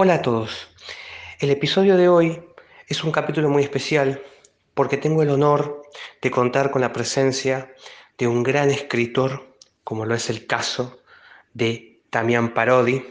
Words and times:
Hola 0.00 0.14
a 0.14 0.22
todos. 0.22 0.68
El 1.40 1.50
episodio 1.50 1.96
de 1.96 2.08
hoy 2.08 2.40
es 2.86 3.02
un 3.02 3.10
capítulo 3.10 3.48
muy 3.48 3.64
especial 3.64 4.22
porque 4.74 4.96
tengo 4.96 5.24
el 5.24 5.28
honor 5.28 5.82
de 6.22 6.30
contar 6.30 6.70
con 6.70 6.82
la 6.82 6.92
presencia 6.92 7.74
de 8.16 8.28
un 8.28 8.44
gran 8.44 8.70
escritor, 8.70 9.56
como 9.82 10.04
lo 10.04 10.14
es 10.14 10.30
el 10.30 10.46
caso 10.46 11.00
de 11.52 12.00
Damián 12.12 12.54
Parodi, 12.54 13.04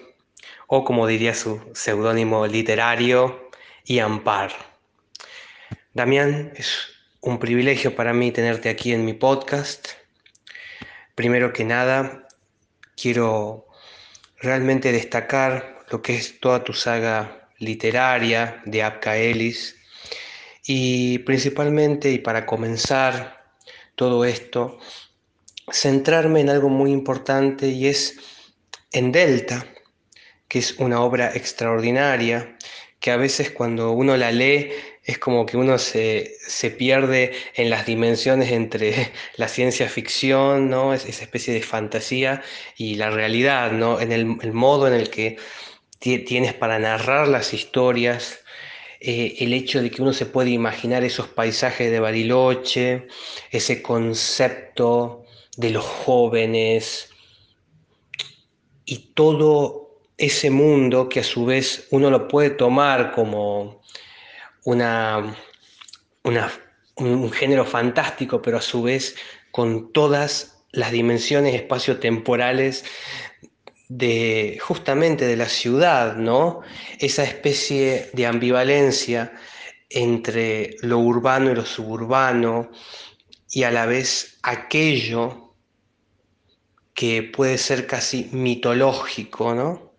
o 0.67 0.85
como 0.85 1.07
diría 1.07 1.35
su 1.35 1.59
seudónimo 1.73 2.47
literario, 2.47 3.49
Ian. 3.83 4.23
Damián, 5.93 6.54
es 6.55 6.88
un 7.19 7.38
privilegio 7.38 7.97
para 7.97 8.13
mí 8.13 8.31
tenerte 8.31 8.69
aquí 8.69 8.93
en 8.93 9.04
mi 9.04 9.11
podcast. 9.11 9.89
Primero 11.15 11.51
que 11.51 11.65
nada, 11.65 12.29
quiero 12.95 13.67
realmente 14.39 14.93
destacar 14.93 15.77
lo 15.89 16.01
que 16.01 16.15
es 16.15 16.39
toda 16.39 16.63
tu 16.63 16.73
saga 16.73 17.49
literaria 17.59 18.62
de 18.66 18.84
Abka 18.84 19.17
Ellis. 19.17 19.75
Y 20.66 21.20
principalmente, 21.20 22.12
y 22.12 22.20
para 22.20 22.45
comenzar 22.45 23.45
todo 23.95 24.26
esto, 24.26 24.79
centrarme 25.71 26.41
en 26.41 26.49
algo 26.49 26.70
muy 26.70 26.91
importante 26.91 27.67
y 27.67 27.88
es 27.88 28.17
en 28.91 29.12
Delta, 29.12 29.65
que 30.48 30.59
es 30.59 30.73
una 30.77 31.02
obra 31.02 31.34
extraordinaria, 31.34 32.57
que 32.99 33.12
a 33.12 33.17
veces 33.17 33.51
cuando 33.51 33.91
uno 33.91 34.17
la 34.17 34.31
lee 34.31 34.71
es 35.04 35.20
como 35.20 35.45
que 35.45 35.55
uno 35.55 35.77
se, 35.77 36.35
pierde 36.77 37.31
en 37.55 37.70
las 37.70 37.85
dimensiones 37.85 38.51
entre 38.51 39.13
la 39.38 39.48
ciencia 39.48 39.88
ficción, 39.88 40.70
¿no? 40.70 40.93
esa 40.93 41.07
especie 41.07 41.54
de 41.54 41.62
fantasía 41.62 42.41
y 42.76 42.95
la 42.95 43.09
realidad, 43.09 43.71
¿no? 43.71 44.01
en 44.01 44.12
el 44.12 44.54
modo 44.54 44.88
en 44.88 44.93
el 44.93 45.09
que 45.09 45.38
tienes 45.99 46.53
para 46.53 46.79
narrar 46.79 47.27
las 47.27 47.53
historias, 47.53 48.39
eh, 48.99 49.35
el 49.39 49.53
hecho 49.53 49.81
de 49.81 49.91
que 49.91 50.01
uno 50.01 50.13
se 50.13 50.26
puede 50.26 50.49
imaginar 50.49 51.04
esos 51.04 51.27
paisajes 51.27 51.91
de 51.91 51.99
Bariloche, 51.99 53.07
ese 53.51 53.81
concepto 53.81 55.23
de 55.55 55.71
los 55.71 55.85
jóvenes 55.85 57.09
y 58.85 59.12
todo 59.13 60.01
ese 60.17 60.49
mundo 60.49 61.09
que 61.09 61.20
a 61.20 61.23
su 61.23 61.45
vez 61.45 61.87
uno 61.91 62.09
lo 62.09 62.27
puede 62.27 62.51
tomar 62.51 63.11
como 63.11 63.82
una, 64.66 65.35
un 66.95 67.31
género 67.31 67.66
fantástico, 67.66 68.41
pero 68.41 68.57
a 68.57 68.61
su 68.61 68.81
vez 68.81 69.16
con 69.51 69.91
todas 69.94 70.66
las 70.72 70.91
dimensiones 70.91 71.56
espaciotemporales 71.56 72.84
de 73.90 74.59
justamente 74.62 75.25
de 75.25 75.38
la 75.38 75.47
ciudad, 75.47 76.16
¿no? 76.16 76.62
Esa 77.00 77.24
especie 77.24 78.09
de 78.13 78.25
ambivalencia 78.25 79.34
entre 79.90 80.75
lo 80.81 81.00
urbano 81.00 81.52
y 81.52 81.56
lo 81.56 81.66
suburbano 81.66 82.69
y 83.50 83.63
a 83.63 83.72
la 83.72 83.85
vez 83.85 84.40
aquello 84.44 85.56
que 86.94 87.24
puede 87.24 87.57
ser 87.57 87.88
casi 87.88 88.29
mitológico, 88.31 89.53
¿no? 89.53 89.94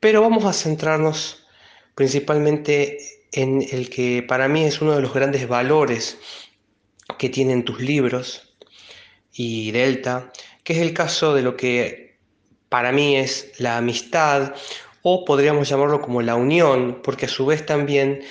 Pero 0.00 0.20
vamos 0.20 0.44
a 0.44 0.52
centrarnos 0.52 1.46
principalmente 1.94 2.98
en 3.32 3.66
el 3.72 3.90
que 3.90 4.22
para 4.22 4.48
mí 4.48 4.64
es 4.64 4.80
uno 4.80 4.94
de 4.94 5.02
los 5.02 5.12
grandes 5.12 5.48
valores 5.48 6.18
que 7.18 7.28
tienen 7.28 7.64
tus 7.64 7.80
libros 7.80 8.54
y 9.32 9.70
Delta, 9.72 10.32
que 10.62 10.74
es 10.74 10.78
el 10.80 10.92
caso 10.92 11.34
de 11.34 11.42
lo 11.42 11.56
que 11.56 12.07
para 12.68 12.92
mí 12.92 13.16
es 13.16 13.52
la 13.58 13.78
amistad 13.78 14.54
o 15.02 15.24
podríamos 15.24 15.68
llamarlo 15.68 16.00
como 16.00 16.22
la 16.22 16.36
unión, 16.36 17.00
porque 17.02 17.26
a 17.26 17.28
su 17.28 17.46
vez 17.46 17.64
también 17.64 18.22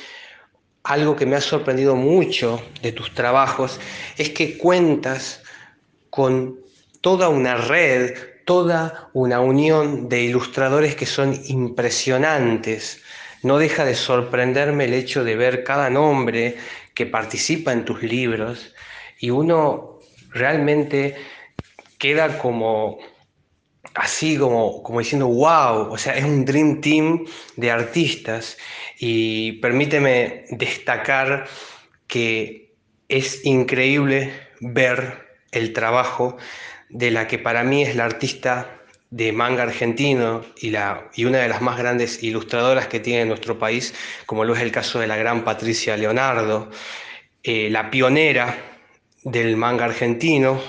algo 0.83 1.16
que 1.16 1.25
me 1.25 1.35
ha 1.35 1.41
sorprendido 1.41 1.95
mucho 1.95 2.61
de 2.81 2.91
tus 2.91 3.13
trabajos 3.13 3.80
es 4.17 4.30
que 4.30 4.58
cuentas 4.58 5.42
con 6.09 6.59
toda 7.02 7.30
una 7.30 7.55
red, 7.55 8.15
toda 8.45 9.09
una 9.14 9.39
unión 9.39 10.08
de 10.08 10.23
ilustradores 10.23 10.95
que 10.95 11.05
son 11.05 11.39
impresionantes. 11.47 13.02
No 13.43 13.58
deja 13.58 13.86
de 13.86 13.95
sorprenderme 13.95 14.86
el 14.86 14.93
hecho 14.93 15.23
de 15.23 15.36
ver 15.36 15.64
cada 15.64 15.89
nombre 15.89 16.58
que 16.93 17.05
participa 17.05 17.73
en 17.73 17.86
tus 17.86 18.02
libros 18.03 18.73
y 19.20 19.30
uno 19.30 19.99
realmente 20.31 21.15
queda 21.97 22.39
como 22.39 22.99
así 23.97 24.37
como, 24.37 24.83
como 24.83 24.99
diciendo, 24.99 25.27
wow, 25.27 25.91
o 25.91 25.97
sea, 25.97 26.15
es 26.15 26.23
un 26.23 26.45
Dream 26.45 26.81
Team 26.81 27.25
de 27.55 27.71
artistas. 27.71 28.58
Y 28.99 29.53
permíteme 29.53 30.45
destacar 30.49 31.47
que 32.08 32.75
es 33.09 33.45
increíble 33.45 34.31
ver 34.59 35.27
el 35.52 35.73
trabajo 35.73 36.37
de 36.89 37.11
la 37.11 37.27
que 37.27 37.39
para 37.39 37.63
mí 37.63 37.83
es 37.83 37.95
la 37.95 38.05
artista 38.05 38.73
de 39.09 39.31
manga 39.31 39.63
argentino 39.63 40.43
y, 40.58 40.69
la, 40.69 41.09
y 41.15 41.25
una 41.25 41.39
de 41.39 41.47
las 41.47 41.61
más 41.61 41.77
grandes 41.77 42.21
ilustradoras 42.23 42.87
que 42.87 42.99
tiene 42.99 43.25
nuestro 43.25 43.58
país, 43.58 43.93
como 44.25 44.43
lo 44.43 44.53
es 44.53 44.61
el 44.61 44.71
caso 44.71 44.99
de 44.99 45.08
la 45.08 45.15
gran 45.15 45.43
Patricia 45.43 45.95
Leonardo, 45.95 46.69
eh, 47.43 47.69
la 47.69 47.89
pionera 47.89 48.58
del 49.23 49.55
manga 49.55 49.85
argentino, 49.85 50.61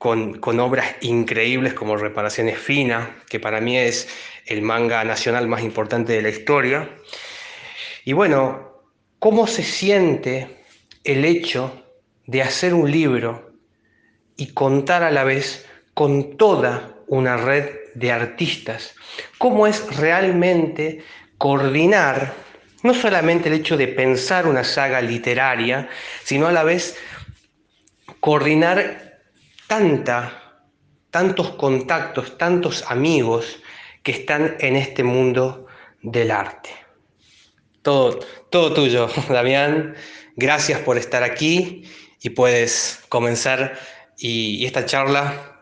con, 0.00 0.60
obras 0.60 0.96
increíbles 1.02 1.74
como 1.74 1.94
Reparaciones 1.94 2.58
Fina, 2.58 3.18
que 3.28 3.38
para 3.38 3.60
mí 3.60 3.76
es 3.76 4.08
el 4.46 4.62
manga 4.62 5.04
nacional 5.04 5.46
más 5.46 5.62
importante 5.62 6.14
de 6.14 6.22
la 6.22 6.30
historia. 6.30 6.88
Y 8.06 8.14
bueno, 8.14 8.80
¿cómo 9.18 9.46
se 9.46 9.62
siente 9.62 10.64
el 11.04 11.26
hecho 11.26 11.84
de 12.26 12.40
hacer 12.40 12.72
un 12.72 12.90
libro 12.90 13.52
y 14.38 14.54
contar 14.54 15.02
a 15.02 15.10
la 15.10 15.22
vez 15.22 15.66
con 15.92 16.38
toda 16.38 16.94
una 17.06 17.36
red 17.36 17.68
de 17.94 18.10
artistas? 18.10 18.94
¿Cómo 19.36 19.66
es 19.66 19.98
realmente 19.98 21.04
coordinar 21.36 22.32
no 22.82 22.94
solamente 22.94 23.50
el 23.50 23.56
hecho 23.56 23.76
de 23.76 23.88
pensar 23.88 24.46
una 24.46 24.64
saga 24.64 25.02
literaria, 25.02 25.90
sino 26.24 26.46
a 26.46 26.52
la 26.52 26.64
vez 26.64 26.96
coordinar 28.20 29.09
tanta, 29.70 30.32
tantos 31.12 31.50
contactos, 31.50 32.36
tantos 32.36 32.84
amigos 32.88 33.60
que 34.02 34.10
están 34.10 34.56
en 34.58 34.74
este 34.74 35.04
mundo 35.04 35.68
del 36.02 36.32
arte. 36.32 36.70
Todo, 37.80 38.18
todo 38.50 38.74
tuyo, 38.74 39.08
Damián. 39.28 39.94
Gracias 40.34 40.80
por 40.80 40.98
estar 40.98 41.22
aquí 41.22 41.84
y 42.20 42.30
puedes 42.30 42.98
comenzar 43.08 43.78
y, 44.18 44.66
esta 44.66 44.86
charla 44.86 45.60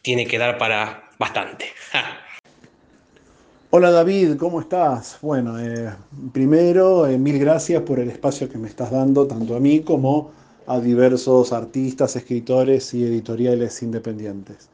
tiene 0.00 0.28
que 0.28 0.38
dar 0.38 0.56
para 0.56 1.10
bastante. 1.18 1.66
Hola 3.70 3.90
David, 3.90 4.36
¿cómo 4.36 4.60
estás? 4.60 5.18
Bueno, 5.22 5.58
eh, 5.58 5.92
primero, 6.32 7.08
eh, 7.08 7.18
mil 7.18 7.40
gracias 7.40 7.82
por 7.82 7.98
el 7.98 8.10
espacio 8.10 8.48
que 8.48 8.58
me 8.58 8.68
estás 8.68 8.92
dando, 8.92 9.26
tanto 9.26 9.56
a 9.56 9.60
mí 9.60 9.80
como 9.80 10.38
a 10.70 10.78
diversos 10.78 11.52
artistas, 11.52 12.14
escritores 12.14 12.94
y 12.94 13.02
editoriales 13.02 13.82
independientes. 13.82 14.68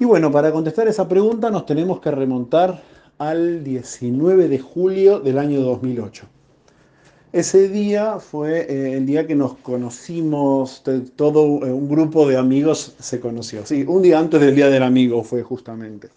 Y 0.00 0.06
bueno, 0.06 0.32
para 0.32 0.50
contestar 0.50 0.88
esa 0.88 1.06
pregunta 1.06 1.50
nos 1.50 1.66
tenemos 1.66 2.00
que 2.00 2.10
remontar 2.10 2.82
al 3.18 3.62
19 3.62 4.48
de 4.48 4.58
julio 4.58 5.20
del 5.20 5.38
año 5.38 5.60
2008. 5.60 6.24
Ese 7.30 7.68
día 7.68 8.20
fue 8.20 8.60
eh, 8.60 8.96
el 8.96 9.04
día 9.04 9.26
que 9.26 9.34
nos 9.34 9.58
conocimos, 9.58 10.82
todo 11.14 11.66
eh, 11.66 11.72
un 11.72 11.90
grupo 11.90 12.26
de 12.26 12.38
amigos 12.38 12.94
se 12.98 13.20
conoció. 13.20 13.66
Sí, 13.66 13.84
un 13.86 14.00
día 14.00 14.18
antes 14.18 14.40
del 14.40 14.54
Día 14.54 14.70
del 14.70 14.82
Amigo 14.82 15.22
fue 15.22 15.42
justamente. 15.42 16.08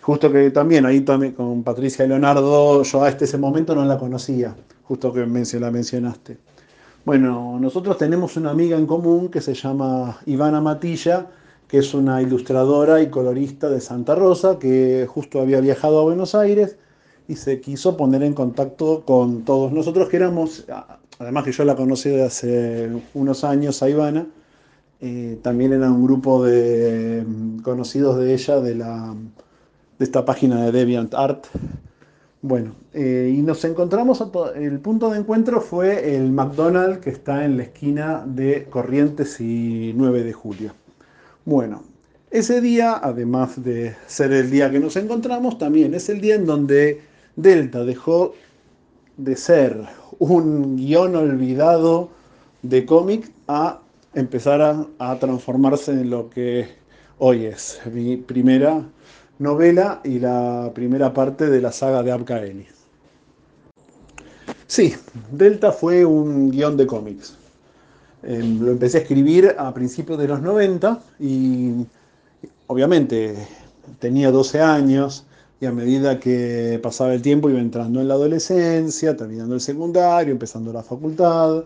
Justo 0.00 0.32
que 0.32 0.50
también 0.50 0.86
ahí 0.86 1.02
también 1.02 1.32
con 1.34 1.62
Patricia 1.62 2.06
Leonardo, 2.06 2.82
yo 2.82 3.04
hasta 3.04 3.26
ese 3.26 3.36
momento 3.36 3.74
no 3.74 3.84
la 3.84 3.98
conocía, 3.98 4.56
justo 4.84 5.12
que 5.12 5.20
la 5.20 5.70
mencionaste. 5.70 6.38
Bueno, 7.04 7.58
nosotros 7.58 7.98
tenemos 7.98 8.36
una 8.36 8.50
amiga 8.50 8.78
en 8.78 8.86
común 8.86 9.28
que 9.28 9.40
se 9.40 9.54
llama 9.54 10.18
Ivana 10.24 10.60
Matilla, 10.60 11.26
que 11.66 11.78
es 11.78 11.94
una 11.94 12.22
ilustradora 12.22 13.02
y 13.02 13.10
colorista 13.10 13.68
de 13.68 13.80
Santa 13.80 14.14
Rosa, 14.14 14.60
que 14.60 15.06
justo 15.08 15.40
había 15.40 15.60
viajado 15.60 15.98
a 15.98 16.04
Buenos 16.04 16.36
Aires 16.36 16.76
y 17.26 17.34
se 17.34 17.60
quiso 17.60 17.96
poner 17.96 18.22
en 18.22 18.34
contacto 18.34 19.04
con 19.04 19.42
todos 19.44 19.72
nosotros, 19.72 20.08
que 20.08 20.16
éramos, 20.16 20.64
además 21.18 21.42
que 21.42 21.50
yo 21.50 21.64
la 21.64 21.74
conocí 21.74 22.08
de 22.08 22.22
hace 22.22 22.90
unos 23.14 23.42
años 23.42 23.82
a 23.82 23.90
Ivana, 23.90 24.28
eh, 25.00 25.40
también 25.42 25.72
era 25.72 25.90
un 25.90 26.04
grupo 26.04 26.44
de 26.44 27.24
mm, 27.26 27.62
conocidos 27.62 28.18
de 28.18 28.32
ella 28.32 28.60
de, 28.60 28.76
la, 28.76 29.16
de 29.98 30.04
esta 30.04 30.24
página 30.24 30.64
de 30.64 30.70
Deviant 30.70 31.12
Art, 31.14 31.46
bueno, 32.42 32.74
eh, 32.92 33.32
y 33.36 33.40
nos 33.40 33.64
encontramos, 33.64 34.20
el 34.56 34.80
punto 34.80 35.10
de 35.10 35.20
encuentro 35.20 35.60
fue 35.60 36.16
el 36.16 36.32
McDonald's 36.32 36.98
que 36.98 37.10
está 37.10 37.44
en 37.44 37.56
la 37.56 37.62
esquina 37.62 38.24
de 38.26 38.64
Corrientes 38.68 39.40
y 39.40 39.92
9 39.94 40.24
de 40.24 40.32
julio. 40.32 40.74
Bueno, 41.44 41.84
ese 42.32 42.60
día, 42.60 42.98
además 43.00 43.62
de 43.62 43.94
ser 44.08 44.32
el 44.32 44.50
día 44.50 44.72
que 44.72 44.80
nos 44.80 44.96
encontramos, 44.96 45.56
también 45.56 45.94
es 45.94 46.08
el 46.08 46.20
día 46.20 46.34
en 46.34 46.46
donde 46.46 47.02
Delta 47.36 47.84
dejó 47.84 48.34
de 49.16 49.36
ser 49.36 49.80
un 50.18 50.76
guion 50.76 51.14
olvidado 51.14 52.08
de 52.62 52.84
cómic 52.84 53.30
a 53.46 53.80
empezar 54.14 54.62
a, 54.62 54.84
a, 54.98 55.16
transformarse 55.20 55.92
en 55.92 56.10
lo 56.10 56.28
que 56.28 56.66
hoy 57.18 57.46
es 57.46 57.80
mi 57.92 58.16
primera 58.16 58.84
novela 59.42 60.00
y 60.04 60.18
la 60.18 60.70
primera 60.74 61.12
parte 61.12 61.50
de 61.50 61.60
la 61.60 61.72
saga 61.72 62.02
de 62.02 62.12
Abka 62.12 62.40
Sí, 64.66 64.94
Delta 65.30 65.72
fue 65.72 66.04
un 66.04 66.50
guion 66.50 66.76
de 66.76 66.86
cómics. 66.86 67.34
Eh, 68.22 68.40
lo 68.60 68.70
empecé 68.70 68.98
a 68.98 69.00
escribir 69.00 69.54
a 69.58 69.74
principios 69.74 70.18
de 70.18 70.28
los 70.28 70.40
90 70.40 71.00
y 71.18 71.84
obviamente 72.68 73.34
tenía 73.98 74.30
12 74.30 74.60
años 74.60 75.26
y 75.60 75.66
a 75.66 75.72
medida 75.72 76.18
que 76.18 76.80
pasaba 76.82 77.12
el 77.12 77.20
tiempo 77.20 77.50
iba 77.50 77.60
entrando 77.60 78.00
en 78.00 78.08
la 78.08 78.14
adolescencia, 78.14 79.16
terminando 79.16 79.54
el 79.54 79.60
secundario, 79.60 80.32
empezando 80.32 80.72
la 80.72 80.82
facultad. 80.82 81.64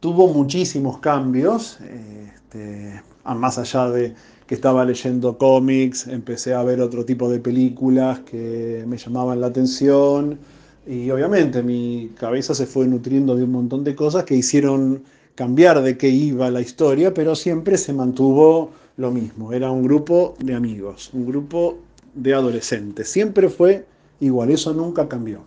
Tuvo 0.00 0.28
muchísimos 0.28 0.98
cambios, 0.98 1.78
este, 1.80 3.02
más 3.24 3.58
allá 3.58 3.90
de 3.90 4.14
que 4.52 4.56
estaba 4.56 4.84
leyendo 4.84 5.38
cómics, 5.38 6.06
empecé 6.08 6.52
a 6.52 6.62
ver 6.62 6.82
otro 6.82 7.06
tipo 7.06 7.26
de 7.30 7.38
películas 7.38 8.20
que 8.20 8.84
me 8.86 8.98
llamaban 8.98 9.40
la 9.40 9.46
atención 9.46 10.38
y 10.86 11.10
obviamente 11.10 11.62
mi 11.62 12.10
cabeza 12.20 12.54
se 12.54 12.66
fue 12.66 12.86
nutriendo 12.86 13.34
de 13.34 13.44
un 13.44 13.52
montón 13.52 13.82
de 13.82 13.94
cosas 13.94 14.24
que 14.24 14.34
hicieron 14.34 15.04
cambiar 15.34 15.80
de 15.80 15.96
qué 15.96 16.10
iba 16.10 16.50
la 16.50 16.60
historia, 16.60 17.14
pero 17.14 17.34
siempre 17.34 17.78
se 17.78 17.94
mantuvo 17.94 18.72
lo 18.98 19.10
mismo, 19.10 19.54
era 19.54 19.70
un 19.70 19.84
grupo 19.84 20.34
de 20.38 20.54
amigos, 20.54 21.08
un 21.14 21.24
grupo 21.24 21.78
de 22.12 22.34
adolescentes. 22.34 23.08
Siempre 23.08 23.48
fue 23.48 23.86
igual, 24.20 24.50
eso 24.50 24.74
nunca 24.74 25.08
cambió. 25.08 25.46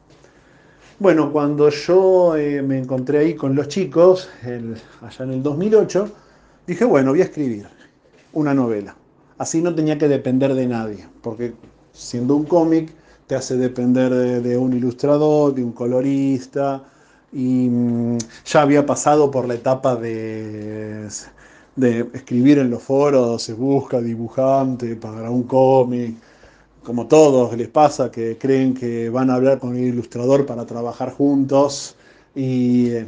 Bueno, 0.98 1.32
cuando 1.32 1.70
yo 1.70 2.36
eh, 2.38 2.64
me 2.64 2.80
encontré 2.80 3.20
ahí 3.20 3.36
con 3.36 3.54
los 3.54 3.68
chicos, 3.68 4.30
allá 4.42 5.24
en 5.26 5.32
el 5.32 5.44
2008, 5.44 6.10
dije, 6.66 6.86
bueno, 6.86 7.12
voy 7.12 7.22
a 7.22 7.26
escribir 7.26 7.68
una 8.36 8.54
novela. 8.54 8.96
Así 9.38 9.62
no 9.62 9.74
tenía 9.74 9.98
que 9.98 10.08
depender 10.08 10.54
de 10.54 10.68
nadie, 10.68 11.08
porque 11.22 11.54
siendo 11.92 12.36
un 12.36 12.46
cómic 12.46 12.92
te 13.28 13.36
hace 13.36 13.58
depender 13.58 14.14
de, 14.42 14.58
un 14.58 14.74
ilustrador, 14.74 15.56
de 15.56 15.64
un 15.64 15.72
colorista, 15.72 16.84
y 17.34 17.68
mm, 17.70 18.18
ya 18.46 18.62
había 18.62 18.86
pasado 18.86 19.32
por 19.32 19.48
la 19.48 19.56
etapa 19.56 19.96
de, 19.96 21.08
de 21.76 22.10
escribir 22.14 22.60
en 22.60 22.70
los 22.70 22.84
foros, 22.84 23.42
se 23.42 23.54
busca 23.54 24.00
dibujante 24.00 24.96
para 24.96 25.30
un 25.32 25.44
cómic, 25.44 26.16
como 26.84 27.08
todos 27.08 27.58
les 27.58 27.68
pasa, 27.68 28.12
que 28.12 28.38
creen 28.38 28.74
que 28.74 29.10
van 29.10 29.30
a 29.32 29.36
hablar 29.36 29.60
con 29.60 29.76
el 29.76 29.86
ilustrador 29.86 30.46
para 30.46 30.66
trabajar 30.66 31.12
juntos 31.14 31.95
y 32.36 32.88
eh, 32.90 33.08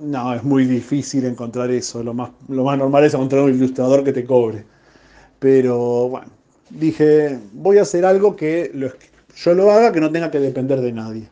no, 0.00 0.34
es 0.34 0.42
muy 0.42 0.64
difícil 0.64 1.24
encontrar 1.26 1.70
eso. 1.70 2.02
Lo 2.02 2.14
más, 2.14 2.30
lo 2.48 2.64
más 2.64 2.78
normal 2.78 3.04
es 3.04 3.14
encontrar 3.14 3.42
un 3.42 3.50
ilustrador 3.50 4.02
que 4.02 4.12
te 4.12 4.24
cobre. 4.24 4.64
Pero 5.38 6.08
bueno, 6.08 6.26
dije, 6.70 7.38
voy 7.52 7.78
a 7.78 7.82
hacer 7.82 8.04
algo 8.04 8.34
que 8.34 8.72
yo 9.36 9.54
lo 9.54 9.70
haga, 9.70 9.92
que 9.92 10.00
no 10.00 10.10
tenga 10.10 10.30
que 10.30 10.40
depender 10.40 10.80
de 10.80 10.92
nadie. 10.92 11.28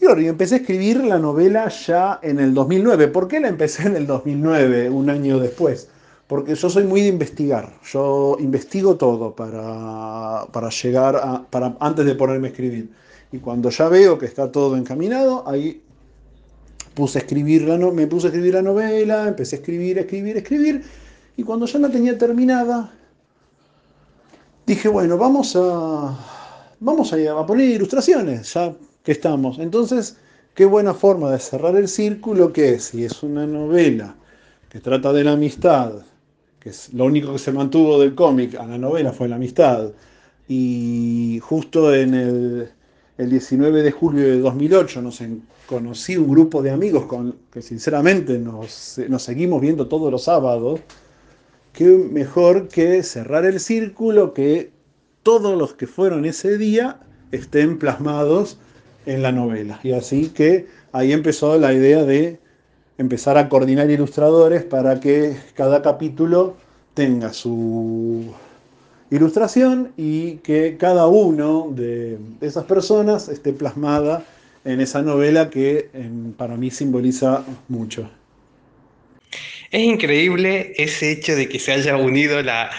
Y 0.00 0.26
empecé 0.26 0.54
a 0.54 0.58
escribir 0.58 1.04
la 1.04 1.18
novela 1.18 1.68
ya 1.68 2.20
en 2.22 2.40
el 2.40 2.54
2009. 2.54 3.08
¿Por 3.08 3.28
qué 3.28 3.40
la 3.40 3.48
empecé 3.48 3.86
en 3.86 3.96
el 3.96 4.06
2009, 4.06 4.88
un 4.88 5.10
año 5.10 5.38
después? 5.38 5.88
porque 6.30 6.54
yo 6.54 6.70
soy 6.70 6.84
muy 6.84 7.00
de 7.00 7.08
investigar, 7.08 7.72
yo 7.82 8.36
investigo 8.38 8.94
todo 8.94 9.34
para, 9.34 10.68
llegar 10.68 11.16
a, 11.16 11.42
para 11.42 11.76
antes 11.80 12.06
de 12.06 12.14
ponerme 12.14 12.46
a 12.46 12.50
escribir. 12.52 12.88
Y 13.32 13.38
cuando 13.38 13.68
ya 13.68 13.88
veo 13.88 14.16
que 14.16 14.26
está 14.26 14.52
todo 14.52 14.76
encaminado, 14.76 15.42
ahí 15.48 15.82
puse 16.94 17.18
a 17.18 17.22
escribir 17.22 17.62
la 17.62 17.76
me 17.78 18.06
puse 18.06 18.26
a 18.26 18.30
escribir 18.30 18.54
la 18.54 18.62
novela, 18.62 19.28
empecé 19.28 19.56
a 19.56 19.58
escribir, 19.58 19.98
escribir, 19.98 20.36
escribir, 20.36 20.84
y 21.36 21.42
cuando 21.42 21.66
ya 21.66 21.78
la 21.78 21.88
tenía 21.88 22.18
terminada, 22.18 22.92
dije, 24.66 24.88
bueno, 24.88 25.16
vamos 25.16 25.56
a, 25.56 26.18
vamos 26.80 27.12
a, 27.12 27.16
a 27.16 27.46
poner 27.46 27.68
ilustraciones, 27.68 28.52
ya 28.54 28.74
que 29.02 29.12
estamos. 29.12 29.58
Entonces, 29.58 30.16
qué 30.54 30.64
buena 30.64 30.94
forma 30.94 31.30
de 31.30 31.38
cerrar 31.38 31.76
el 31.76 31.88
círculo 31.88 32.52
que 32.52 32.74
es, 32.74 32.84
si 32.84 33.04
es 33.04 33.22
una 33.22 33.46
novela 33.46 34.14
que 34.68 34.80
trata 34.80 35.12
de 35.12 35.24
la 35.24 35.32
amistad, 35.32 36.02
que 36.60 36.70
es 36.70 36.92
lo 36.92 37.06
único 37.06 37.32
que 37.32 37.38
se 37.38 37.52
mantuvo 37.52 37.98
del 37.98 38.14
cómic 38.14 38.54
a 38.54 38.66
la 38.66 38.78
novela 38.78 39.12
fue 39.12 39.28
la 39.28 39.36
amistad. 39.36 39.90
Y 40.46 41.40
justo 41.42 41.94
en 41.94 42.14
el, 42.14 42.70
19 43.28 43.82
de 43.82 43.90
julio 43.90 44.24
de 44.24 44.38
2008 44.38 45.02
nos 45.02 45.22
conocí 45.66 46.16
un 46.16 46.30
grupo 46.30 46.62
de 46.62 46.70
amigos 46.70 47.04
con 47.04 47.36
que 47.52 47.60
sinceramente 47.60 48.38
nos, 48.38 48.98
nos 49.08 49.22
seguimos 49.22 49.60
viendo 49.60 49.88
todos 49.88 50.10
los 50.10 50.24
sábados. 50.24 50.80
Qué 51.72 51.84
mejor 51.84 52.68
que 52.68 53.02
cerrar 53.02 53.44
el 53.44 53.60
círculo, 53.60 54.32
que 54.32 54.70
todos 55.22 55.58
los 55.58 55.74
que 55.74 55.86
fueron 55.86 56.24
ese 56.24 56.56
día 56.56 57.00
estén 57.30 57.78
plasmados 57.78 58.58
en 59.06 59.22
la 59.22 59.32
novela. 59.32 59.80
Y 59.82 59.92
así 59.92 60.28
que 60.28 60.66
ahí 60.92 61.12
empezó 61.12 61.58
la 61.58 61.72
idea 61.72 62.04
de 62.04 62.40
empezar 62.98 63.38
a 63.38 63.48
coordinar 63.48 63.90
ilustradores 63.90 64.62
para 64.62 65.00
que 65.00 65.36
cada 65.54 65.82
capítulo 65.82 66.56
tenga 66.94 67.32
su 67.32 68.32
ilustración 69.10 69.92
y 69.96 70.36
que 70.36 70.76
cada 70.78 71.06
uno 71.06 71.68
de 71.70 72.18
esas 72.40 72.64
personas 72.64 73.28
esté 73.28 73.52
plasmada 73.52 74.24
en 74.64 74.80
esa 74.80 75.02
novela 75.02 75.50
que 75.50 75.88
para 76.36 76.56
mí 76.56 76.70
simboliza 76.70 77.44
mucho. 77.68 78.08
Es 79.70 79.82
increíble 79.82 80.72
ese 80.76 81.12
hecho 81.12 81.36
de 81.36 81.48
que 81.48 81.58
se 81.58 81.72
haya 81.72 81.96
unido 81.96 82.42
la, 82.42 82.70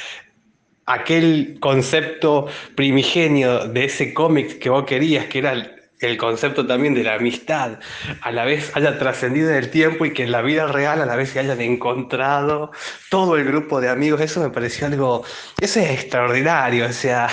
aquel 0.85 1.57
concepto 1.59 2.47
primigenio 2.75 3.67
de 3.67 3.85
ese 3.85 4.13
cómic 4.13 4.59
que 4.59 4.69
vos 4.69 4.85
querías, 4.85 5.25
que 5.27 5.39
era 5.39 5.75
el 6.01 6.17
concepto 6.17 6.65
también 6.65 6.95
de 6.95 7.03
la 7.03 7.15
amistad 7.15 7.79
a 8.21 8.31
la 8.31 8.43
vez 8.43 8.75
haya 8.75 8.97
trascendido 8.97 9.49
en 9.49 9.55
el 9.55 9.69
tiempo 9.69 10.05
y 10.05 10.13
que 10.13 10.23
en 10.23 10.31
la 10.31 10.41
vida 10.41 10.67
real 10.67 11.01
a 11.01 11.05
la 11.05 11.15
vez 11.15 11.29
se 11.29 11.39
hayan 11.39 11.61
encontrado 11.61 12.71
todo 13.09 13.37
el 13.37 13.45
grupo 13.45 13.79
de 13.79 13.89
amigos, 13.89 14.19
eso 14.19 14.41
me 14.41 14.49
pareció 14.49 14.87
algo, 14.87 15.23
eso 15.59 15.79
es 15.79 15.89
extraordinario, 15.91 16.87
o 16.87 16.91
sea, 16.91 17.29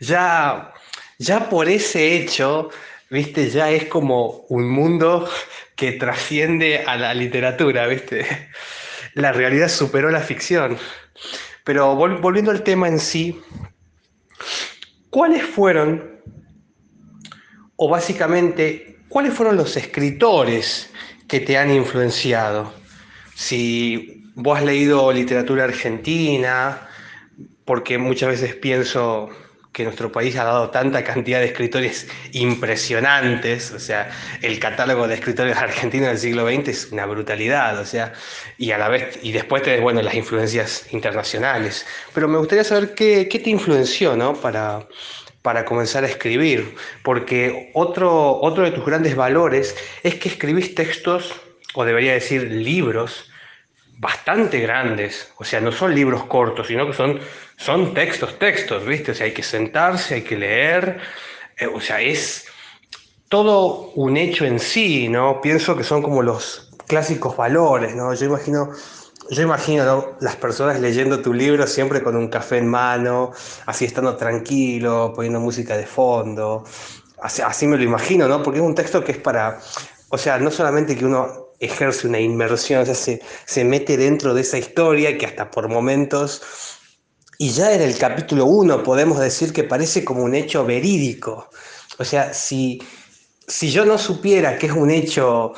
ya, 0.00 0.72
ya 1.18 1.48
por 1.48 1.68
ese 1.68 2.16
hecho, 2.16 2.70
viste, 3.08 3.48
ya 3.50 3.70
es 3.70 3.84
como 3.86 4.44
un 4.48 4.68
mundo 4.68 5.28
que 5.76 5.92
trasciende 5.92 6.84
a 6.84 6.96
la 6.96 7.14
literatura, 7.14 7.86
viste, 7.86 8.26
la 9.14 9.32
realidad 9.32 9.68
superó 9.68 10.10
la 10.10 10.20
ficción. 10.20 10.76
Pero 11.64 11.94
volviendo 11.94 12.50
al 12.50 12.64
tema 12.64 12.88
en 12.88 12.98
sí, 12.98 13.40
¿cuáles 15.10 15.44
fueron 15.44 16.20
o 17.76 17.88
básicamente, 17.88 18.98
¿cuáles 19.08 19.34
fueron 19.34 19.56
los 19.56 19.76
escritores 19.76 20.90
que 21.28 21.40
te 21.40 21.56
han 21.56 21.70
influenciado? 21.70 22.72
Si 23.34 24.30
vos 24.34 24.58
has 24.58 24.64
leído 24.64 25.12
literatura 25.12 25.64
argentina, 25.64 26.88
porque 27.64 27.98
muchas 27.98 28.30
veces 28.30 28.54
pienso 28.54 29.30
que 29.72 29.84
nuestro 29.84 30.12
país 30.12 30.36
ha 30.36 30.44
dado 30.44 30.68
tanta 30.70 31.02
cantidad 31.02 31.40
de 31.40 31.46
escritores 31.46 32.06
impresionantes, 32.32 33.70
o 33.72 33.78
sea, 33.78 34.10
el 34.42 34.58
catálogo 34.58 35.08
de 35.08 35.14
escritores 35.14 35.56
argentinos 35.56 36.08
del 36.08 36.18
siglo 36.18 36.46
XX 36.46 36.68
es 36.68 36.92
una 36.92 37.06
brutalidad, 37.06 37.78
o 37.78 37.86
sea, 37.86 38.12
y 38.58 38.72
a 38.72 38.78
la 38.78 38.88
vez, 38.88 39.18
y 39.22 39.32
después 39.32 39.62
tenés, 39.62 39.80
bueno, 39.80 40.02
las 40.02 40.14
influencias 40.14 40.92
internacionales. 40.92 41.86
Pero 42.12 42.28
me 42.28 42.36
gustaría 42.36 42.64
saber 42.64 42.94
qué, 42.94 43.28
qué 43.28 43.38
te 43.38 43.48
influenció, 43.48 44.14
¿no? 44.14 44.34
Para, 44.34 44.86
para 45.42 45.64
comenzar 45.64 46.04
a 46.04 46.08
escribir, 46.08 46.74
porque 47.02 47.70
otro, 47.74 48.40
otro 48.40 48.64
de 48.64 48.70
tus 48.70 48.86
grandes 48.86 49.16
valores 49.16 49.76
es 50.02 50.14
que 50.14 50.28
escribís 50.28 50.74
textos, 50.74 51.34
o 51.74 51.84
debería 51.84 52.12
decir 52.12 52.42
libros, 52.50 53.30
bastante 53.98 54.60
grandes, 54.60 55.32
o 55.38 55.44
sea, 55.44 55.60
no 55.60 55.72
son 55.72 55.94
libros 55.94 56.24
cortos, 56.24 56.68
sino 56.68 56.86
que 56.86 56.92
son, 56.92 57.20
son 57.56 57.94
textos, 57.94 58.38
textos, 58.38 58.84
¿viste? 58.84 59.12
O 59.12 59.14
sea, 59.14 59.26
hay 59.26 59.32
que 59.32 59.42
sentarse, 59.42 60.14
hay 60.16 60.22
que 60.22 60.36
leer, 60.36 60.98
eh, 61.56 61.66
o 61.66 61.80
sea, 61.80 62.00
es 62.00 62.46
todo 63.28 63.92
un 63.94 64.16
hecho 64.16 64.44
en 64.44 64.58
sí, 64.58 65.08
¿no? 65.08 65.40
Pienso 65.40 65.76
que 65.76 65.84
son 65.84 66.02
como 66.02 66.22
los 66.22 66.70
clásicos 66.86 67.36
valores, 67.36 67.94
¿no? 67.94 68.12
Yo 68.14 68.26
imagino 68.26 68.70
yo 69.30 69.42
imagino 69.42 70.16
las 70.20 70.36
personas 70.36 70.80
leyendo 70.80 71.22
tu 71.22 71.32
libro 71.32 71.66
siempre 71.66 72.02
con 72.02 72.16
un 72.16 72.28
café 72.28 72.58
en 72.58 72.68
mano, 72.68 73.32
así 73.66 73.84
estando 73.84 74.16
tranquilo, 74.16 75.12
poniendo 75.14 75.40
música 75.40 75.76
de 75.76 75.86
fondo. 75.86 76.64
Así, 77.20 77.66
me 77.66 77.76
lo 77.76 77.84
imagino, 77.84 78.26
¿no? 78.26 78.42
Porque 78.42 78.58
es 78.58 78.64
un 78.64 78.74
texto 78.74 79.04
que 79.04 79.12
es 79.12 79.18
para, 79.18 79.60
o 80.08 80.18
sea, 80.18 80.38
no 80.38 80.50
solamente 80.50 80.96
que 80.96 81.04
uno 81.04 81.50
ejerce 81.60 82.08
una 82.08 82.18
inmersión, 82.18 82.82
o 82.82 82.84
sea, 82.84 82.96
se, 82.96 83.22
se 83.46 83.64
mete 83.64 83.96
dentro 83.96 84.34
de 84.34 84.40
esa 84.40 84.58
historia 84.58 85.16
que 85.16 85.26
hasta 85.26 85.48
por 85.48 85.68
momentos, 85.68 86.42
y 87.38 87.50
ya 87.50 87.72
en 87.72 87.82
el 87.82 87.96
capítulo 87.96 88.46
1 88.46 88.82
podemos 88.82 89.18
decir 89.18 89.52
que 89.52 89.64
parece 89.64 90.04
como 90.04 90.22
un 90.22 90.34
hecho 90.34 90.64
verídico. 90.64 91.48
O 91.98 92.04
sea, 92.04 92.32
si, 92.34 92.82
si 93.46 93.70
yo 93.70 93.84
no 93.84 93.98
supiera 93.98 94.58
que 94.58 94.66
es 94.66 94.72
un 94.72 94.90
hecho 94.90 95.52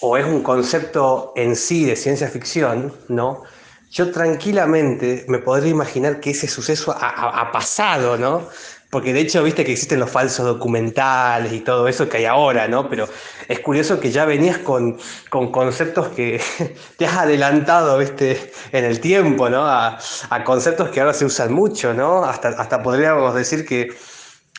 o 0.00 0.16
es 0.16 0.26
un 0.26 0.42
concepto 0.42 1.32
en 1.36 1.56
sí 1.56 1.84
de 1.84 1.96
ciencia 1.96 2.28
ficción, 2.28 2.92
¿no? 3.08 3.42
Yo 3.90 4.10
tranquilamente 4.10 5.24
me 5.28 5.38
podría 5.38 5.70
imaginar 5.70 6.18
que 6.18 6.30
ese 6.30 6.48
suceso 6.48 6.92
ha, 6.98 7.52
pasado, 7.52 8.16
¿no? 8.16 8.48
Porque 8.90 9.12
de 9.12 9.20
hecho, 9.20 9.42
viste 9.42 9.64
que 9.64 9.72
existen 9.72 10.00
los 10.00 10.10
falsos 10.10 10.44
documentales 10.46 11.52
y 11.52 11.60
todo 11.60 11.86
eso 11.86 12.08
que 12.08 12.18
hay 12.18 12.24
ahora, 12.24 12.66
¿no? 12.66 12.88
Pero 12.88 13.08
es 13.48 13.60
curioso 13.60 14.00
que 14.00 14.10
ya 14.10 14.24
venías 14.24 14.58
con, 14.58 14.98
con 15.30 15.52
conceptos 15.52 16.08
que 16.08 16.40
te 16.96 17.06
has 17.06 17.18
adelantado, 17.18 17.96
viste, 17.98 18.52
en 18.72 18.84
el 18.84 19.00
tiempo, 19.00 19.48
¿no? 19.48 19.64
A, 19.64 19.98
a, 20.30 20.44
conceptos 20.44 20.90
que 20.90 21.00
ahora 21.00 21.14
se 21.14 21.24
usan 21.24 21.52
mucho, 21.52 21.94
¿no? 21.94 22.24
Hasta, 22.24 22.48
hasta 22.48 22.82
podríamos 22.82 23.34
decir 23.34 23.64
que 23.64 23.94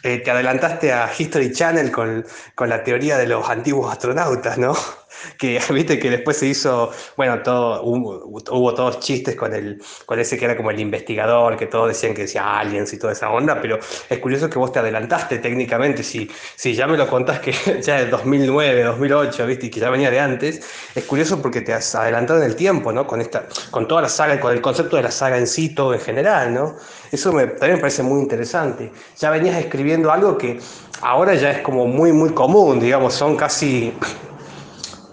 eh, 0.05 0.19
te 0.19 0.29
adelantaste 0.29 0.93
a 0.93 1.09
History 1.17 1.51
Channel 1.51 1.91
con, 1.91 2.23
con 2.53 2.69
la 2.69 2.83
teoría 2.83 3.17
de 3.17 3.25
los 3.25 3.49
antiguos 3.49 3.91
astronautas, 3.91 4.55
¿no? 4.59 4.75
que 5.37 5.59
viste 5.71 5.99
que 5.99 6.09
después 6.09 6.37
se 6.37 6.47
hizo, 6.47 6.91
bueno, 7.17 7.41
todo, 7.41 7.81
hubo, 7.83 8.73
todos 8.73 8.99
chistes 8.99 9.35
con, 9.35 9.53
el, 9.53 9.81
con 10.05 10.19
ese 10.19 10.37
que 10.37 10.45
era 10.45 10.57
como 10.57 10.71
el 10.71 10.79
investigador, 10.79 11.57
que 11.57 11.67
todos 11.67 11.89
decían 11.89 12.13
que 12.13 12.23
decía 12.23 12.59
aliens 12.59 12.93
y 12.93 12.99
toda 12.99 13.13
esa 13.13 13.29
onda, 13.31 13.59
pero 13.61 13.79
es 14.09 14.19
curioso 14.19 14.49
que 14.49 14.59
vos 14.59 14.71
te 14.71 14.79
adelantaste 14.79 15.39
técnicamente, 15.39 16.03
si, 16.03 16.29
si 16.55 16.73
ya 16.73 16.87
me 16.87 16.97
lo 16.97 17.07
contás 17.07 17.39
que 17.39 17.51
ya 17.81 18.01
es 18.01 18.11
2009, 18.11 18.83
2008, 18.83 19.45
viste, 19.47 19.65
y 19.67 19.69
que 19.69 19.79
ya 19.79 19.89
venía 19.89 20.11
de 20.11 20.19
antes, 20.19 20.61
es 20.93 21.03
curioso 21.05 21.41
porque 21.41 21.61
te 21.61 21.73
has 21.73 21.95
adelantado 21.95 22.39
en 22.41 22.45
el 22.45 22.55
tiempo, 22.55 22.91
¿no? 22.91 23.07
Con, 23.07 23.21
esta, 23.21 23.47
con 23.71 23.87
toda 23.87 24.03
la 24.03 24.09
saga, 24.09 24.39
con 24.39 24.53
el 24.53 24.61
concepto 24.61 24.97
de 24.97 25.03
la 25.03 25.11
saga 25.11 25.37
en 25.37 25.47
sí, 25.47 25.73
todo 25.73 25.93
en 25.93 25.99
general, 25.99 26.53
¿no? 26.53 26.75
Eso 27.15 27.31
también 27.31 27.75
me 27.75 27.77
parece 27.77 28.03
muy 28.03 28.21
interesante. 28.21 28.91
Ya 29.17 29.29
venías 29.29 29.57
escribiendo 29.57 30.11
algo 30.11 30.37
que 30.37 30.59
ahora 31.01 31.33
ya 31.33 31.51
es 31.51 31.61
como 31.61 31.87
muy, 31.87 32.11
muy 32.11 32.31
común, 32.31 32.79
digamos, 32.79 33.13
son 33.13 33.35
casi 33.35 33.93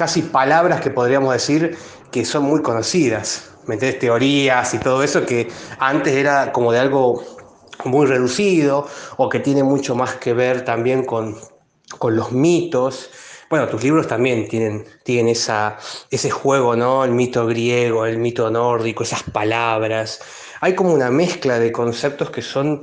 casi 0.02 0.22
palabras 0.22 0.80
que 0.80 0.90
podríamos 0.90 1.32
decir 1.32 1.78
que 2.10 2.24
son 2.24 2.42
muy 2.42 2.60
conocidas, 2.60 3.52
¿me? 3.66 3.76
Teorías 3.76 4.74
y 4.74 4.78
todo 4.78 5.00
eso 5.04 5.24
que 5.24 5.48
antes 5.78 6.14
era 6.14 6.50
como 6.50 6.72
de 6.72 6.80
algo 6.80 7.22
muy 7.84 8.06
reducido 8.06 8.88
o 9.16 9.28
que 9.28 9.38
tiene 9.38 9.62
mucho 9.62 9.94
más 9.94 10.16
que 10.16 10.32
ver 10.32 10.64
también 10.64 11.04
con, 11.04 11.36
con 11.98 12.16
los 12.16 12.32
mitos. 12.32 13.10
Bueno, 13.48 13.68
tus 13.68 13.84
libros 13.84 14.08
también 14.08 14.48
tienen, 14.48 14.84
tienen 15.04 15.28
esa, 15.28 15.76
ese 16.10 16.30
juego, 16.30 16.74
¿no? 16.74 17.04
El 17.04 17.12
mito 17.12 17.46
griego, 17.46 18.04
el 18.04 18.18
mito 18.18 18.50
nórdico, 18.50 19.04
esas 19.04 19.22
palabras. 19.22 20.20
Hay 20.62 20.76
como 20.76 20.94
una 20.94 21.10
mezcla 21.10 21.58
de 21.58 21.72
conceptos 21.72 22.30
que 22.30 22.40
son 22.40 22.82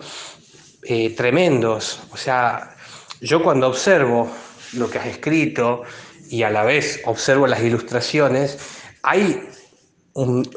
eh, 0.83 1.15
tremendos. 1.15 2.01
O 2.11 2.17
sea, 2.17 2.75
yo 3.21 3.41
cuando 3.41 3.69
observo 3.69 4.29
lo 4.73 4.89
que 4.89 4.99
has 4.99 5.07
escrito, 5.07 5.83
y 6.29 6.43
a 6.43 6.49
la 6.49 6.63
vez 6.63 7.01
observo 7.05 7.47
las 7.47 7.61
ilustraciones, 7.61 8.57
hay 9.01 9.47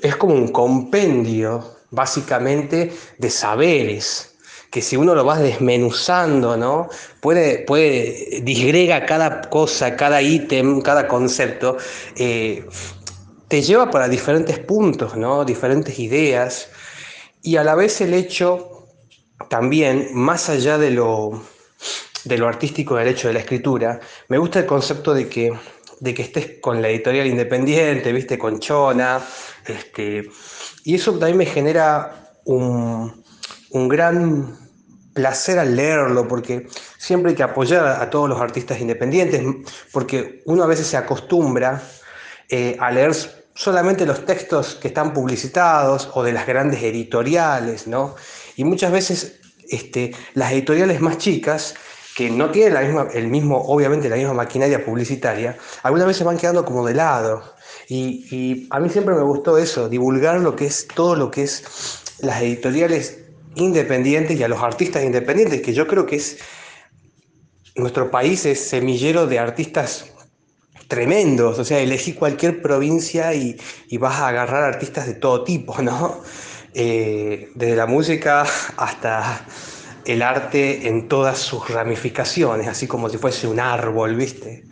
es 0.02 0.17
como 0.17 0.35
un 0.35 0.49
compendio 0.49 1.76
básicamente 1.93 2.93
de 3.19 3.31
saberes 3.31 4.35
que 4.73 4.83
si 4.83 4.97
uno 4.97 5.14
lo 5.14 5.25
va 5.25 5.38
desmenuzando, 5.38 6.57
¿no? 6.57 6.88
Puede, 7.21 7.59
puede, 7.59 8.41
disgrega 8.43 9.07
cada 9.07 9.43
cosa, 9.43 9.95
cada 9.95 10.21
ítem, 10.23 10.81
cada 10.81 11.07
concepto, 11.07 11.76
eh, 12.17 12.67
te 13.47 13.62
lleva 13.62 13.91
para 13.91 14.09
diferentes 14.09 14.59
puntos, 14.59 15.14
¿no? 15.14 15.45
Diferentes 15.45 16.00
ideas, 16.00 16.71
y 17.42 17.56
a 17.56 17.64
la 17.64 17.75
vez 17.75 18.00
el 18.00 18.14
hecho 18.14 18.87
también, 19.49 20.11
más 20.12 20.49
allá 20.49 20.78
de 20.78 20.90
lo, 20.90 21.42
de 22.25 22.38
lo 22.38 22.49
artístico 22.49 22.96
del 22.96 23.08
hecho 23.08 23.28
de 23.28 23.34
la 23.34 23.40
escritura, 23.40 24.00
me 24.28 24.38
gusta 24.38 24.61
el 24.61 24.66
concepto 24.66 25.12
de 25.12 25.28
que, 25.28 25.52
de 26.00 26.14
que 26.14 26.22
estés 26.22 26.61
con 26.61 26.80
la 26.80 26.88
editorial 26.88 27.26
independiente, 27.26 28.12
viste, 28.12 28.38
con 28.38 28.61
Chona, 28.61 29.20
este, 29.66 30.30
y 30.84 30.94
eso 30.94 31.12
también 31.18 31.38
me 31.38 31.46
genera 31.46 32.32
un, 32.44 33.22
gran 33.72 34.58
placer 35.12 35.58
al 35.58 35.76
leerlo, 35.76 36.26
porque 36.26 36.66
siempre 36.99 37.30
hay 37.30 37.37
que 37.37 37.42
apoyar 37.42 37.87
a, 37.87 38.08
todos 38.08 38.28
los 38.28 38.40
artistas 38.40 38.80
independientes, 38.80 39.42
porque 39.92 40.42
uno 40.46 40.62
a 40.62 40.66
veces 40.66 40.87
se 40.87 40.96
acostumbra 40.96 41.82
eh, 42.49 42.76
a 42.80 42.90
leer 42.90 43.14
solamente 43.62 44.04
los 44.07 44.26
textos 44.26 44.75
que 44.75 44.88
están 44.88 45.12
publicitados 45.12 46.11
o 46.14 46.25
de 46.25 46.33
las 46.33 46.49
grandes 46.49 46.83
editoriales, 46.83 47.87
¿no? 47.87 48.16
Y 48.57 48.64
muchas 48.64 48.90
veces 48.90 49.40
este, 49.69 50.12
las 50.35 50.50
editoriales 50.50 51.00
más 51.00 51.19
chicas 51.19 51.75
que 52.16 52.28
no 52.28 52.50
tienen 52.50 52.75
la 52.75 52.81
misma, 52.81 53.07
el 53.14 53.28
mismo, 53.28 53.57
obviamente 53.57 54.09
la 54.09 54.16
misma 54.16 54.35
maquinaria 54.35 54.85
publicitaria, 54.85 55.57
algunas 55.85 56.09
veces 56.09 56.25
van 56.25 56.38
quedando 56.38 56.64
como 56.64 56.85
de 56.85 56.95
lado. 56.95 57.54
Y, 57.88 58.66
a 58.71 58.81
mí 58.81 58.88
siempre 58.88 59.14
me 59.14 59.23
gustó 59.23 59.57
eso, 59.59 59.88
divulgar 59.88 60.40
lo 60.40 60.57
que 60.57 60.66
es 60.66 60.88
todo 60.88 61.14
lo 61.14 61.31
que 61.31 61.45
es 61.45 61.62
las 62.19 62.42
editoriales 62.42 63.21
independientes 63.54 64.40
y 64.40 64.42
a 64.42 64.49
los 64.49 64.61
artistas 64.61 65.04
independientes, 65.04 65.62
que 65.62 65.73
yo 65.73 65.87
creo 65.87 66.04
que 66.04 66.16
es 66.16 66.38
nuestro 67.76 68.11
país 68.11 68.45
es 68.45 68.59
semillero 68.59 69.28
de 69.28 69.38
artistas 69.38 70.12
tremendos, 70.89 71.59
o 71.59 71.65
sea, 71.65 71.79
elegí 71.81 72.12
cualquier 72.12 72.62
provincia 72.62 73.35
y, 73.35 73.59
vas 73.99 74.21
a 74.21 74.29
agarrar 74.29 74.65
artistas 74.65 75.07
de 75.07 75.15
todo 75.15 75.45
tipo, 75.45 75.81
¿no? 75.83 76.23
Eh, 76.75 77.51
desde 77.55 77.77
la 77.77 77.87
música 77.87 78.47
hasta 78.77 79.47
el 80.05 80.23
arte 80.23 80.89
en 80.89 81.09
todas 81.09 81.39
sus 81.39 81.69
ramificaciones, 81.69 82.67
así 82.67 82.87
como 82.87 83.09
si 83.09 83.19
fuese 83.19 83.47
un 83.47 83.61
árbol, 83.61 84.17
¿viste? 84.17 84.65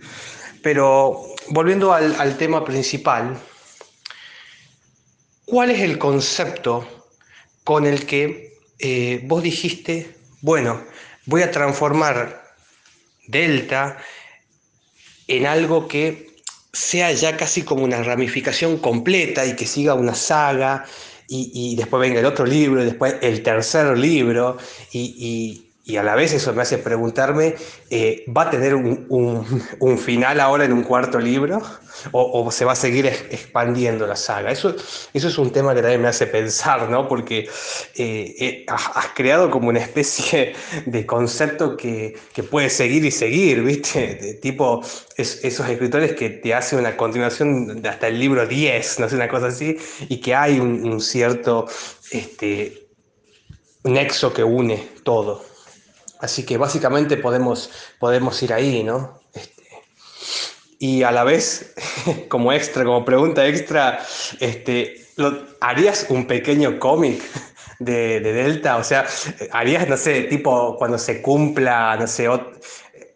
Pero 0.62 1.22
volviendo 1.48 1.92
al, 1.92 2.36
tema 2.36 2.64
principal, 2.64 3.38
¿cuál 5.44 5.70
es 5.70 5.80
el 5.80 5.98
concepto 5.98 6.86
con 7.64 7.86
el 7.86 8.06
que 8.06 8.58
eh, 8.78 9.20
vos 9.24 9.42
dijiste, 9.42 10.14
bueno, 10.40 10.82
voy 11.26 11.42
a 11.42 11.50
transformar 11.50 12.42
Delta 13.28 13.98
en 15.30 15.46
algo 15.46 15.86
que 15.86 16.34
sea 16.72 17.12
ya 17.12 17.36
casi 17.36 17.62
como 17.62 17.84
una 17.84 18.02
ramificación 18.02 18.78
completa 18.78 19.46
y 19.46 19.54
que 19.54 19.64
siga 19.64 19.94
una 19.94 20.14
saga 20.14 20.84
y, 21.32 21.76
después 21.76 22.00
venga 22.00 22.18
el 22.18 22.26
otro 22.26 22.44
libro, 22.44 22.82
y 22.82 22.86
después 22.86 23.14
el 23.22 23.44
tercer 23.44 23.96
libro, 23.96 24.58
y, 24.92 25.69
a 25.96 26.02
la 26.02 26.14
vez 26.14 26.32
eso 26.32 26.52
me 26.52 26.62
hace 26.62 26.78
preguntarme, 26.78 27.54
eh, 27.90 28.24
¿va 28.36 28.42
a 28.42 28.50
tener 28.50 28.74
un, 28.74 29.98
final 29.98 30.40
ahora 30.40 30.64
en 30.64 30.72
un 30.72 30.82
cuarto 30.82 31.18
libro? 31.18 31.62
¿O, 32.12 32.50
se 32.50 32.64
va 32.64 32.72
a 32.72 32.76
seguir 32.76 33.06
expandiendo 33.06 34.06
la 34.06 34.16
saga? 34.16 34.50
Eso, 34.50 34.74
eso 35.12 35.28
es 35.28 35.38
un 35.38 35.50
tema 35.50 35.74
que 35.74 35.82
también 35.82 36.00
me 36.00 36.08
hace 36.08 36.26
pensar, 36.26 36.88
¿no? 36.88 37.08
Porque 37.08 37.48
eh, 37.96 38.34
eh, 38.38 38.66
has 38.68 39.08
creado 39.14 39.50
como 39.50 39.68
una 39.68 39.80
especie 39.80 40.54
de 40.86 41.06
concepto 41.06 41.76
que, 41.76 42.16
puede 42.50 42.70
seguir 42.70 43.04
y 43.04 43.10
seguir, 43.10 43.62
¿viste? 43.62 44.38
Tipo 44.40 44.82
esos 45.16 45.68
escritores 45.68 46.14
que 46.14 46.30
te 46.30 46.54
hacen 46.54 46.78
una 46.78 46.96
continuación 46.96 47.82
hasta 47.86 48.08
el 48.08 48.18
libro 48.18 48.46
10, 48.46 49.00
no 49.00 49.08
sé, 49.08 49.16
una 49.16 49.28
cosa 49.28 49.48
así, 49.48 49.76
y 50.08 50.20
que 50.20 50.34
hay 50.34 50.58
un, 50.58 51.00
cierto 51.00 51.66
este, 52.10 52.88
nexo 53.84 54.32
que 54.32 54.44
une 54.44 54.88
todo. 55.04 55.49
Así 56.20 56.44
que 56.44 56.56
básicamente 56.56 57.16
podemos, 57.16 57.70
podemos 57.98 58.42
ir 58.42 58.52
ahí, 58.52 58.82
¿no? 58.82 59.20
Este, 59.32 59.62
y 60.78 61.02
a 61.02 61.10
la 61.10 61.24
vez, 61.24 61.74
como 62.28 62.52
extra, 62.52 62.84
como 62.84 63.04
pregunta 63.04 63.46
extra, 63.46 64.00
este, 64.40 65.06
¿harías 65.60 66.06
un 66.10 66.26
pequeño 66.26 66.78
cómic 66.78 67.22
de, 67.78 68.20
Delta? 68.20 68.76
O 68.76 68.84
sea, 68.84 69.06
¿harías, 69.52 69.88
no 69.88 69.96
sé, 69.96 70.22
tipo 70.22 70.76
cuando 70.76 70.98
se 70.98 71.22
cumpla, 71.22 71.96
no 71.98 72.06
sé, 72.06 72.28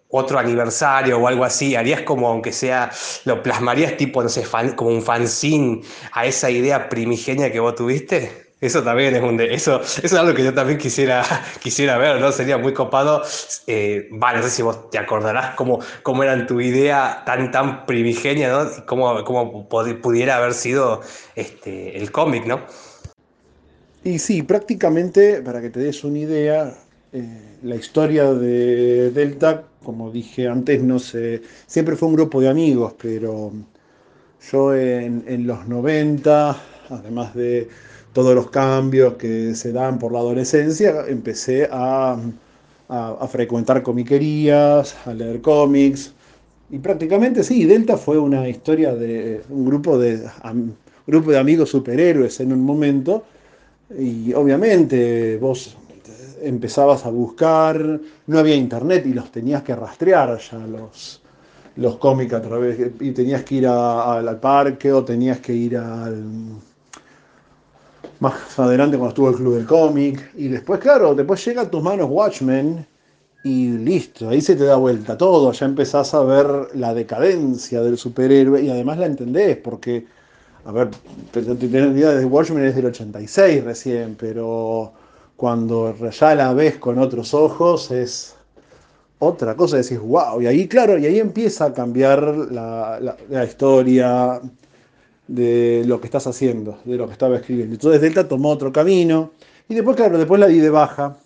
otro 0.08 0.38
aniversario 0.38 1.18
o 1.18 1.28
algo 1.28 1.44
así, 1.44 1.74
harías 1.74 2.02
como 2.02 2.28
aunque 2.28 2.52
sea, 2.52 2.90
lo 3.24 3.42
plasmarías 3.42 3.96
tipo, 3.96 4.22
no 4.22 4.28
sé, 4.28 4.44
como 4.76 4.90
un 4.90 5.02
fanzine 5.02 5.82
a 6.12 6.24
esa 6.26 6.50
idea 6.50 6.88
primigenia 6.88 7.50
que 7.52 7.60
vos 7.60 7.74
tuviste? 7.74 8.43
Eso 8.64 8.82
también 8.82 9.14
es 9.14 9.22
un 9.22 9.38
eso, 9.42 9.82
eso 9.82 10.00
es 10.02 10.12
algo 10.14 10.32
que 10.32 10.42
yo 10.42 10.54
también 10.54 10.78
quisiera, 10.78 11.22
quisiera 11.62 11.98
ver, 11.98 12.18
¿no? 12.18 12.32
Sería 12.32 12.56
muy 12.56 12.72
copado. 12.72 13.22
Eh, 13.66 14.08
vale, 14.12 14.38
no 14.38 14.44
sé 14.44 14.48
si 14.48 14.62
vos 14.62 14.90
te 14.90 14.96
acordarás 14.96 15.54
cómo, 15.54 15.80
cómo 16.02 16.22
era 16.22 16.46
tu 16.46 16.62
idea 16.62 17.22
tan, 17.26 17.50
tan 17.50 17.84
primigenia, 17.84 18.50
¿no? 18.50 18.64
Y 18.64 18.80
cómo, 18.86 19.22
cómo 19.22 19.68
pudiera 19.68 20.36
haber 20.36 20.54
sido 20.54 21.02
este, 21.34 21.98
el 21.98 22.10
cómic, 22.10 22.46
¿no? 22.46 22.62
Y 24.02 24.18
sí, 24.18 24.42
prácticamente, 24.42 25.42
para 25.42 25.60
que 25.60 25.68
te 25.68 25.80
des 25.80 26.02
una 26.02 26.20
idea, 26.20 26.74
eh, 27.12 27.58
la 27.64 27.74
historia 27.74 28.32
de 28.32 29.10
Delta, 29.10 29.64
como 29.82 30.10
dije 30.10 30.48
antes, 30.48 30.82
no 30.82 30.98
sé, 30.98 31.42
siempre 31.66 31.96
fue 31.96 32.08
un 32.08 32.14
grupo 32.14 32.40
de 32.40 32.48
amigos, 32.48 32.94
pero 32.98 33.52
yo 34.50 34.74
en 34.74 35.46
los 35.46 35.68
90, 35.68 36.56
además 36.88 37.34
de 37.34 37.68
todos 38.14 38.34
los 38.34 38.48
cambios 38.50 39.14
que 39.14 39.54
se 39.54 39.72
dan 39.72 39.98
por 39.98 40.12
la 40.12 40.20
adolescencia, 40.20 41.04
empecé 41.08 41.68
a, 41.70 42.16
a, 42.88 43.28
frecuentar 43.28 43.82
comiquerías, 43.82 44.96
a 45.04 45.12
leer 45.12 45.42
cómics. 45.42 46.14
Y 46.70 46.78
prácticamente 46.78 47.42
sí, 47.42 47.64
Delta 47.64 47.96
fue 47.98 48.18
una 48.18 48.48
historia 48.48 48.94
de 48.94 49.42
un 49.50 49.66
grupo 49.66 49.98
de, 49.98 50.22
grupo 51.06 51.30
de 51.32 51.38
amigos 51.38 51.70
superhéroes 51.70 52.40
en 52.40 52.52
un 52.52 52.60
momento. 52.60 53.24
Y 53.98 54.32
obviamente 54.32 55.36
vos 55.36 55.76
empezabas 56.40 57.04
a 57.06 57.10
buscar, 57.10 58.00
no 58.26 58.38
había 58.38 58.54
internet 58.54 59.04
y 59.06 59.12
los 59.12 59.30
tenías 59.32 59.62
que 59.62 59.74
rastrear 59.74 60.38
ya 60.38 60.58
los, 60.58 61.20
los 61.76 61.96
cómics 61.96 62.32
a 62.34 62.42
través, 62.42 62.78
y 63.00 63.10
tenías 63.10 63.42
que 63.42 63.56
ir 63.56 63.66
al 63.66 64.38
parque 64.38 64.92
o 64.92 65.04
tenías 65.04 65.40
que 65.40 65.52
ir 65.52 65.76
al... 65.76 66.24
Más 68.20 68.58
adelante 68.58 68.96
cuando 68.96 69.10
estuvo 69.10 69.28
el 69.30 69.36
Club 69.36 69.54
del 69.54 69.66
Cómic. 69.66 70.32
Y 70.36 70.48
después, 70.48 70.80
claro, 70.80 71.14
después 71.14 71.44
llega 71.44 71.62
a 71.62 71.70
tus 71.70 71.82
manos 71.82 72.08
Watchmen 72.10 72.86
y 73.44 73.68
listo, 73.68 74.30
ahí 74.30 74.40
se 74.40 74.56
te 74.56 74.64
da 74.64 74.76
vuelta 74.76 75.18
todo, 75.18 75.52
ya 75.52 75.66
empezás 75.66 76.14
a 76.14 76.24
ver 76.24 76.46
la 76.74 76.94
decadencia 76.94 77.82
del 77.82 77.98
superhéroe 77.98 78.62
y 78.62 78.70
además 78.70 78.96
la 78.96 79.04
entendés, 79.04 79.58
porque, 79.58 80.06
a 80.64 80.72
ver, 80.72 80.88
tenés 81.30 81.62
idea 81.62 82.12
de 82.12 82.24
Watchmen 82.24 82.64
es 82.64 82.74
del 82.74 82.86
86 82.86 83.64
recién, 83.64 84.16
pero 84.18 84.94
cuando 85.36 85.94
ya 86.10 86.34
la 86.34 86.54
ves 86.54 86.78
con 86.78 86.98
otros 86.98 87.34
ojos 87.34 87.90
es 87.90 88.34
otra 89.18 89.54
cosa, 89.54 89.76
decís, 89.76 90.00
wow, 90.00 90.40
y 90.40 90.46
ahí, 90.46 90.66
claro, 90.66 90.96
y 90.96 91.04
ahí 91.04 91.18
empieza 91.20 91.66
a 91.66 91.74
cambiar 91.74 92.22
la, 92.50 93.44
historia 93.44 94.40
de 95.26 95.84
lo 95.86 96.00
que 96.00 96.06
estás 96.06 96.26
haciendo, 96.26 96.78
de 96.84 96.96
lo 96.96 97.06
que 97.06 97.12
estaba 97.12 97.36
escribiendo. 97.36 97.74
Entonces 97.74 98.00
Delta 98.00 98.28
tomó 98.28 98.50
otro 98.50 98.72
camino, 98.72 99.30
y 99.68 99.74
después, 99.74 99.96
claro, 99.96 100.18
después 100.18 100.40
la 100.40 100.46
di 100.46 100.58
de 100.58 100.70
baja. 100.70 101.16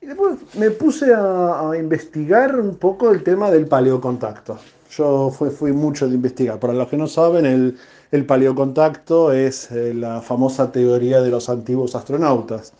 Y 0.00 0.06
después 0.06 0.36
me 0.54 0.70
puse 0.70 1.12
a, 1.14 1.72
investigar 1.78 2.58
un 2.58 2.76
poco 2.76 3.10
el 3.10 3.22
tema 3.22 3.50
del 3.50 3.66
paleocontacto. 3.66 4.58
Yo 4.90 5.30
fui, 5.30 5.72
mucho 5.72 6.08
de 6.08 6.14
investigar. 6.14 6.58
Para 6.58 6.72
los 6.72 6.88
que 6.88 6.96
no 6.96 7.06
saben, 7.06 7.46
el, 7.46 7.76
el 8.10 8.26
paleocontacto 8.26 9.32
es 9.32 9.70
eh, 9.70 9.94
la 9.94 10.22
famosa 10.22 10.72
teoría 10.72 11.20
de 11.20 11.30
los 11.30 11.48
antiguos 11.48 11.94
astronautas. 11.94 12.72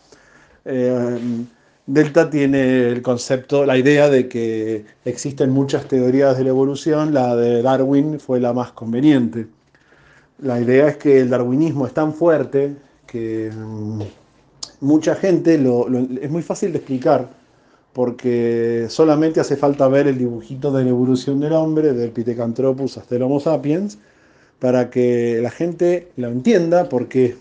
Eh, 0.65 1.45
Delta 1.85 2.29
tiene 2.29 2.89
el 2.89 3.01
concepto, 3.01 3.65
la 3.65 3.77
idea 3.77 4.09
de 4.09 4.27
que 4.27 4.85
existen 5.05 5.49
muchas 5.49 5.87
teorías 5.87 6.37
de 6.37 6.43
la 6.43 6.49
evolución, 6.49 7.13
la 7.13 7.35
de 7.35 7.61
Darwin 7.63 8.19
fue 8.19 8.39
la 8.39 8.53
más 8.53 8.71
conveniente. 8.71 9.47
La 10.41 10.59
idea 10.59 10.87
es 10.87 10.97
que 10.97 11.19
el 11.19 11.29
darwinismo 11.29 11.85
es 11.85 11.93
tan 11.93 12.13
fuerte 12.13 12.75
que 13.05 13.51
mm, 13.55 14.01
mucha 14.81 15.15
gente 15.15 15.57
lo, 15.57 15.87
es 16.21 16.29
muy 16.29 16.41
fácil 16.41 16.71
de 16.71 16.77
explicar 16.77 17.29
porque 17.93 18.85
solamente 18.89 19.39
hace 19.39 19.57
falta 19.57 19.87
ver 19.87 20.07
el 20.07 20.17
dibujito 20.17 20.71
de 20.71 20.83
la 20.83 20.89
evolución 20.89 21.39
del 21.39 21.53
hombre, 21.53 21.93
del 21.93 22.11
Pithecanthropus 22.11 22.97
hasta 22.97 23.15
el 23.15 23.23
Homo 23.23 23.39
sapiens, 23.39 23.97
para 24.59 24.89
que 24.89 25.39
la 25.41 25.49
gente 25.49 26.09
lo 26.17 26.27
entienda, 26.27 26.87
porque 26.87 27.35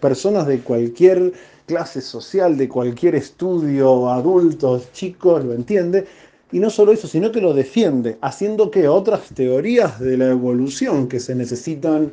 personas 0.00 0.46
de 0.46 0.60
cualquier 0.60 1.32
clase 1.66 2.00
social, 2.00 2.56
de 2.56 2.68
cualquier 2.68 3.14
estudio, 3.14 4.08
adultos, 4.08 4.90
chicos, 4.92 5.44
lo 5.44 5.52
entiende. 5.52 6.06
Y 6.52 6.60
no 6.60 6.70
solo 6.70 6.92
eso, 6.92 7.06
sino 7.08 7.30
que 7.30 7.40
lo 7.40 7.52
defiende, 7.52 8.18
haciendo 8.22 8.70
que 8.70 8.88
otras 8.88 9.28
teorías 9.34 10.00
de 10.00 10.16
la 10.16 10.28
evolución 10.30 11.08
que 11.08 11.20
se 11.20 11.34
necesitan 11.34 12.12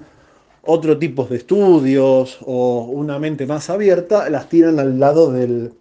otro 0.63 0.97
tipo 0.97 1.25
de 1.25 1.37
estudios 1.37 2.39
o 2.41 2.85
una 2.91 3.19
mente 3.19 3.45
más 3.45 3.69
abierta, 3.69 4.29
las 4.29 4.49
tiran 4.49 4.79
al 4.79 4.99
lado 4.99 5.31
del, 5.31 5.71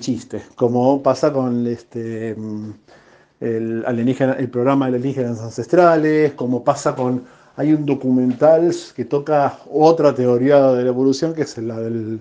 chiste, 0.00 0.42
como 0.56 1.00
pasa 1.02 1.32
con 1.32 1.64
este, 1.66 2.30
el, 3.40 3.84
el 3.86 4.50
programa 4.50 4.90
de 4.90 4.96
alienígenas 4.96 5.40
ancestrales, 5.40 6.32
como 6.32 6.64
pasa 6.64 6.94
con... 6.94 7.24
Hay 7.58 7.72
un 7.72 7.86
documental 7.86 8.70
que 8.94 9.06
toca 9.06 9.60
otra 9.72 10.14
teoría 10.14 10.72
de 10.72 10.82
la 10.82 10.88
evolución, 10.90 11.32
que 11.34 11.42
es 11.42 11.56
la 11.58 11.78
del 11.80 12.20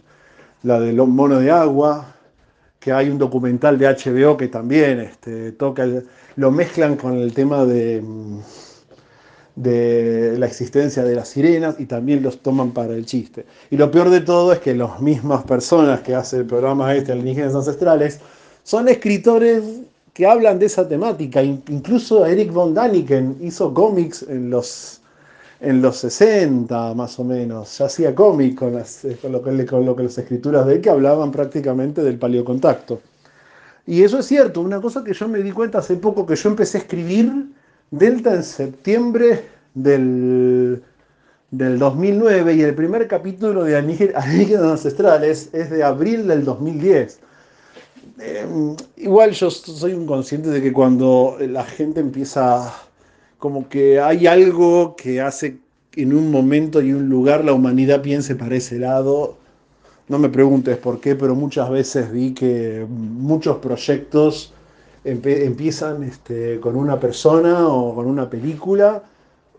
la 0.66 0.80
de 0.80 0.94
los 0.94 1.08
monos 1.08 1.42
de 1.42 1.52
agua, 1.52 2.15
que 2.86 2.94
hay 2.94 3.10
un 3.10 3.18
documental 3.18 3.80
de 3.80 3.88
HBO 3.88 4.38
que 4.38 4.48
también 4.48 5.00
este, 5.00 5.54
toca, 5.54 5.88
lo 6.36 6.52
mezclan 6.52 6.98
con 6.98 7.18
el 7.18 7.34
tema 7.34 7.66
de, 7.66 8.04
de 9.56 10.36
la 10.38 10.46
existencia 10.46 11.04
de 11.04 11.16
las 11.16 11.30
sirenas 11.30 11.78
y 11.80 11.88
también 11.88 12.22
los 12.22 12.44
toman 12.44 12.74
para 12.74 12.94
el 12.94 13.08
chiste. 13.08 13.48
Y 13.72 13.78
lo 13.78 13.90
peor 13.90 14.12
de 14.12 14.22
todo 14.22 14.54
es 14.54 14.60
que 14.60 14.76
las 14.76 15.02
mismas 15.02 15.44
personas 15.46 16.02
que 16.02 16.14
hacen 16.14 16.42
el 16.42 16.46
programa 16.46 16.94
este, 16.94 17.12
Alienígenas 17.12 17.56
Ancestrales, 17.56 18.20
son 18.62 18.88
escritores 18.88 19.64
que 20.14 20.28
hablan 20.28 20.60
de 20.60 20.68
esa 20.68 20.88
temática. 20.88 21.42
Incluso 21.42 22.24
Eric 22.24 22.54
von 22.54 22.76
Daniken 22.76 23.38
hizo 23.42 23.74
cómics 23.74 24.24
en 24.30 24.52
los 24.52 25.02
en 25.60 25.82
los 25.82 25.98
60 25.98 26.94
más 26.94 27.20
o 27.20 27.24
menos, 27.24 27.78
ya 27.78 27.86
hacía 27.86 28.14
cómic 28.14 28.56
con, 28.56 28.78
eh, 28.78 29.18
con, 29.22 29.32
lo 29.32 29.42
que, 29.42 29.66
con 29.66 29.86
lo 29.86 29.96
que 29.96 30.04
las 30.04 30.18
escrituras 30.18 30.66
de 30.66 30.76
él 30.76 30.82
que 30.82 30.90
hablaban 30.90 31.32
prácticamente 31.32 32.04
del 32.04 32.18
paleocontacto. 32.18 33.02
Y 33.88 34.04
eso 34.04 34.20
es 34.20 34.26
cierto, 34.26 34.62
una 34.62 34.82
cosa 34.82 35.04
que 35.04 35.14
yo 35.14 35.28
me 35.28 35.40
di 35.40 35.52
cuenta 35.52 35.80
hace 35.80 35.96
poco 35.96 36.26
que 36.26 36.36
yo 36.36 36.50
empecé 36.50 36.80
a 36.80 36.82
escribir 36.82 37.32
Delta 37.92 38.34
en 38.34 38.44
septiembre 38.44 39.46
del, 39.76 40.82
del 41.52 41.80
2009 41.80 42.56
y 42.56 42.62
el 42.62 42.74
primer 42.74 43.08
capítulo 43.08 43.64
de 43.64 43.78
Alienígenas 43.78 44.64
Ancestrales 44.72 45.50
es 45.54 45.70
de 45.70 45.84
abril 45.84 46.28
del 46.28 46.44
2010. 46.44 47.20
Em, 48.18 48.76
igual 48.98 49.32
yo 49.32 49.52
soy 49.52 49.94
un 49.94 50.06
consciente 50.08 50.50
de 50.50 50.62
que 50.62 50.74
cuando 50.74 51.38
la 51.40 51.64
gente 51.64 52.00
empieza 52.00 52.74
como 53.46 53.70
que 53.70 54.00
hay 54.00 54.26
algo 54.26 54.96
que 54.96 55.22
hace 55.22 55.60
en 55.96 56.16
un 56.16 56.32
momento 56.32 56.82
y 56.82 56.94
un 56.94 57.10
lugar 57.10 57.46
la 57.46 57.54
humanidad 57.54 58.02
piense 58.02 58.36
para 58.36 58.56
ese 58.56 58.80
lado. 58.80 59.38
No 60.08 60.18
me 60.18 60.30
preguntes 60.30 60.78
por 60.78 61.00
qué, 61.00 61.14
pero 61.14 61.36
muchas 61.36 61.70
veces 61.70 62.12
vi 62.12 62.34
que 62.34 62.88
muchos 62.90 63.58
proyectos 63.58 64.52
empiezan 65.04 66.02
este, 66.02 66.60
con 66.60 66.76
una 66.76 67.00
persona 67.00 67.68
o 67.68 67.94
con 67.94 68.08
una 68.08 68.28
película 68.28 69.04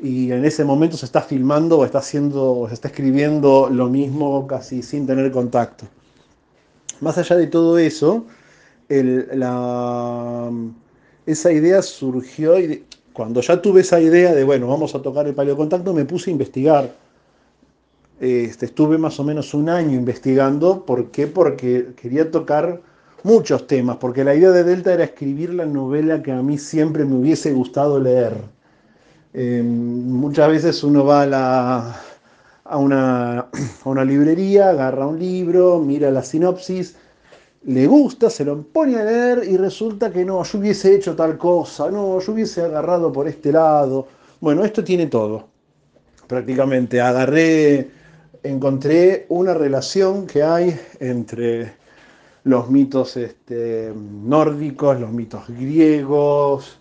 y 0.01 0.33
en 0.33 0.44
ese 0.44 0.64
momento 0.64 0.96
se 0.96 1.07
está 1.07 1.20
filmando 1.20 1.79
o 1.79 1.85
está 1.85 1.99
haciendo 1.99 2.55
o 2.59 2.66
se 2.66 2.75
está 2.75 2.88
escribiendo 2.88 3.68
lo 3.70 3.88
mismo 3.88 4.49
casi 4.49 4.83
sin 4.83 5.07
tener 5.07 5.31
contacto. 5.31 5.85
Más 7.01 7.16
allá 7.18 7.37
de 7.37 7.46
todo 7.46 7.79
eso, 7.79 8.27
esa 11.27 11.53
idea 11.53 11.83
surgió 11.83 12.59
y 12.59 12.85
cuando 13.16 13.40
ya 13.40 13.62
tuve 13.62 13.81
esa 13.81 13.98
idea 13.98 14.35
de, 14.35 14.44
bueno, 14.44 14.68
vamos 14.68 14.94
a 14.94 15.00
tocar 15.00 15.26
el 15.26 15.35
paleocontacto, 15.35 15.94
me 15.94 16.05
puse 16.05 16.29
a 16.29 16.33
investigar. 16.33 16.92
Este, 18.20 18.66
estuve 18.66 18.98
más 18.98 19.18
o 19.18 19.24
menos 19.24 19.55
un 19.55 19.70
año 19.70 19.96
investigando. 19.96 20.85
¿Por 20.85 21.11
qué? 21.11 21.26
Porque 21.26 21.94
quería 21.96 22.31
tocar 22.31 22.83
muchos 23.22 23.66
temas, 23.66 23.96
porque 23.96 24.22
la 24.22 24.35
idea 24.35 24.50
de 24.50 24.64
Delta 24.64 24.92
era 24.92 25.05
escribir 25.05 25.55
la 25.55 25.64
novela 25.64 26.22
que 26.22 26.31
a 26.31 26.42
mí 26.42 26.59
siempre 26.59 27.07
me 27.07 27.14
hubiese 27.16 27.52
gustado 27.55 27.98
leer. 27.98 28.35
Em, 29.33 29.66
muchas 29.66 30.50
veces 30.50 30.85
uno 30.85 31.07
va 31.07 31.22
a, 31.22 31.96
a, 32.64 32.76
una, 32.76 33.46
a 33.85 33.88
una 33.88 34.05
librería, 34.05 34.68
agarra 34.68 35.07
un 35.07 35.18
libro, 35.18 35.81
mira 35.81 36.11
la 36.11 36.22
sinopsis 36.22 36.96
le 37.66 37.87
gusta, 37.87 38.31
se 38.31 38.44
lo 38.44 38.62
pone 38.62 38.96
a 38.96 39.05
leer 39.05 39.42
y 39.48 39.57
resulta 39.57 40.12
que 40.12 40.24
no, 40.24 40.42
yo 40.44 40.59
hubiese 40.59 40.94
hecho 40.94 41.16
tal 41.16 41.37
cosa, 41.37 41.90
no, 41.90 42.20
yo 42.20 42.33
hubiese 42.33 42.62
agarrado 42.62 43.12
por 43.12 43.26
este 43.26 43.50
lado. 43.50 44.07
Bueno, 44.40 44.64
esto 44.64 44.85
tiene 44.85 45.07
todo. 45.07 45.48
Prácticamente 46.29 47.00
agarré, 47.00 47.90
encontré 48.42 49.26
una 49.31 49.55
relación 49.55 50.26
que 50.26 50.42
hay 50.44 50.79
entre 51.00 51.72
los 52.44 52.70
mitos 52.70 53.16
este, 53.16 53.92
nórdicos, 53.94 55.00
los 55.00 55.11
mitos 55.11 55.48
griegos, 55.48 56.79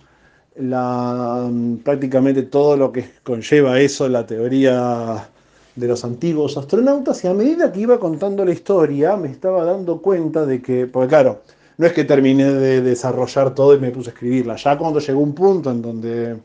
la, 0.55 1.49
prácticamente 1.83 2.43
todo 2.43 2.77
lo 2.77 2.91
que 2.91 3.09
conlleva 3.23 3.79
eso, 3.79 4.07
la 4.07 4.25
teoría 4.27 5.29
de 5.75 5.87
los 5.87 6.05
antiguos 6.05 6.57
astronautas 6.57 7.23
y 7.23 7.27
a 7.27 7.33
medida 7.33 7.71
que 7.71 7.81
iba 7.81 7.99
contando 7.99 8.45
la 8.45 8.51
historia 8.51 9.17
me 9.17 9.29
estaba 9.29 9.65
dando 9.65 10.01
cuenta 10.01 10.45
de 10.45 10.61
que, 10.61 10.87
porque 10.87 11.09
claro, 11.09 11.41
no 11.77 11.85
es 11.85 11.93
que 11.93 12.05
terminé 12.05 12.45
de 12.45 12.81
desarrollar 12.81 13.53
todo 13.53 13.75
y 13.75 13.79
me 13.79 13.91
puse 13.91 14.09
a 14.09 14.13
escribirla, 14.13 14.55
ya 14.55 14.77
cuando 14.77 14.99
llegó 14.99 15.19
un 15.19 15.35
punto 15.35 15.71
en 15.71 15.81
donde 15.81 16.37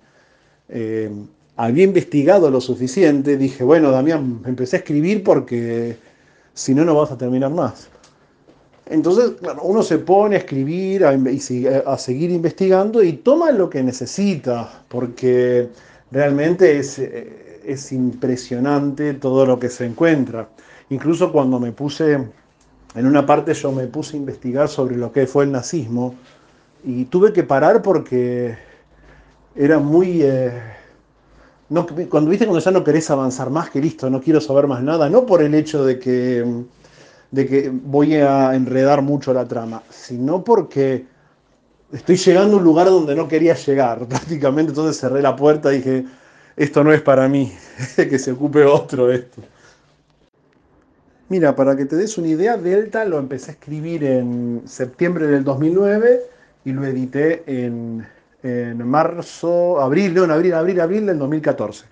eh, 0.68 1.10
había 1.56 1.84
investigado 1.84 2.50
lo 2.50 2.60
suficiente, 2.60 3.36
dije, 3.36 3.62
bueno, 3.62 3.90
Damián, 3.90 4.42
empecé 4.46 4.76
a 4.76 4.78
escribir 4.80 5.22
porque 5.22 5.96
si 6.52 6.74
no, 6.74 6.84
no 6.84 6.94
vas 6.96 7.12
a 7.12 7.18
terminar 7.18 7.52
más. 7.52 7.88
Entonces, 8.86 9.34
uno 9.62 9.84
se 9.84 9.98
pone 9.98 10.34
a 10.34 10.38
escribir, 10.40 11.04
a, 11.04 11.16
a 11.86 11.96
seguir 11.96 12.30
investigando 12.30 13.04
y 13.04 13.12
toma 13.12 13.52
lo 13.52 13.70
que 13.70 13.84
necesita, 13.84 14.82
porque 14.88 15.68
realmente 16.10 16.78
es... 16.78 16.98
Eh, 16.98 17.49
es 17.64 17.92
impresionante 17.92 19.14
todo 19.14 19.46
lo 19.46 19.58
que 19.58 19.68
se 19.68 19.86
encuentra. 19.86 20.48
Incluso 20.90 21.32
cuando 21.32 21.60
me 21.60 21.72
puse 21.72 22.18
en 22.94 23.06
una 23.06 23.24
parte 23.24 23.54
yo 23.54 23.70
me 23.70 23.86
puse 23.86 24.16
a 24.16 24.20
investigar 24.20 24.68
sobre 24.68 24.96
lo 24.96 25.12
que 25.12 25.26
fue 25.26 25.44
el 25.44 25.52
nazismo 25.52 26.14
y 26.84 27.04
tuve 27.04 27.32
que 27.32 27.44
parar 27.44 27.82
porque 27.82 28.56
era 29.54 29.78
muy... 29.78 30.22
Eh, 30.22 30.52
cuando 32.08 32.30
viste 32.30 32.46
cuando 32.46 32.58
ya 32.58 32.72
no 32.72 32.82
querés 32.82 33.10
avanzar 33.10 33.48
más 33.48 33.70
que 33.70 33.80
listo, 33.80 34.10
no 34.10 34.20
quiero 34.20 34.40
saber 34.40 34.66
más 34.66 34.82
nada, 34.82 35.08
no 35.08 35.24
por 35.24 35.40
el 35.40 35.54
hecho 35.54 35.84
de 35.84 36.00
que, 36.00 36.44
de 37.30 37.46
que 37.46 37.70
voy 37.72 38.16
a 38.16 38.56
enredar 38.56 39.02
mucho 39.02 39.32
la 39.32 39.46
trama, 39.46 39.84
sino 39.88 40.42
porque 40.42 41.06
estoy 41.92 42.16
llegando 42.16 42.56
a 42.56 42.58
un 42.58 42.64
lugar 42.64 42.88
donde 42.88 43.14
no 43.14 43.28
quería 43.28 43.54
llegar 43.54 44.04
prácticamente, 44.08 44.70
entonces 44.70 44.98
cerré 44.98 45.22
la 45.22 45.36
puerta 45.36 45.72
y 45.72 45.76
dije, 45.76 46.06
esto 46.60 46.84
no 46.84 46.92
es 46.92 47.00
para 47.00 47.26
mí, 47.26 47.50
que 47.96 48.18
se 48.18 48.32
ocupe 48.32 48.64
otro 48.64 49.10
esto. 49.10 49.40
Mira, 51.30 51.56
para 51.56 51.74
que 51.74 51.86
te 51.86 51.96
des 51.96 52.18
una 52.18 52.28
idea, 52.28 52.58
Delta 52.58 53.06
lo 53.06 53.18
empecé 53.18 53.52
a 53.52 53.54
escribir 53.54 54.04
en 54.04 54.62
septiembre 54.66 55.26
del 55.26 55.42
2009 55.42 56.20
y 56.66 56.72
lo 56.72 56.84
edité 56.84 57.44
en, 57.46 58.04
marzo, 58.84 59.80
abril, 59.80 60.12
no, 60.12 60.24
en 60.24 60.32
abril, 60.32 60.52
abril, 60.52 60.80
abril 60.80 61.06
del 61.06 61.18
2014. 61.18 61.86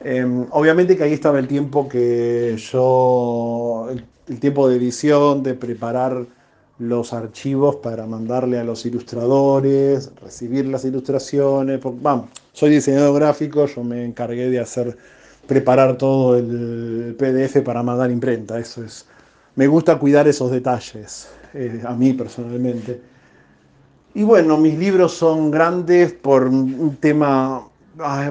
Em, 0.00 0.46
obviamente 0.50 0.96
que 0.96 1.02
ahí 1.02 1.12
estaba 1.12 1.40
el 1.40 1.48
tiempo 1.48 1.88
que 1.88 2.56
yo, 2.58 3.88
el 4.28 4.38
tiempo 4.38 4.68
de 4.68 4.76
edición, 4.76 5.42
de 5.42 5.54
preparar 5.54 6.26
los 6.80 7.12
archivos 7.12 7.76
para 7.76 8.06
mandarle 8.06 8.58
a 8.58 8.64
los 8.64 8.86
ilustradores, 8.86 10.10
recibir 10.22 10.66
las 10.66 10.84
ilustraciones. 10.84 11.78
Vamos, 11.82 12.30
soy 12.52 12.70
diseñador 12.70 13.14
gráfico, 13.16 13.66
yo 13.66 13.84
me 13.84 14.02
encargué 14.02 14.48
de 14.48 14.60
hacer, 14.60 14.96
preparar 15.46 15.98
todo 15.98 16.38
el 16.38 17.14
PDF 17.18 17.60
para 17.62 17.82
mandar 17.82 18.10
imprenta. 18.10 18.58
Eso 18.58 18.82
es, 18.82 19.06
me 19.56 19.66
gusta 19.66 19.98
cuidar 19.98 20.26
esos 20.26 20.50
detalles, 20.50 21.28
eh, 21.52 21.82
a 21.84 21.94
mí 21.94 22.14
personalmente. 22.14 23.02
Y 24.14 24.22
bueno, 24.22 24.56
mis 24.56 24.78
libros 24.78 25.12
son 25.12 25.50
grandes 25.50 26.14
por 26.14 26.44
un 26.48 26.96
tema, 26.96 27.68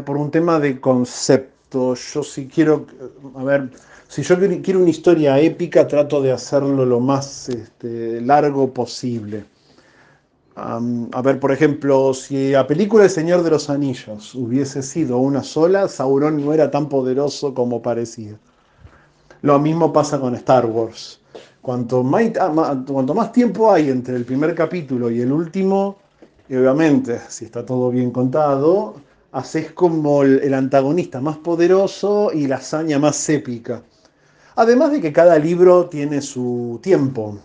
por 0.05 0.17
un 0.17 0.31
tema 0.31 0.59
de 0.59 0.81
concepto. 0.81 1.93
Yo 1.93 2.23
si 2.23 2.47
quiero, 2.47 2.88
a 3.35 3.43
ver, 3.43 3.69
si 4.10 4.24
yo 4.24 4.38
quiero 4.63 4.80
una 4.80 4.89
historia 4.89 5.39
épica, 5.39 5.88
trato 5.88 6.19
de 6.19 6.32
hacerlo 6.32 6.84
lo 6.84 7.00
más 7.00 7.48
este, 7.48 8.19
largo 8.22 8.74
posible. 8.74 9.45
a 10.56 11.22
ver, 11.22 11.39
por 11.39 11.52
ejemplo, 11.52 12.12
si 12.15 12.50
la 12.50 12.65
película 12.65 13.04
El 13.04 13.12
Señor 13.12 13.43
de 13.43 13.52
los 13.52 13.69
Anillos 13.69 14.34
hubiese 14.34 14.82
sido 14.82 15.19
una 15.19 15.43
sola, 15.43 15.88
Sauron 15.88 16.43
no 16.43 16.54
era 16.54 16.72
tan 16.72 16.89
poderoso 16.89 17.54
como 17.54 17.84
parecía. 17.84 18.34
Lo 19.43 19.60
mismo 19.60 19.93
pasa 19.93 20.19
con 20.19 20.34
Star 20.34 20.65
Wars. 20.65 21.22
Cuanto 21.62 22.02
más, 22.02 22.32
ah, 22.39 22.84
cuanto 22.88 23.13
más 23.13 23.32
tiempo 23.32 23.72
hay 23.72 23.91
entre 23.91 24.15
el 24.15 24.26
primer 24.26 24.56
capítulo 24.56 25.12
y 25.12 25.22
el 25.22 25.32
último, 25.32 25.98
y 26.50 26.56
obviamente, 26.56 27.19
si 27.30 27.45
está 27.45 27.63
todo 27.63 27.91
bien 27.91 28.10
contado, 28.10 28.95
haces 29.32 29.72
como 29.72 30.24
el 30.24 30.52
antagonista 30.56 31.22
más 31.22 31.38
poderoso 31.38 32.32
y 32.34 32.48
la 32.48 32.56
hazaña 32.56 32.98
más 32.98 33.30
épica. 33.30 33.84
Además 34.60 34.91
de 34.91 35.00
que 35.00 35.13
cada 35.13 35.39
libro 35.39 35.86
tiene 35.86 36.22
su 36.22 36.82
tiempo. 36.84 37.38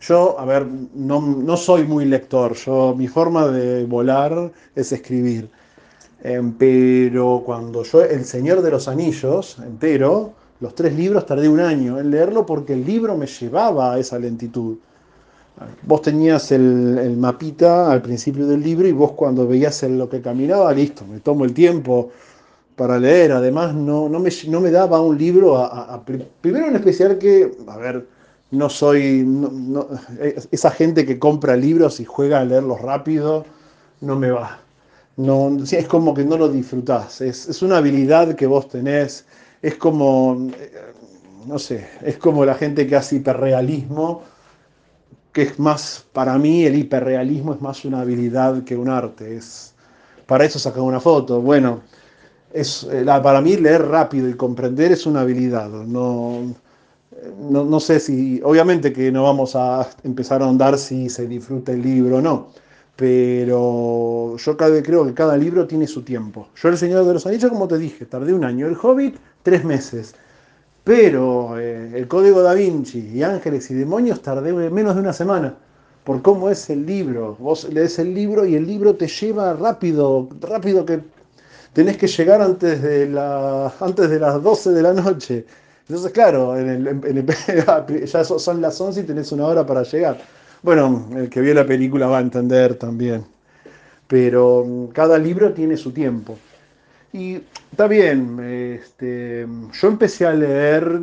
Yo, 0.00 0.40
a 0.40 0.46
ver, 0.46 0.66
no, 0.94 1.54
soy 1.58 1.84
muy 1.84 2.06
lector, 2.06 2.54
yo, 2.54 2.94
mi 2.96 3.08
forma 3.08 3.48
de 3.48 3.84
volar 3.84 4.50
es 4.74 4.90
escribir. 4.90 5.50
Em, 6.22 6.54
pero 6.54 7.42
cuando 7.44 7.82
yo, 7.82 8.02
El 8.02 8.24
Señor 8.24 8.62
de 8.62 8.70
los 8.70 8.88
Anillos, 8.88 9.58
entero, 9.58 10.32
los 10.60 10.74
tres 10.74 10.94
libros 10.94 11.26
tardé 11.26 11.46
un 11.46 11.60
año 11.60 11.98
en 11.98 12.10
leerlo 12.10 12.46
porque 12.46 12.72
el 12.72 12.86
libro 12.86 13.18
me 13.18 13.26
llevaba 13.26 13.92
a 13.92 13.98
esa 13.98 14.18
lentitud. 14.18 14.78
Vos 15.82 16.00
tenías 16.00 16.52
el, 16.52 16.96
el, 17.02 17.18
mapita 17.18 17.92
al 17.92 18.00
principio 18.00 18.46
del 18.46 18.62
libro 18.62 18.88
y 18.88 18.92
vos 18.92 19.12
cuando 19.12 19.46
veías 19.46 19.82
en 19.82 19.98
lo 19.98 20.08
que 20.08 20.22
caminaba, 20.22 20.72
listo, 20.72 21.04
me 21.04 21.20
tomo 21.20 21.44
el 21.44 21.52
tiempo, 21.52 22.12
para 22.80 22.98
leer. 22.98 23.32
Además, 23.32 23.74
no, 23.74 24.08
no, 24.08 24.18
me, 24.18 24.30
no 24.48 24.58
me 24.62 24.70
daba 24.70 25.02
un 25.02 25.18
libro 25.18 25.58
a, 25.58 26.02
Primero 26.40 26.66
en 26.66 26.76
especial 26.76 27.18
que, 27.18 27.52
a 27.68 27.76
ver, 27.76 28.06
no 28.52 28.70
soy... 28.70 29.28
esa 30.50 30.70
gente 30.70 31.04
que 31.04 31.18
compra 31.18 31.56
libros 31.56 32.00
y 32.00 32.06
juega 32.06 32.40
a 32.40 32.44
leerlos 32.46 32.80
rápido, 32.80 33.44
no 34.00 34.16
me 34.16 34.30
va. 34.30 34.60
No, 35.18 35.58
es 35.62 35.86
como 35.88 36.14
que 36.14 36.24
no 36.24 36.38
lo 36.38 36.48
disfrutás. 36.48 37.20
Es, 37.20 37.50
es 37.50 37.60
una 37.60 37.76
habilidad 37.76 38.34
que 38.34 38.46
vos 38.46 38.66
tenés. 38.66 39.26
Es 39.60 39.74
como, 39.74 40.48
no 41.46 41.58
sé, 41.58 41.86
es 42.00 42.16
como 42.16 42.46
la 42.46 42.54
gente 42.54 42.86
que 42.86 42.96
hace 42.96 43.16
hiperrealismo, 43.16 44.22
que 45.34 45.42
es 45.42 45.58
más, 45.58 46.06
para 46.14 46.38
mí 46.38 46.64
el 46.64 46.76
hiperrealismo 46.78 47.52
es 47.52 47.60
más 47.60 47.84
una 47.84 48.00
habilidad 48.00 48.64
que 48.64 48.74
un 48.74 48.88
arte. 48.88 49.36
Es, 49.36 49.74
para 50.24 50.46
eso 50.46 50.58
sacar 50.58 50.80
una 50.80 51.00
foto. 51.00 51.42
Bueno, 51.42 51.82
es, 52.52 52.86
eh, 52.90 53.04
para 53.04 53.40
mí 53.40 53.56
leer 53.56 53.86
rápido 53.86 54.28
y 54.28 54.34
comprender 54.34 54.92
es 54.92 55.06
una 55.06 55.20
habilidad. 55.22 55.68
No, 55.68 56.54
no, 57.50 57.80
sé 57.80 58.00
si, 58.00 58.40
obviamente 58.42 58.92
que 58.92 59.12
no 59.12 59.24
vamos 59.24 59.54
a 59.56 59.88
empezar 60.04 60.42
a 60.42 60.46
ahondar 60.46 60.78
si 60.78 61.08
se 61.08 61.26
disfruta 61.26 61.72
el 61.72 61.82
libro 61.82 62.16
o 62.16 62.20
no, 62.20 62.48
pero 62.96 64.36
yo 64.36 64.56
creo 64.56 65.06
que 65.06 65.14
cada 65.14 65.36
libro 65.36 65.66
tiene 65.66 65.86
su 65.86 66.02
tiempo. 66.02 66.48
Yo 66.60 66.68
El 66.68 66.78
Señor 66.78 67.04
de 67.06 67.14
los 67.14 67.26
Anillos, 67.26 67.50
como 67.50 67.68
te 67.68 67.78
dije, 67.78 68.06
tardé 68.06 68.32
un 68.32 68.44
año. 68.44 68.66
El 68.66 68.76
Hobbit, 68.80 69.16
tres 69.42 69.64
meses. 69.64 70.14
Pero 70.84 71.58
eh, 71.58 71.92
el 71.94 72.08
Código 72.08 72.42
da 72.42 72.54
Vinci 72.54 73.10
y 73.14 73.22
Ángeles 73.22 73.70
y 73.70 73.74
Demonios 73.74 74.22
tardé 74.22 74.52
menos 74.52 74.94
de 74.94 75.00
una 75.00 75.12
semana. 75.12 75.54
Por 76.04 76.22
cómo 76.22 76.50
es 76.50 76.70
el 76.70 76.86
libro. 76.86 77.36
Vos 77.38 77.68
lees 77.68 77.98
el 77.98 78.14
libro 78.14 78.46
y 78.46 78.54
el 78.54 78.66
libro 78.66 78.96
te 78.96 79.06
lleva 79.06 79.52
rápido, 79.54 80.28
rápido 80.40 80.84
que 80.84 81.00
tenés 81.72 81.96
que 81.96 82.06
llegar 82.06 82.40
antes 82.42 82.82
de, 82.82 83.08
la, 83.08 83.72
antes 83.80 84.10
de 84.10 84.18
las 84.18 84.42
12 84.42 84.70
de 84.70 84.82
la 84.82 84.92
noche. 84.92 85.46
Entonces, 85.88 86.12
claro, 86.12 86.54
ya 88.04 88.24
son 88.24 88.60
las 88.60 88.80
11 88.80 89.00
y 89.00 89.04
tenés 89.04 89.32
una 89.32 89.46
hora 89.46 89.66
para 89.66 89.82
llegar. 89.82 90.18
Bueno, 90.62 91.08
el 91.16 91.28
que 91.30 91.40
vio 91.40 91.54
la 91.54 91.66
película 91.66 92.06
va 92.06 92.18
a 92.18 92.20
entender 92.20 92.74
también. 92.74 93.24
Pero 94.06 94.64
mm, 94.66 94.86
cada 94.88 95.18
libro 95.18 95.52
tiene 95.52 95.76
su 95.76 95.92
tiempo. 95.92 96.36
Y 97.12 97.40
está 97.72 97.88
bien, 97.88 98.38
este, 98.40 99.46
yo 99.72 99.88
empecé 99.88 100.26
a 100.26 100.32
leer 100.32 101.00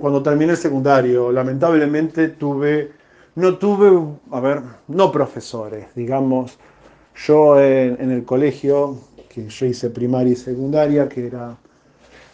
cuando 0.00 0.22
terminé 0.22 0.52
el 0.52 0.56
secundario. 0.56 1.32
Lamentablemente 1.32 2.28
tuve, 2.28 2.92
no 3.34 3.58
tuve, 3.58 3.90
a 4.30 4.40
ver, 4.40 4.62
no 4.88 5.10
profesores, 5.10 5.86
digamos. 5.96 6.58
Yo 7.26 7.60
en 7.60 8.10
el 8.10 8.24
colegio 8.24 8.98
que 9.34 9.48
yo 9.48 9.66
hice 9.66 9.90
primaria 9.90 10.32
y 10.32 10.36
secundaria, 10.36 11.08
que 11.08 11.26
era 11.26 11.56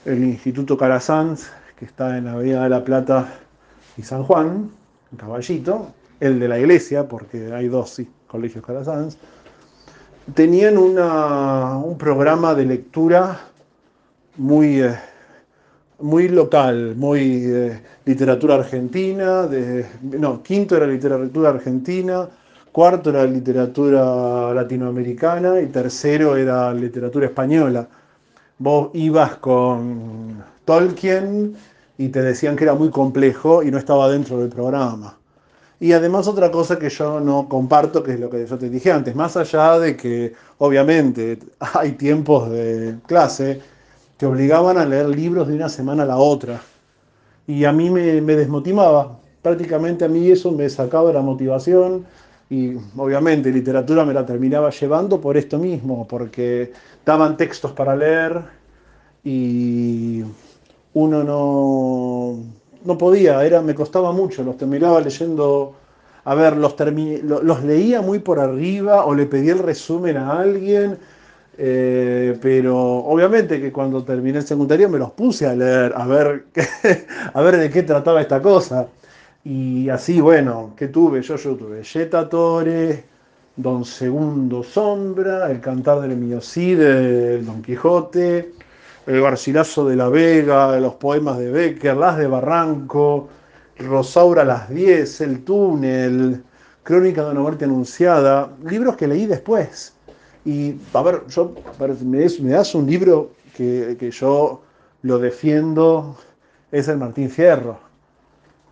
el 0.04 0.22
Instituto 0.22 0.76
Calasanz, 0.76 1.46
que 1.78 1.86
está 1.86 2.18
en 2.18 2.26
la 2.26 2.32
Avenida 2.32 2.64
de 2.64 2.68
la 2.68 2.84
Plata 2.84 3.38
y 3.96 4.02
San 4.02 4.22
Juan, 4.22 4.70
en 5.10 5.18
Caballito, 5.18 5.94
el 6.20 6.38
de 6.38 6.48
la 6.48 6.58
iglesia, 6.58 7.08
porque 7.08 7.54
hay 7.54 7.68
dos 7.68 8.02
colegios 8.26 8.64
Calasanz, 8.64 9.16
tenían 10.34 10.76
un 10.76 11.96
programa 11.98 12.54
de 12.54 12.66
lectura 12.66 13.40
muy, 14.36 14.82
eh, 14.82 14.94
muy 16.00 16.28
local, 16.28 16.94
muy 16.96 17.44
eh, 17.46 17.80
literatura 18.04 18.56
argentina, 18.56 19.46
de, 19.46 19.86
no, 20.02 20.42
quinto 20.42 20.76
era 20.76 20.86
literatura 20.86 21.48
argentina, 21.48 22.28
cuarto 22.72 23.10
era 23.10 23.24
literatura 23.24 24.54
latinoamericana 24.54 25.60
y 25.60 25.66
tercero 25.66 26.36
era 26.36 26.72
literatura 26.72 27.26
española. 27.26 27.88
Vos 28.58 28.90
ibas 28.94 29.36
con 29.36 30.42
Tolkien 30.64 31.56
y 31.98 32.08
te 32.08 32.22
decían 32.22 32.56
que 32.56 32.64
era 32.64 32.74
muy 32.74 32.90
complejo 32.90 33.62
y 33.62 33.70
no 33.70 33.78
estaba 33.78 34.10
dentro 34.10 34.38
del 34.38 34.50
programa. 34.50 35.16
Y 35.80 35.92
además 35.92 36.28
otra 36.28 36.50
cosa 36.50 36.78
que 36.78 36.90
yo 36.90 37.20
no 37.20 37.48
comparto, 37.48 38.02
que 38.02 38.12
es 38.12 38.20
lo 38.20 38.28
que 38.28 38.46
yo 38.46 38.58
te 38.58 38.68
dije 38.68 38.92
antes, 38.92 39.14
más 39.14 39.36
allá 39.36 39.78
de 39.78 39.96
que 39.96 40.34
obviamente 40.58 41.38
hay 41.74 41.92
tiempos 41.92 42.50
de 42.50 42.96
clase, 43.06 43.60
te 44.18 44.26
obligaban 44.26 44.76
a 44.76 44.84
leer 44.84 45.08
libros 45.08 45.48
de 45.48 45.54
una 45.54 45.70
semana 45.70 46.02
a 46.02 46.06
la 46.06 46.18
otra. 46.18 46.60
Y 47.46 47.64
a 47.64 47.72
mí 47.72 47.90
me, 47.90 48.20
me 48.20 48.36
desmotivaba. 48.36 49.18
Prácticamente 49.42 50.04
a 50.04 50.08
mí 50.08 50.30
eso 50.30 50.52
me 50.52 50.68
sacaba 50.68 51.12
la 51.12 51.22
motivación 51.22 52.04
y 52.50 52.74
obviamente 52.96 53.52
literatura 53.52 54.04
me 54.04 54.12
la 54.12 54.26
terminaba 54.26 54.70
llevando 54.70 55.20
por 55.20 55.36
esto 55.36 55.56
mismo, 55.58 56.06
porque 56.08 56.72
daban 57.06 57.36
textos 57.36 57.70
para 57.72 57.94
leer 57.94 58.42
y 59.22 60.24
uno 60.94 61.22
no, 61.22 62.38
no 62.84 62.98
podía, 62.98 63.44
era, 63.44 63.62
me 63.62 63.74
costaba 63.76 64.10
mucho, 64.10 64.42
los 64.42 64.56
terminaba 64.56 65.00
leyendo, 65.00 65.76
a 66.24 66.34
ver, 66.34 66.56
los, 66.56 66.74
los 67.22 67.62
leía 67.62 68.02
muy 68.02 68.18
por 68.18 68.40
arriba 68.40 69.04
o 69.04 69.14
le 69.14 69.26
pedía 69.26 69.52
el 69.52 69.60
resumen 69.60 70.16
a 70.16 70.40
alguien, 70.40 70.98
eh, 71.56 72.36
pero 72.42 72.76
obviamente 72.76 73.60
que 73.60 73.70
cuando 73.70 74.02
terminé 74.02 74.38
el 74.38 74.46
secundario 74.46 74.88
me 74.88 74.98
los 74.98 75.12
puse 75.12 75.46
a 75.46 75.54
leer, 75.54 75.92
a 75.94 76.04
ver, 76.04 76.46
a 77.32 77.42
ver 77.42 77.58
de 77.58 77.70
qué 77.70 77.84
trataba 77.84 78.20
esta 78.20 78.42
cosa. 78.42 78.88
Y 79.44 79.88
así, 79.88 80.20
bueno, 80.20 80.74
¿qué 80.76 80.88
tuve? 80.88 81.22
Yo, 81.22 81.36
yo 81.36 81.56
tuve 81.56 81.82
Jetta 81.82 82.28
Torre, 82.28 83.04
Don 83.56 83.86
Segundo 83.86 84.62
Sombra, 84.62 85.50
El 85.50 85.60
Cantar 85.60 86.00
del 86.02 86.16
Miocide, 86.16 87.36
el 87.36 87.46
Don 87.46 87.62
Quijote, 87.62 88.52
El 89.06 89.22
Garcilaso 89.22 89.88
de 89.88 89.96
la 89.96 90.10
Vega, 90.10 90.78
los 90.78 90.94
poemas 90.94 91.38
de 91.38 91.50
Becker, 91.50 91.96
Las 91.96 92.18
de 92.18 92.26
Barranco, 92.26 93.28
Rosaura 93.78 94.44
las 94.44 94.68
10, 94.68 95.20
El 95.22 95.42
Túnel, 95.42 96.42
Crónica 96.82 97.24
de 97.24 97.30
una 97.30 97.40
muerte 97.40 97.64
anunciada, 97.64 98.50
libros 98.68 98.96
que 98.96 99.08
leí 99.08 99.24
después. 99.24 99.94
Y, 100.44 100.74
a 100.92 101.02
ver, 101.02 101.22
yo, 101.28 101.54
me, 102.04 102.50
das 102.50 102.74
un 102.74 102.86
libro 102.86 103.30
que, 103.56 103.96
que 103.98 104.10
yo 104.10 104.60
lo 105.02 105.18
defiendo, 105.18 106.16
es 106.70 106.88
el 106.88 106.98
Martín 106.98 107.30
Fierro. 107.30 107.89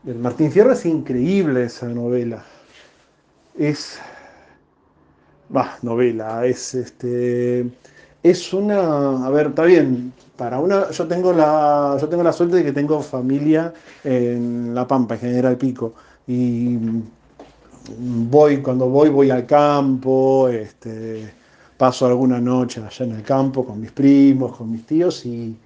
Martín 0.04 0.50
Fierro 0.50 0.72
es 0.72 0.86
increíble 0.86 1.64
esa 1.64 1.88
novela. 1.88 2.44
Es. 3.56 3.98
Bah, 5.48 5.78
novela, 5.82 6.46
es 6.46 6.74
este. 6.74 7.66
Es 8.22 8.52
una. 8.52 9.26
A 9.26 9.30
ver, 9.30 9.48
está 9.48 9.64
bien. 9.64 10.12
Para 10.36 10.60
una. 10.60 10.90
Yo 10.90 11.06
tengo 11.08 11.32
la. 11.32 11.96
Yo 12.00 12.08
tengo 12.08 12.22
la 12.22 12.32
suerte 12.32 12.56
de 12.56 12.64
que 12.64 12.72
tengo 12.72 13.02
familia 13.02 13.72
en 14.04 14.74
La 14.74 14.86
Pampa, 14.86 15.14
en 15.14 15.20
General 15.20 15.56
Pico. 15.56 15.94
Y 16.26 16.78
voy, 17.98 18.58
cuando 18.62 18.88
voy, 18.88 19.08
voy 19.08 19.30
al 19.30 19.46
campo, 19.46 20.48
este, 20.48 21.32
paso 21.76 22.06
alguna 22.06 22.40
noche 22.40 22.82
allá 22.82 23.04
en 23.04 23.12
el 23.12 23.22
campo 23.22 23.64
con 23.64 23.80
mis 23.80 23.92
primos, 23.92 24.56
con 24.56 24.70
mis 24.70 24.84
tíos 24.86 25.24
y, 25.26 25.56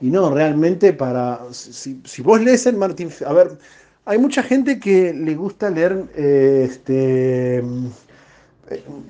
no, 0.00 0.30
realmente 0.30 0.92
para, 0.92 1.40
si, 1.52 2.00
vos 2.22 2.40
lees 2.40 2.66
el 2.66 2.76
Martín, 2.76 3.10
a 3.26 3.32
ver, 3.32 3.58
hay 4.04 4.18
mucha 4.18 4.42
gente 4.42 4.78
que 4.78 5.12
le 5.12 5.34
gusta 5.34 5.70
leer, 5.70 6.04
eh, 6.14 6.66
este, 6.70 7.62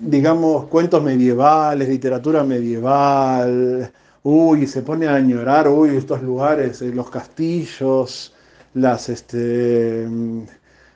digamos, 0.01 0.67
cuentos 0.67 1.03
medievales, 1.03 1.89
literatura 1.89 2.43
medieval, 2.45 3.93
uy, 4.23 4.67
se 4.67 4.83
pone 4.83 5.07
a 5.07 5.15
añorar, 5.15 5.69
uy, 5.69 5.97
estos 5.97 6.23
lugares, 6.23 6.83
eh, 6.83 6.93
los 6.93 7.11
castillos, 7.11 8.35
las, 8.75 9.09
este, 9.09 10.07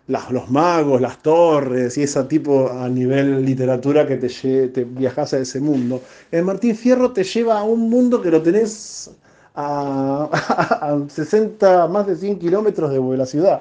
los 0.06 0.50
magos, 0.50 1.00
las 1.00 1.18
torres 1.22 1.96
y 1.96 2.02
ese 2.02 2.22
tipo 2.24 2.70
a 2.70 2.88
nivel 2.88 3.44
literatura 3.44 4.06
que 4.06 4.16
te, 4.16 4.68
te 4.68 4.84
viajas 4.84 5.34
a 5.34 5.38
ese 5.38 5.60
mundo. 5.60 6.02
El 6.30 6.44
Martín 6.44 6.76
Fierro 6.76 7.12
te 7.12 7.24
lleva 7.24 7.58
a 7.60 7.62
un 7.62 7.88
mundo 7.90 8.20
que 8.20 8.30
lo 8.30 8.42
tenés 8.42 9.10
a, 9.54 10.98
60, 11.08 11.88
más 11.88 12.06
de 12.06 12.16
100 12.16 12.38
kilómetros 12.38 12.92
de 12.92 13.16
la 13.16 13.26
ciudad. 13.26 13.60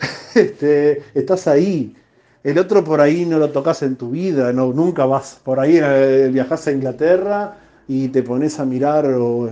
Este, 0.34 1.02
estás 1.12 1.48
ahí. 1.48 1.96
El 2.44 2.58
otro 2.58 2.84
por 2.84 3.00
ahí 3.00 3.26
no 3.26 3.38
lo 3.38 3.50
tocas 3.50 3.82
en 3.82 3.96
tu 3.96 4.10
vida, 4.10 4.52
no, 4.52 4.72
nunca 4.72 5.04
vas 5.04 5.40
por 5.44 5.58
ahí, 5.60 5.78
eh, 5.82 6.30
viajas 6.32 6.68
a 6.68 6.72
Inglaterra 6.72 7.56
y 7.88 8.08
te 8.08 8.22
pones 8.22 8.60
a 8.60 8.64
mirar, 8.64 9.06
o, 9.06 9.50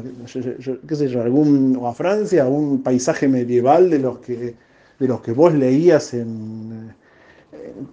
qué 0.87 0.97
sé 0.97 1.09
yo, 1.09 1.21
algún, 1.21 1.77
o 1.81 1.89
a 1.89 1.95
Francia, 1.95 2.47
un 2.47 2.83
paisaje 2.83 3.27
medieval 3.29 3.91
de 3.91 3.99
los 3.99 4.19
que 4.21 4.55
de 4.99 5.07
los 5.09 5.21
que 5.21 5.33
vos 5.33 5.55
leías 5.55 6.15
en, 6.15 6.93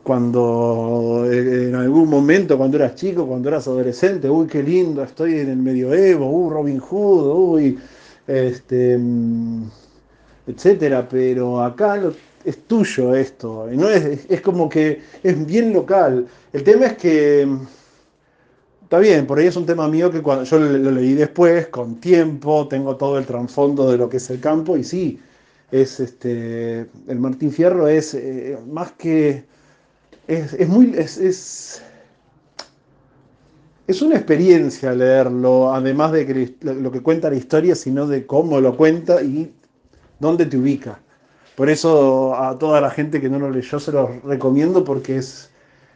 cuando 0.04 1.26
en 1.32 1.76
algún 1.76 2.10
momento, 2.10 2.58
cuando 2.58 2.78
eras 2.78 2.96
chico, 2.96 3.28
cuando 3.28 3.50
eras 3.50 3.68
adolescente, 3.68 4.30
uy, 4.30 4.48
qué 4.48 4.64
lindo, 4.64 5.04
estoy 5.04 5.40
en 5.40 5.50
el 5.50 5.58
medioevo, 5.58 6.30
uy, 6.30 6.54
Robin 6.54 6.80
Hood, 6.80 7.54
uy, 7.54 7.80
este, 8.28 9.00
etcétera, 10.48 11.08
pero 11.10 11.62
acá 11.62 12.02
es 12.44 12.68
tuyo 12.68 13.16
esto, 13.16 13.68
no 13.72 13.90
es, 13.90 14.26
es 14.30 14.42
como 14.42 14.70
que 14.70 15.02
es 15.24 15.46
bien 15.46 15.74
local. 15.74 16.28
El 16.54 16.64
tema 16.64 16.88
es 16.88 16.98
que 16.98 17.48
está 18.84 19.00
bien, 19.00 19.26
por 19.26 19.40
ahí 19.40 19.48
es 19.48 19.56
un 19.56 19.66
tema 19.66 19.88
mío 19.88 20.12
que 20.12 20.22
cuando 20.22 20.44
yo 20.44 20.60
lo 20.60 20.92
leí 20.92 21.14
después, 21.16 21.68
con 21.68 21.96
tiempo, 22.00 22.68
tengo 22.68 22.96
todo 22.96 23.18
el 23.18 23.26
trasfondo 23.26 23.90
de 23.92 23.98
lo 23.98 24.08
que 24.10 24.18
es 24.18 24.30
el 24.30 24.40
campo, 24.40 24.78
y 24.78 24.84
sí, 24.84 25.20
es 25.72 26.00
este, 26.00 26.88
el 27.08 27.20
Martín 27.20 27.52
Fierro 27.52 27.88
es 27.88 28.14
eh, 28.14 28.58
más 28.68 28.92
que, 28.94 29.44
es, 30.28 30.68
muy, 30.68 30.94
es, 30.98 31.82
es, 33.88 34.02
una 34.02 34.16
experiencia 34.16 34.94
leerlo, 34.94 35.74
además 35.74 36.12
de 36.12 36.56
lo 36.62 36.92
que 36.92 37.02
cuenta 37.02 37.30
la 37.30 37.36
historia, 37.36 37.76
sino 37.76 38.08
de 38.08 38.26
cómo 38.26 38.60
lo 38.60 38.76
cuenta 38.76 39.22
y 39.22 39.54
dónde 40.20 40.46
te 40.46 40.58
ubica. 40.58 41.00
Por 41.56 41.70
eso 41.70 42.36
a 42.36 42.58
toda 42.58 42.82
la 42.82 42.90
gente 42.90 43.22
que 43.22 43.30
no 43.30 43.40
lo 43.40 43.50
leyó 43.50 43.80
se 43.80 43.92
lo 43.92 44.20
recomiendo 44.26 44.84
porque 44.84 45.18
es, 45.18 45.50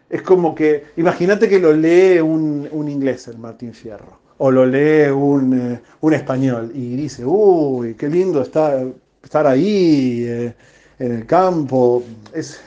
es 0.09 0.21
como 0.21 0.55
que, 0.55 0.85
imagínate 0.95 1.49
que 1.49 1.59
lo 1.59 1.73
lee 1.73 2.19
un, 2.19 2.69
inglés 2.89 3.27
el 3.27 3.37
Martín 3.37 3.73
Fierro, 3.73 4.19
o 4.37 4.51
lo 4.51 4.65
lee 4.65 5.09
un, 5.11 5.53
eh, 5.59 5.81
un 5.99 6.13
español 6.13 6.71
y 6.73 6.95
dice, 6.95 7.25
uy, 7.25 7.95
qué 7.95 8.07
lindo 8.07 8.41
está 8.41 8.81
estar 9.23 9.45
ahí 9.47 10.23
eh, 10.25 10.53
en 10.99 11.13
el 11.13 11.25
campo. 11.25 12.03
Es, 12.33 12.61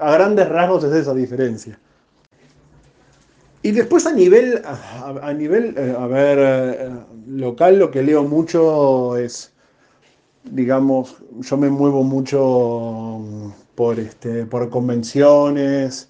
a 0.00 0.12
grandes 0.12 0.48
rasgos 0.48 0.84
es 0.84 0.92
esa 0.92 1.14
diferencia. 1.14 1.78
Y 3.62 3.72
después 3.72 4.06
a 4.06 4.12
nivel, 4.12 4.62
a, 4.64 5.32
nivel, 5.32 5.74
eh, 5.76 5.94
a 5.98 6.06
ver, 6.06 6.38
eh, 6.40 6.90
local 7.26 7.78
lo 7.78 7.90
que 7.90 8.02
leo 8.02 8.22
mucho 8.22 9.16
es, 9.16 9.52
digamos, 10.44 11.16
yo 11.40 11.56
me 11.56 11.68
muevo 11.68 12.04
mucho 12.04 13.18
mm, 13.20 13.50
por, 13.74 13.98
este, 13.98 14.46
por 14.46 14.70
convenciones, 14.70 16.08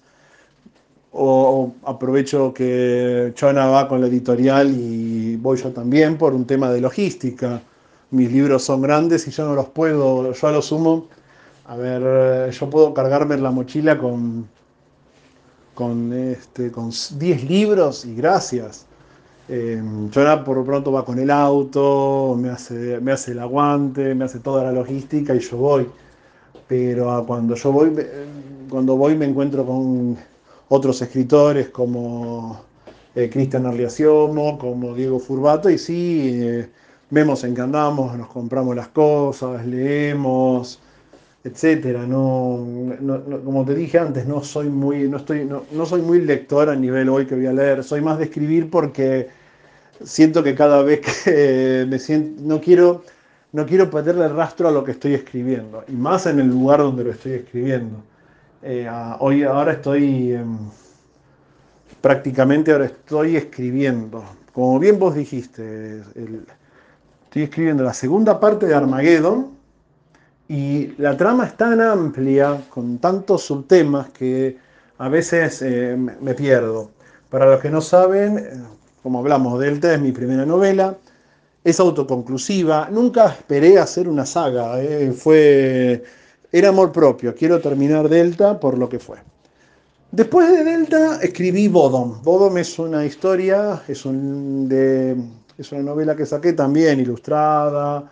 o, 1.11 1.73
aprovecho 1.85 2.53
que 2.53 3.31
Chona 3.33 3.65
va 3.65 3.87
con 3.87 3.99
la 3.99 4.07
editorial 4.07 4.69
y 4.69 5.35
voy 5.37 5.57
yo 5.57 5.71
también 5.71 6.19
por 6.19 6.35
un 6.35 6.45
tema 6.45 6.71
de 6.71 6.81
logística 6.81 7.63
mis 8.11 8.31
libros 8.31 8.63
son 8.63 8.81
grandes 8.81 9.27
y 9.27 9.31
yo 9.31 9.45
no 9.45 9.55
los 9.55 9.69
puedo, 9.69 10.33
yo 10.33 10.47
a 10.47 10.51
lo 10.51 10.61
sumo, 10.61 11.07
a 11.69 11.75
ver, 11.75 12.49
yo 12.49 12.67
puedo 12.67 12.95
cargarme 12.95 13.37
la 13.37 13.51
mochila 13.51 13.95
con, 13.95 14.49
con, 15.75 16.11
este, 16.11 16.71
con 16.71 16.89
10 16.89 17.43
libros 17.43 18.05
y 18.05 18.15
gracias. 18.15 18.87
Eh, 19.47 19.79
yo 20.09 20.43
por 20.43 20.57
lo 20.57 20.65
pronto 20.65 20.91
va 20.91 21.05
con 21.05 21.19
el 21.19 21.29
auto, 21.29 22.35
me 22.39 22.49
hace, 22.49 22.99
me 23.01 23.11
hace 23.11 23.33
el 23.33 23.39
aguante, 23.39 24.15
me 24.15 24.25
hace 24.25 24.39
toda 24.39 24.63
la 24.63 24.71
logística 24.71 25.35
y 25.35 25.39
yo 25.41 25.57
voy. 25.57 25.87
Pero 26.67 27.23
cuando 27.27 27.53
yo 27.53 27.71
voy, 27.71 27.95
cuando 28.67 28.97
voy 28.97 29.15
me 29.15 29.25
encuentro 29.25 29.63
con 29.63 30.17
otros 30.69 30.99
escritores 31.03 31.69
como 31.69 32.61
eh, 33.13 33.29
Cristian 33.31 33.67
Arliaciono, 33.67 34.57
como 34.57 34.95
Diego 34.95 35.19
Furbato, 35.19 35.69
y 35.69 35.77
sí, 35.77 36.31
eh, 36.41 36.69
vemos 37.11 37.43
en 37.43 37.53
qué 37.53 37.61
andamos, 37.61 38.17
nos 38.17 38.27
compramos 38.29 38.75
las 38.75 38.87
cosas, 38.87 39.63
leemos, 39.67 40.79
etcétera. 41.43 42.05
No, 42.05 42.65
como 43.43 43.65
te 43.65 43.75
dije 43.75 43.99
antes, 43.99 44.25
no 44.25 44.43
soy 44.43 44.69
muy, 44.69 45.07
no 45.07 45.17
estoy, 45.17 45.45
no, 45.45 45.85
soy 45.85 46.01
muy 46.01 46.21
lector 46.21 46.69
a 46.69 46.75
nivel 46.75 47.09
hoy 47.09 47.25
que 47.25 47.35
voy 47.35 47.47
a 47.47 47.53
leer. 47.53 47.83
Soy 47.83 48.01
más 48.01 48.17
de 48.17 48.25
escribir 48.25 48.69
porque 48.69 49.29
siento 50.03 50.43
que 50.43 50.55
cada 50.55 50.81
vez 50.83 51.01
que 51.01 51.85
me 51.87 51.99
siento, 51.99 52.41
no 52.43 52.61
quiero, 52.61 53.03
no 53.51 53.65
quiero 53.65 53.89
perderle 53.89 54.27
rastro 54.27 54.67
a 54.67 54.71
lo 54.71 54.83
que 54.83 54.91
estoy 54.91 55.13
escribiendo, 55.13 55.83
y 55.87 55.93
más 55.93 56.25
en 56.25 56.39
el 56.39 56.47
lugar 56.47 56.79
donde 56.79 57.03
lo 57.03 57.11
estoy 57.11 57.33
escribiendo. 57.33 58.03
Eh, 58.61 58.89
hoy, 59.19 59.43
ahora 59.43 59.73
estoy, 59.73 60.33
em, 60.33 60.57
prácticamente 62.01 62.71
ahora 62.71 62.85
estoy 62.85 63.37
escribiendo. 63.37 64.23
Como 64.53 64.79
bien 64.79 64.99
vos 64.99 65.15
dijiste, 65.15 66.01
Estoy 67.29 67.43
escribiendo 67.43 67.83
la 67.83 67.93
segunda 67.93 68.39
parte 68.39 68.65
de 68.65 68.73
Armageddon 68.73 69.58
y 70.49 70.95
la 70.97 71.15
trama 71.15 71.45
es 71.45 71.55
tan 71.55 71.79
amplia, 71.79 72.59
con 72.71 72.97
tantos 72.97 73.43
subtemas, 73.43 74.09
que 74.09 74.57
a 74.97 75.07
veces 75.07 75.61
eh, 75.61 75.95
me 75.95 76.33
pierdo. 76.33 76.89
Para 77.29 77.45
los 77.45 77.61
que 77.61 77.69
no 77.69 77.81
saben, 77.81 78.39
eh, 78.39 78.49
como 79.03 79.19
hablamos, 79.19 79.59
Delta 79.59 79.93
es 79.93 80.01
mi 80.01 80.11
primera 80.11 80.47
novela, 80.47 80.97
es 81.63 81.79
autoconclusiva, 81.79 82.89
nunca 82.89 83.27
esperé 83.27 83.77
hacer 83.77 84.09
una 84.09 84.25
saga, 84.25 84.81
eh, 84.81 85.11
fue, 85.11 86.03
era 86.51 86.69
amor 86.69 86.91
propio, 86.91 87.35
quiero 87.35 87.61
terminar 87.61 88.09
Delta 88.09 88.59
por 88.59 88.75
lo 88.75 88.89
que 88.89 88.97
fue. 88.97 89.17
Después 90.11 90.51
de 90.51 90.63
Delta 90.63 91.19
escribí 91.21 91.67
Bodom. 91.67 92.23
Bodom 92.23 92.57
es 92.57 92.79
una 92.79 93.05
historia, 93.05 93.83
es 93.87 94.03
una 94.03 95.83
novela 95.83 96.15
que 96.15 96.25
saqué 96.25 96.53
también 96.53 96.99
ilustrada. 96.99 98.09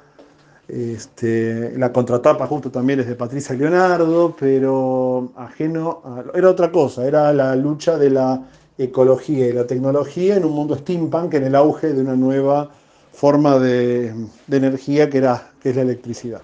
Este, 0.67 1.77
la 1.77 1.93
contratapa 1.93 2.45
justo 2.45 2.69
también 2.69 2.99
es 2.99 3.07
de 3.07 3.15
Patricia 3.15 3.55
Leonardo, 3.55 4.35
pero 4.37 5.31
ajeno 5.37 6.01
era 6.33 6.49
otra 6.49 6.71
cosa, 6.71 7.07
era 7.07 7.31
la 7.31 7.55
lucha 7.55 7.97
de 7.97 8.09
la 8.09 8.41
ecología 8.77 9.47
y 9.47 9.53
la 9.53 9.65
tecnología 9.65 10.35
en 10.35 10.45
un 10.45 10.51
mundo 10.51 10.75
steampunk 10.75 11.35
en 11.35 11.45
el 11.45 11.55
auge 11.55 11.93
de 11.93 12.01
una 12.01 12.15
nueva 12.15 12.69
forma 13.13 13.57
de, 13.59 14.13
energía 14.51 15.09
que, 15.09 15.19
era, 15.19 15.51
que 15.61 15.69
es 15.69 15.75
la 15.75 15.83
electricidad. 15.83 16.41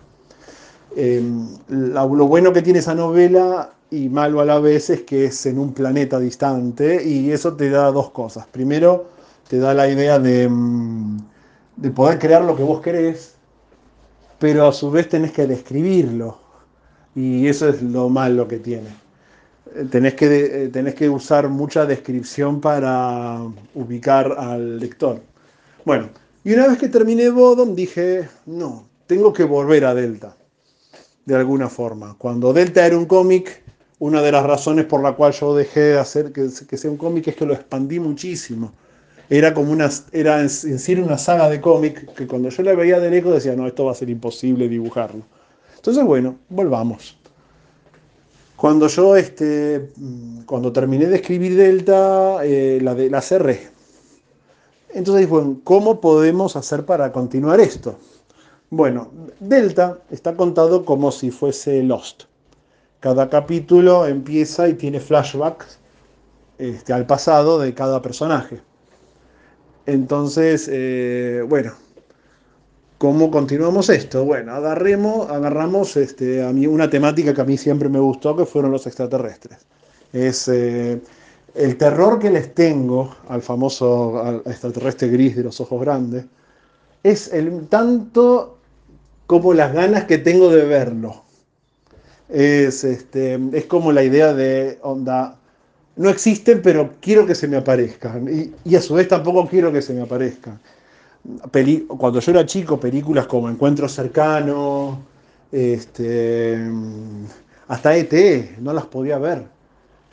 Em, 0.96 1.48
lo 1.68 2.28
bueno 2.28 2.54
que 2.54 2.62
tiene 2.62 2.80
esa 2.80 2.96
novela 2.96 3.72
y 3.92 4.10
malo 4.10 4.40
a 4.40 4.46
la 4.46 4.60
vez 4.60 4.90
es 4.90 5.02
que 5.02 5.26
es 5.26 5.46
en 5.46 5.60
un 5.60 5.74
planeta 5.74 6.20
distante 6.20 7.04
y 7.04 7.32
eso 7.32 7.54
te 7.54 7.70
da 7.70 7.92
dos 7.92 8.12
cosas. 8.12 8.48
Primero, 8.48 9.06
te 9.50 9.60
da 9.60 9.74
la 9.74 9.88
idea 9.90 10.18
de, 10.18 10.48
mm, 10.50 11.18
de 11.76 11.92
poder 11.92 12.20
crear 12.20 12.44
lo 12.44 12.56
que 12.56 12.64
vos 12.64 12.82
querés, 12.82 13.33
pero 14.44 14.68
a 14.68 14.74
su 14.74 14.92
vez 14.92 15.08
tenés 15.08 15.32
que 15.32 15.48
describirlo. 15.48 16.38
Y 17.16 17.48
eso 17.48 17.70
es 17.70 17.82
lo 17.82 18.10
malo 18.10 18.46
que 18.46 18.60
tiene. 18.60 18.90
Tenés 19.90 20.16
que, 20.16 20.26
eh, 20.66 20.68
tenés 20.68 20.96
que 20.96 21.08
usar 21.08 21.48
mucha 21.48 21.86
descripción 21.86 22.60
para 22.60 23.40
ubicar 23.74 24.36
al 24.38 24.82
lector. 24.82 25.22
Bueno, 25.86 26.10
y 26.44 26.54
una 26.54 26.68
vez 26.68 26.78
que 26.78 26.90
terminé 26.90 27.30
Bodom 27.30 27.74
dije, 27.74 28.28
no, 28.46 28.86
tengo 29.08 29.32
que 29.32 29.46
volver 29.46 29.86
a 29.86 29.96
Delta 29.96 30.36
de 31.24 31.36
alguna 31.36 31.70
forma. 31.70 32.18
Cuando 32.18 32.52
Delta 32.52 32.86
era 32.86 32.98
un 32.98 33.06
cómic, 33.06 33.64
una 34.00 34.22
de 34.22 34.34
las 34.34 34.46
razones 34.46 34.84
por 34.84 35.02
la 35.02 35.14
cual 35.14 35.32
yo 35.32 35.56
dejé 35.56 35.80
de 35.80 36.00
hacer 36.00 36.34
que, 36.34 36.50
sea 36.50 36.92
un 36.92 36.98
cómic 36.98 37.30
es 37.30 37.38
que 37.38 37.46
lo 37.46 37.54
expandí 37.54 37.98
muchísimo. 37.98 38.74
Era 39.36 39.52
como 39.52 39.72
una, 39.72 39.90
era 40.12 40.42
en, 40.42 40.50
sí 40.52 40.94
una 40.94 41.18
saga 41.18 41.50
de 41.50 41.60
cómic 41.60 42.14
que 42.14 42.28
cuando 42.28 42.50
yo 42.50 42.62
la 42.62 42.76
veía 42.76 43.00
de 43.00 43.10
lejos 43.10 43.34
decía, 43.34 43.56
no, 43.56 43.66
esto 43.66 43.84
va 43.86 43.92
a 43.92 43.96
ser 43.96 44.12
imposible 44.12 44.70
dibujarlo. 44.70 45.24
Entonces, 45.76 46.04
bueno, 46.04 46.36
volvamos. 46.50 47.18
Cuando 48.56 48.88
yo, 48.88 49.16
este, 49.16 49.90
cuando 50.46 50.72
terminé 50.72 51.08
de 51.08 51.16
escribir 51.16 51.56
Delta, 51.56 52.46
eh, 52.46 52.78
la, 52.80 52.94
de, 52.94 53.10
la 53.10 53.22
cerré. 53.24 53.70
Entonces, 54.90 55.28
bueno, 55.28 55.62
¿cómo 55.64 56.00
podemos 56.00 56.56
hacer 56.56 56.86
para 56.86 57.12
continuar 57.12 57.60
esto? 57.60 57.98
Bueno, 58.70 59.10
Delta 59.40 59.98
está 60.12 60.36
contado 60.36 60.86
como 60.86 61.12
si 61.12 61.32
fuese 61.32 61.82
Lost. 61.82 62.26
Cada 63.00 63.32
capítulo 63.32 64.06
empieza 64.06 64.70
y 64.70 64.76
tiene 64.76 65.00
flashbacks 65.00 65.80
este, 66.60 66.94
al 66.94 67.08
pasado 67.08 67.58
de 67.58 67.74
cada 67.74 68.00
personaje. 68.00 68.62
Entonces, 69.86 70.70
eh, 70.72 71.44
bueno, 71.48 71.74
¿cómo 72.98 73.30
continuamos 73.30 73.90
esto? 73.90 74.24
Bueno, 74.24 74.54
agarremos, 74.54 75.30
agarramos 75.30 75.98
este, 75.98 76.44
a 76.44 76.54
mí 76.54 76.68
una 76.68 76.90
temática 76.90 77.34
que 77.34 77.42
a 77.42 77.46
mí 77.46 77.58
siempre 77.58 77.90
me 77.90 78.00
gustó, 78.00 78.36
que 78.36 78.46
fueron 78.46 78.72
los 78.72 78.88
extraterrestres. 78.88 79.60
Es 80.14 80.48
eh, 80.48 81.02
el 81.56 81.78
terror 81.78 82.20
que 82.20 82.30
les 82.30 82.54
tengo 82.54 83.16
al 83.28 83.42
famoso 83.42 84.42
extraterrestre 84.46 85.10
gris 85.10 85.36
de 85.36 85.44
los 85.44 85.60
ojos 85.60 85.82
grandes, 85.82 86.26
es 87.04 87.34
el 87.34 87.68
tanto 87.68 88.58
como 89.28 89.54
las 89.54 89.74
ganas 89.74 90.06
que 90.06 90.18
tengo 90.18 90.50
de 90.50 90.66
verlo. 90.66 91.24
Es, 92.30 92.84
este, 92.84 93.40
es 93.52 93.66
como 93.66 93.92
la 93.92 94.04
idea 94.04 94.34
de, 94.34 94.80
onda, 94.82 95.38
no 95.96 96.10
existen, 96.10 96.62
pero 96.62 96.96
quiero 97.00 97.26
que 97.26 97.36
se 97.36 97.48
me 97.48 97.58
aparezcan. 97.58 98.54
Y, 98.66 98.76
a 98.76 98.82
su 98.82 98.96
vez 98.96 99.08
tampoco 99.08 99.48
quiero 99.48 99.72
que 99.72 99.82
se 99.82 99.94
me 99.94 100.02
aparezcan. 100.02 100.60
Cuando 101.88 102.20
yo 102.20 102.32
era 102.32 102.46
chico, 102.46 102.80
películas 102.80 103.28
como 103.28 103.50
Encuentro 103.50 103.88
Cercano, 103.88 105.04
este, 105.52 106.58
hasta 107.68 107.96
ET, 107.96 108.60
no 108.60 108.74
las 108.74 108.86
podía 108.86 109.18
ver. 109.20 109.46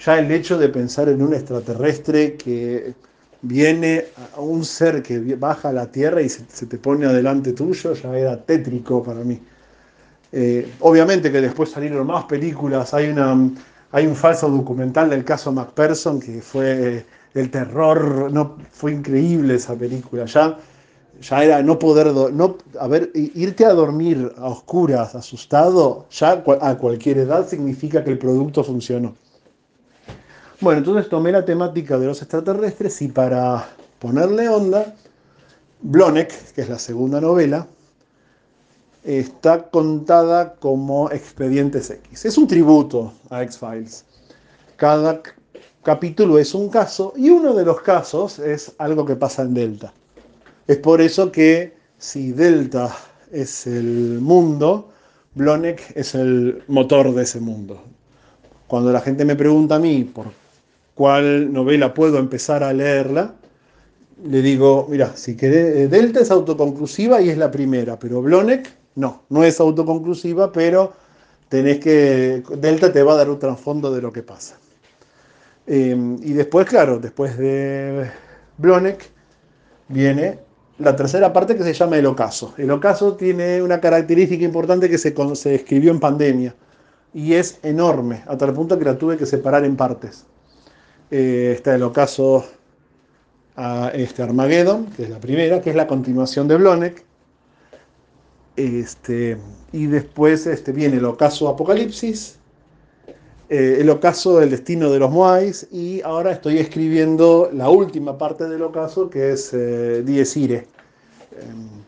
Ya 0.05 0.19
el 0.19 0.31
hecho 0.31 0.59
de 0.59 0.69
pensar 0.69 1.09
en 1.09 1.23
un 1.23 1.35
extraterrestre 1.35 2.37
que 2.37 2.95
viene 3.43 4.05
a 4.37 4.41
un 4.41 4.65
ser 4.65 5.03
que 5.03 5.19
baja 5.35 5.71
a 5.71 5.73
la 5.73 5.91
tierra 5.91 6.23
y 6.23 6.29
se, 6.29 6.67
te 6.67 6.79
pone 6.79 7.07
adelante 7.07 7.53
tuyo, 7.53 7.95
ya 7.95 8.17
era 8.17 8.37
tétrico 8.37 9.03
para 9.03 9.21
mí. 9.25 9.41
Eh, 10.33 10.75
obviamente 10.81 11.33
que 11.33 11.41
después 11.41 11.71
salieron 11.71 12.07
más 12.07 12.25
películas, 12.25 12.95
hay, 12.95 13.09
una, 13.09 13.51
hay 13.93 14.07
un 14.07 14.17
falso 14.17 14.49
documental 14.49 15.11
del 15.11 15.25
caso 15.25 15.53
MacPherson 15.53 16.21
que 16.21 16.41
fue 16.41 17.05
el 17.35 17.51
terror, 17.51 18.31
no, 18.33 18.57
fue 18.71 18.93
increíble 18.93 19.55
esa 19.55 19.75
película, 19.75 20.27
ya, 20.27 20.59
ya 21.21 21.45
era 21.45 21.63
no 21.63 21.79
poder, 21.79 22.13
no, 22.33 22.57
a 22.79 22.89
ver, 22.89 23.11
irte 23.15 23.65
a 23.65 23.73
dormir 23.73 24.33
a 24.37 24.47
oscuras, 24.47 25.15
asustado, 25.15 26.07
ya 26.11 26.43
a 26.61 26.79
cualquier 26.79 27.19
edad 27.19 27.47
significa 27.47 28.03
que 28.03 28.11
el 28.11 28.19
producto 28.19 28.65
funcionó. 28.65 29.15
Bueno, 30.61 30.79
entonces 30.79 31.09
tomé 31.09 31.33
la 31.33 31.45
temática 31.45 31.99
de 31.99 32.07
los 32.07 32.21
extraterrestres 32.21 33.01
y 33.03 33.09
para 33.09 33.67
ponerle 33.99 34.49
onda, 34.49 34.95
Blonek, 35.81 36.53
que 36.53 36.61
es 36.61 36.69
la 36.69 36.79
segunda 36.79 37.21
novela, 37.21 37.67
está 39.05 39.71
contada 39.71 40.55
como 40.55 41.11
Expedientes 41.11 41.91
X. 41.91 42.25
Es 42.25 42.39
un 42.39 42.47
tributo 42.47 43.13
a 43.31 43.43
X-Files. 43.43 44.05
Cada 44.77 45.23
capítulo 45.83 46.39
es 46.39 46.55
un 46.55 46.69
caso 46.69 47.13
y 47.17 47.31
uno 47.31 47.55
de 47.55 47.65
los 47.65 47.81
casos 47.81 48.39
es 48.39 48.73
algo 48.79 49.05
que 49.07 49.17
pasa 49.17 49.43
en 49.43 49.55
Delta. 49.55 49.93
Es 50.67 50.79
por 50.79 51.01
eso 51.01 51.33
que 51.33 51.75
si 51.99 52.33
Delta 52.33 52.95
es 53.33 53.67
el 53.67 54.21
mundo, 54.21 54.91
Blonek 55.35 55.93
es 55.95 56.15
el 56.15 56.63
motor 56.69 57.15
de 57.15 57.23
ese 57.23 57.41
mundo. 57.41 57.83
Cuando 58.67 58.93
la 58.93 59.01
gente 59.01 59.25
me 59.25 59.37
pregunta 59.37 59.77
a 59.77 59.79
mí 59.79 60.05
por 60.05 60.27
cuál 60.95 61.53
novela 61.53 61.95
puedo 61.95 62.19
empezar 62.19 62.63
a 62.63 62.73
leerla, 62.73 63.35
le 64.23 64.43
digo, 64.43 64.87
mira, 64.91 65.17
si 65.17 65.37
querés, 65.37 65.77
eh, 65.77 65.89
Delta 65.89 66.21
es 66.21 66.31
autoconclusiva 66.31 67.23
y 67.23 67.31
es 67.31 67.39
la 67.39 67.51
primera, 67.51 67.99
pero 67.99 68.21
Blonek 68.21 68.80
no, 68.95 69.23
no 69.29 69.45
es 69.45 69.61
autoconclusiva, 69.61 70.53
pero 70.53 70.93
tenés 71.49 71.79
que, 71.81 72.43
Delta 72.59 72.93
te 72.93 73.03
va 73.03 73.15
a 73.15 73.17
dar 73.17 73.31
un 73.31 73.39
trasfondo 73.39 73.93
de 73.93 74.03
lo 74.03 74.13
que 74.13 74.23
pasa. 74.23 74.59
Em, 75.67 76.17
y 76.23 76.33
después, 76.33 76.67
claro, 76.67 76.99
después 76.99 77.37
de 77.39 78.11
Blonek 78.59 79.11
viene 79.89 80.39
la 80.79 80.97
tercera 80.97 81.33
parte 81.33 81.57
que 81.57 81.63
se 81.63 81.75
llama 81.75 81.99
El 81.99 82.07
Ocaso. 82.07 82.55
El 82.57 82.71
Ocaso 82.71 83.15
tiene 83.17 83.63
una 83.63 83.81
característica 83.81 84.45
importante 84.45 84.89
que 84.89 84.99
se, 84.99 85.15
escribió 85.55 85.91
en 85.91 86.01
pandemia 86.01 86.55
y 87.13 87.35
es 87.35 87.59
enorme, 87.63 88.23
hasta 88.27 88.47
el 88.47 88.53
punto 88.53 88.79
que 88.79 88.85
la 88.85 88.97
tuve 88.97 89.17
que 89.17 89.27
separar 89.27 89.65
en 89.65 89.77
partes. 89.77 90.27
Eh, 91.11 91.53
está 91.57 91.75
el 91.75 91.83
ocaso 91.83 92.45
a 93.57 93.91
este 93.93 94.23
Armageddon, 94.23 94.87
que 94.87 95.03
es 95.03 95.11
la 95.11 95.19
primera, 95.19 95.61
que 95.61 95.71
es 95.71 95.77
la 95.77 95.87
continuación 95.87 96.47
de 96.47 96.57
Blonek. 96.57 97.05
Este, 98.81 99.39
y 99.73 99.87
después 99.87 100.47
este, 100.47 100.73
viene 100.73 100.97
el 100.97 101.05
ocaso 101.05 101.49
Apocalipsis, 101.49 102.39
eh, 103.49 103.79
el 103.81 103.91
ocaso 103.91 104.39
del 104.39 104.51
destino 104.51 104.91
de 104.91 104.99
los 104.99 105.11
Moais, 105.11 105.67
y 105.73 106.01
ahora 106.03 106.33
estoy 106.33 106.59
escribiendo 106.59 107.51
la 107.53 107.69
última 107.69 108.17
parte 108.19 108.49
del 108.49 108.63
ocaso, 108.63 109.11
que 109.11 109.33
es 109.33 109.51
eh, 109.53 110.05
Irae. 110.07 110.67
Em, 111.33 111.81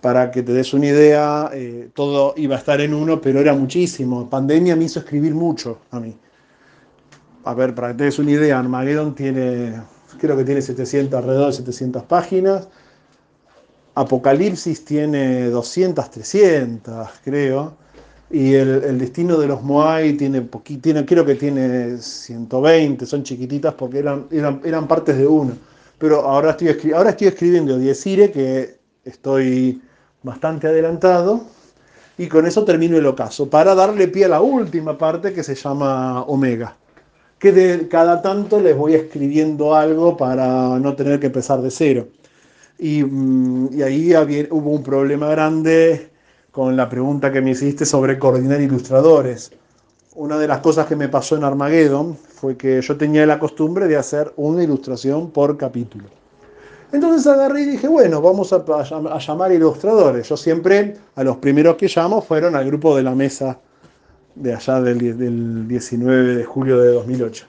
para 0.00 0.30
que 0.30 0.42
te 0.42 0.52
des 0.52 0.74
una 0.74 0.86
idea, 0.86 1.50
eh, 1.54 1.88
todo 1.94 2.34
iba 2.36 2.56
a 2.56 2.58
estar 2.58 2.80
en 2.80 2.92
uno, 2.92 3.20
pero 3.20 3.40
era 3.40 3.54
muchísimo. 3.54 4.28
Pandemia 4.28 4.76
me 4.76 4.84
hizo 4.84 5.00
escribir 5.00 5.34
mucho 5.34 5.78
a 5.90 5.98
mí 5.98 6.14
a 7.44 7.54
ver, 7.54 7.74
para 7.74 7.88
que 7.88 7.94
te 7.94 8.04
des 8.04 8.18
una 8.18 8.30
idea, 8.30 8.58
Armageddon 8.58 9.14
tiene, 9.14 9.82
creo 10.18 10.36
que 10.36 10.44
tiene 10.44 10.62
700, 10.62 11.18
alrededor 11.18 11.48
de 11.48 11.52
700 11.52 12.02
páginas. 12.04 12.68
Apocalipsis 13.94 14.84
tiene 14.84 15.48
200, 15.50 16.10
300, 16.10 17.08
creo. 17.24 17.76
Y 18.30 18.54
el, 18.54 18.98
destino 18.98 19.38
de 19.38 19.46
los 19.46 19.62
Moai 19.62 20.14
tiene, 20.14 20.48
tiene, 20.80 21.04
creo 21.04 21.24
que 21.24 21.36
tiene 21.36 21.98
120, 21.98 23.06
son 23.06 23.22
chiquititas 23.22 23.74
porque 23.74 23.98
eran, 23.98 24.26
eran, 24.30 24.88
partes 24.88 25.16
de 25.16 25.26
uno. 25.26 25.52
Pero 25.98 26.22
ahora 26.22 26.50
estoy, 26.50 26.92
ahora 26.92 27.10
estoy 27.10 27.28
escribiendo 27.28 27.78
Diezire, 27.78 28.32
que 28.32 28.78
estoy 29.04 29.80
bastante 30.22 30.66
adelantado. 30.66 31.42
Y 32.18 32.28
con 32.28 32.46
eso 32.46 32.64
termino 32.64 32.96
el 32.96 33.06
ocaso, 33.06 33.50
para 33.50 33.74
darle 33.74 34.08
pie 34.08 34.24
a 34.24 34.28
la 34.28 34.40
última 34.40 34.96
parte 34.96 35.32
que 35.32 35.42
se 35.42 35.54
llama 35.54 36.22
Omega 36.22 36.76
que 37.44 37.52
de 37.52 37.88
cada 37.88 38.22
tanto 38.22 38.58
les 38.58 38.74
voy 38.74 38.94
escribiendo 38.94 39.74
algo 39.74 40.16
para 40.16 40.78
no 40.78 40.94
tener 40.94 41.20
que 41.20 41.26
empezar 41.26 41.60
de 41.60 41.70
cero. 41.70 42.08
Y, 42.78 43.02
mm, 43.04 43.82
ahí 43.82 44.14
hubo 44.50 44.70
un 44.70 44.82
problema 44.82 45.28
grande 45.28 46.10
con 46.50 46.76
la 46.76 46.88
pregunta 46.88 47.32
que 47.32 47.40
me 47.40 47.50
hiciste 47.50 47.84
sobre 47.84 48.18
coordinar 48.18 48.60
ilustradores. 48.60 49.52
Una 50.14 50.38
de 50.38 50.46
las 50.46 50.60
cosas 50.60 50.86
que 50.86 50.94
me 50.94 51.08
pasó 51.08 51.36
en 51.36 51.44
Armageddon 51.44 52.16
fue 52.16 52.56
que 52.56 52.80
yo 52.80 52.96
tenía 52.96 53.26
la 53.26 53.38
costumbre 53.38 53.88
de 53.88 53.96
hacer 53.96 54.32
una 54.36 54.62
ilustración 54.62 55.30
por 55.30 55.56
capítulo. 55.56 56.04
Entonces 56.92 57.26
agarré 57.26 57.62
y 57.62 57.64
dije, 57.64 57.88
bueno, 57.88 58.22
vamos 58.22 58.52
a, 58.52 59.18
llamar 59.18 59.50
ilustradores. 59.50 60.28
Yo 60.28 60.36
siempre, 60.36 60.96
a 61.16 61.24
los 61.24 61.38
primeros 61.38 61.74
que 61.74 61.88
llamo 61.88 62.22
fueron 62.22 62.54
al 62.54 62.66
grupo 62.66 62.96
de 62.96 63.02
la 63.02 63.16
mesa 63.16 63.58
de 64.36 64.54
allá 64.54 64.80
del, 64.80 65.66
19 65.66 66.36
de 66.36 66.44
julio 66.44 66.78
de 66.80 66.92
2008. 66.92 67.46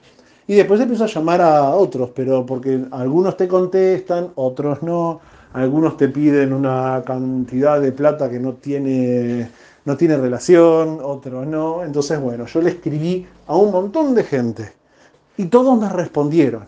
Y 0.48 0.54
después 0.54 0.80
empiezo 0.80 1.04
a 1.04 1.08
llamar 1.08 1.40
a 1.40 1.70
otros, 1.70 2.10
pero 2.14 2.46
porque 2.46 2.84
algunos 2.92 3.36
te 3.36 3.48
contestan, 3.48 4.30
otros 4.36 4.82
no, 4.82 5.20
algunos 5.52 5.96
te 5.96 6.08
piden 6.08 6.52
una 6.52 7.02
cantidad 7.04 7.80
de 7.80 7.92
plata 7.92 8.30
que 8.30 8.38
no 8.38 8.54
tiene 8.54 9.48
no 9.86 9.96
tiene 9.96 10.18
relación, 10.18 10.98
otro 11.02 11.46
no. 11.46 11.82
Entonces, 11.82 12.20
bueno, 12.20 12.44
yo 12.46 12.60
le 12.60 12.70
escribí 12.70 13.26
a 13.46 13.56
un 13.56 13.70
montón 13.70 14.14
de 14.14 14.24
gente 14.24 14.72
y 15.38 15.46
todos 15.46 15.78
me 15.78 15.88
respondieron 15.88 16.66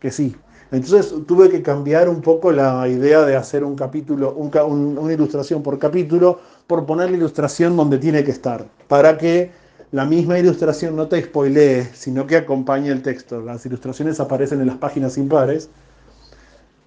que 0.00 0.10
sí. 0.10 0.34
Entonces 0.72 1.14
tuve 1.26 1.48
que 1.48 1.62
cambiar 1.62 2.08
un 2.08 2.20
poco 2.20 2.50
la 2.50 2.88
idea 2.88 3.22
de 3.22 3.36
hacer 3.36 3.62
un 3.62 3.76
capítulo, 3.76 4.32
una 4.32 5.12
ilustración 5.12 5.62
por 5.62 5.78
capítulo, 5.78 6.40
por 6.66 6.84
poner 6.84 7.10
la 7.10 7.18
ilustración 7.18 7.76
donde 7.76 7.98
tiene 7.98 8.24
que 8.24 8.32
estar, 8.32 8.66
para 8.88 9.16
que 9.16 9.52
la 9.92 10.04
misma 10.04 10.38
ilustración 10.38 10.96
no 10.96 11.06
te 11.06 11.22
spoilee, 11.22 11.88
sino 11.94 12.26
que 12.26 12.36
acompañe 12.36 12.90
el 12.90 13.02
texto. 13.02 13.40
Las 13.40 13.64
ilustraciones 13.66 14.18
aparecen 14.18 14.60
en 14.60 14.66
las 14.66 14.76
páginas 14.76 15.16
impares 15.16 15.70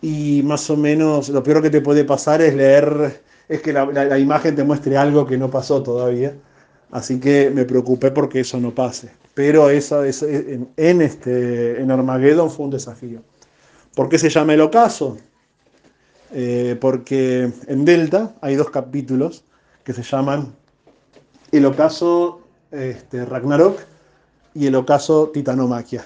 y 0.01 0.41
más 0.43 0.69
o 0.69 0.77
menos 0.77 1.29
lo 1.29 1.43
peor 1.43 1.61
que 1.61 1.69
te 1.69 1.81
puede 1.81 2.03
pasar 2.03 2.41
es 2.41 2.53
leer, 2.53 3.21
es 3.47 3.61
que 3.61 3.73
la, 3.73 4.19
imagen 4.19 4.55
te 4.55 4.63
muestre 4.63 4.97
algo 4.97 5.25
que 5.25 5.37
no 5.37 5.49
pasó 5.49 5.81
todavía. 5.81 6.33
Así 6.91 7.19
que 7.19 7.49
me 7.51 7.65
preocupé 7.65 8.11
porque 8.11 8.41
eso 8.41 8.59
no 8.59 8.73
pase. 8.73 9.11
Pero 9.33 9.69
eso, 9.69 10.03
en, 10.03 11.01
este, 11.01 11.79
en 11.79 11.91
Armageddon 11.91 12.49
fue 12.49 12.65
un 12.65 12.71
desafío. 12.71 13.21
¿Por 13.95 14.09
qué 14.09 14.17
se 14.17 14.29
llama 14.29 14.53
el 14.53 14.61
ocaso? 14.61 15.17
Eh, 16.31 16.77
porque 16.79 17.51
en 17.67 17.85
Delta 17.85 18.35
hay 18.41 18.55
dos 18.55 18.69
capítulos 18.69 19.45
que 19.83 19.93
se 19.93 20.03
llaman 20.03 20.53
El 21.51 21.65
ocaso 21.65 22.38
este, 22.71 23.25
Ragnarok 23.25 23.79
y 24.53 24.67
el 24.67 24.75
ocaso 24.75 25.29
Titanomaquia. 25.33 26.05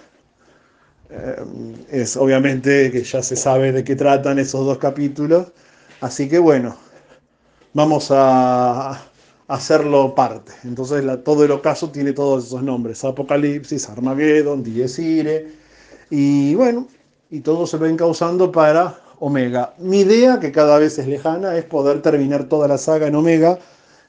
Eh, 1.09 1.36
es 1.89 2.18
obviamente 2.18 2.91
que 2.91 3.03
ya 3.03 3.22
se 3.22 3.36
sabe 3.36 3.72
de 3.72 3.84
qué 3.84 3.95
tratan 3.95 4.39
esos 4.39 4.66
dos 4.66 4.78
capítulos, 4.78 5.47
así 6.01 6.28
que 6.28 6.39
bueno, 6.39 6.76
vamos 7.74 8.07
a 8.11 9.01
hacerlo 9.47 10.16
parte. 10.16 10.53
Entonces 10.64 11.03
todo 11.24 11.43
el 11.43 11.51
ocaso 11.51 11.91
tiene 11.91 12.14
todos 12.14 12.45
esos 12.45 12.64
nombres, 12.64 13.03
Apocalipsis, 13.03 13.89
Armageddon, 13.89 14.64
Dies 14.64 14.99
y 16.09 16.55
bueno, 16.55 16.88
y 17.30 17.39
todo 17.39 17.66
se 17.66 17.78
va 17.78 17.89
encauzando 17.89 18.51
para 18.51 18.95
Omega. 19.20 19.74
Mi 19.80 20.01
idea, 20.01 20.39
que 20.39 20.51
cada 20.51 20.78
vez 20.78 20.99
es 20.99 21.07
lejana, 21.07 21.57
es 21.57 21.66
poder 21.66 22.01
terminar 22.01 22.43
toda 22.45 22.68
la 22.68 22.78
saga 22.78 23.07
en 23.07 23.16
Omega 23.16 23.57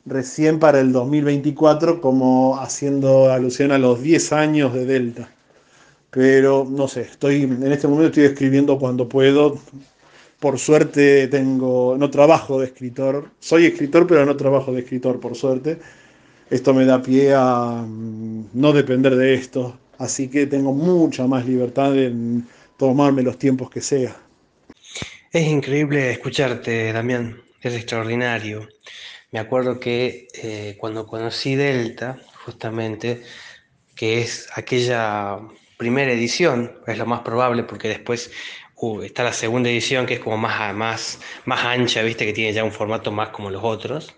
recién 0.06 0.58
para 0.58 0.80
el 0.80 0.92
2024, 0.92 2.00
como 2.00 2.58
haciendo 2.58 3.30
alusión 3.32 3.72
a 3.72 3.78
los 3.78 4.02
10 4.02 4.32
años 4.32 4.74
de 4.74 4.86
Delta 4.86 5.30
pero 6.14 6.64
no 6.70 6.86
sé, 6.86 7.00
estoy 7.00 7.42
en 7.42 7.72
este 7.72 7.88
momento 7.88 8.10
estoy 8.10 8.24
escribiendo 8.24 8.78
cuando 8.78 9.08
puedo. 9.08 9.58
Por 10.38 10.58
suerte 10.60 11.26
tengo, 11.28 11.96
no 11.98 12.08
trabajo 12.10 12.60
de 12.60 12.66
escritor, 12.66 13.30
soy 13.40 13.66
escritor, 13.66 14.06
pero 14.06 14.24
no 14.24 14.36
trabajo 14.36 14.72
de 14.72 14.80
escritor, 14.80 15.18
por 15.18 15.34
suerte. 15.34 15.78
Esto 16.50 16.72
me 16.72 16.84
da 16.84 17.02
pie 17.02 17.34
a 17.34 17.84
mm, 17.84 18.50
no 18.52 18.72
depender 18.72 19.16
de 19.16 19.34
esto, 19.34 19.76
así 19.98 20.28
que 20.28 20.46
tengo 20.46 20.72
mucha 20.72 21.26
más 21.26 21.46
libertad 21.46 21.98
en 21.98 22.46
tomarme 22.76 23.22
los 23.22 23.36
tiempos 23.38 23.68
que 23.70 23.80
sea. 23.80 24.16
Es 25.32 25.46
increíble 25.48 26.12
escucharte, 26.12 26.92
Damián, 26.92 27.38
es 27.60 27.74
extraordinario. 27.74 28.68
Me 29.34 29.40
acuerdo 29.40 29.80
que 29.80 30.28
eh, 30.34 30.76
cuando 30.78 31.08
conocí 31.08 31.56
Delta, 31.56 32.20
justamente, 32.44 33.24
que 33.96 34.20
es 34.20 34.46
aquella 34.54 35.40
primera 35.76 36.12
edición, 36.12 36.78
es 36.86 36.98
lo 36.98 37.04
más 37.04 37.22
probable, 37.22 37.64
porque 37.64 37.88
después 37.88 38.30
uh, 38.76 39.02
está 39.02 39.24
la 39.24 39.32
segunda 39.32 39.68
edición 39.70 40.06
que 40.06 40.14
es 40.14 40.20
como 40.20 40.36
más, 40.36 40.72
más, 40.72 41.18
más 41.46 41.64
ancha, 41.64 42.02
viste, 42.02 42.26
que 42.26 42.32
tiene 42.32 42.52
ya 42.52 42.62
un 42.62 42.70
formato 42.70 43.10
más 43.10 43.30
como 43.30 43.50
los 43.50 43.64
otros. 43.64 44.14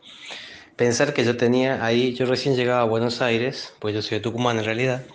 Pensar 0.77 1.15
que 1.15 1.25
yo 1.25 1.39
tenía 1.39 1.83
ahí, 1.83 2.13
yo 2.13 2.27
recién 2.27 2.55
llegaba 2.55 2.83
a 2.83 2.85
Buenos 2.85 3.23
Aires, 3.23 3.73
pues 3.79 3.95
yo 3.95 4.03
soy 4.03 4.19
de 4.19 4.23
Tucumán 4.23 4.59
en 4.59 4.67
realidad, 4.67 5.07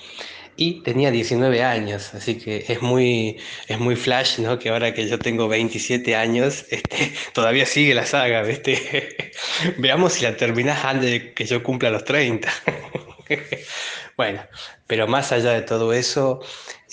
y 0.61 0.81
tenía 0.83 1.09
19 1.09 1.63
años, 1.63 2.13
así 2.13 2.37
que 2.37 2.63
es 2.67 2.83
muy, 2.83 3.39
es 3.67 3.79
muy 3.79 3.95
flash, 3.95 4.37
¿no? 4.37 4.59
Que 4.59 4.69
ahora 4.69 4.93
que 4.93 5.07
yo 5.07 5.17
tengo 5.17 5.47
27 5.47 6.15
años, 6.15 6.65
este, 6.69 7.13
todavía 7.33 7.65
sigue 7.65 7.95
la 7.95 8.05
saga, 8.05 8.43
¿viste? 8.43 9.31
Veamos 9.79 10.13
si 10.13 10.21
la 10.23 10.37
terminas 10.37 10.85
antes 10.85 11.09
de 11.09 11.33
que 11.33 11.45
yo 11.45 11.63
cumpla 11.63 11.89
los 11.89 12.05
30. 12.05 12.47
bueno, 14.17 14.43
pero 14.85 15.07
más 15.07 15.31
allá 15.31 15.53
de 15.53 15.63
todo 15.63 15.93
eso, 15.93 16.41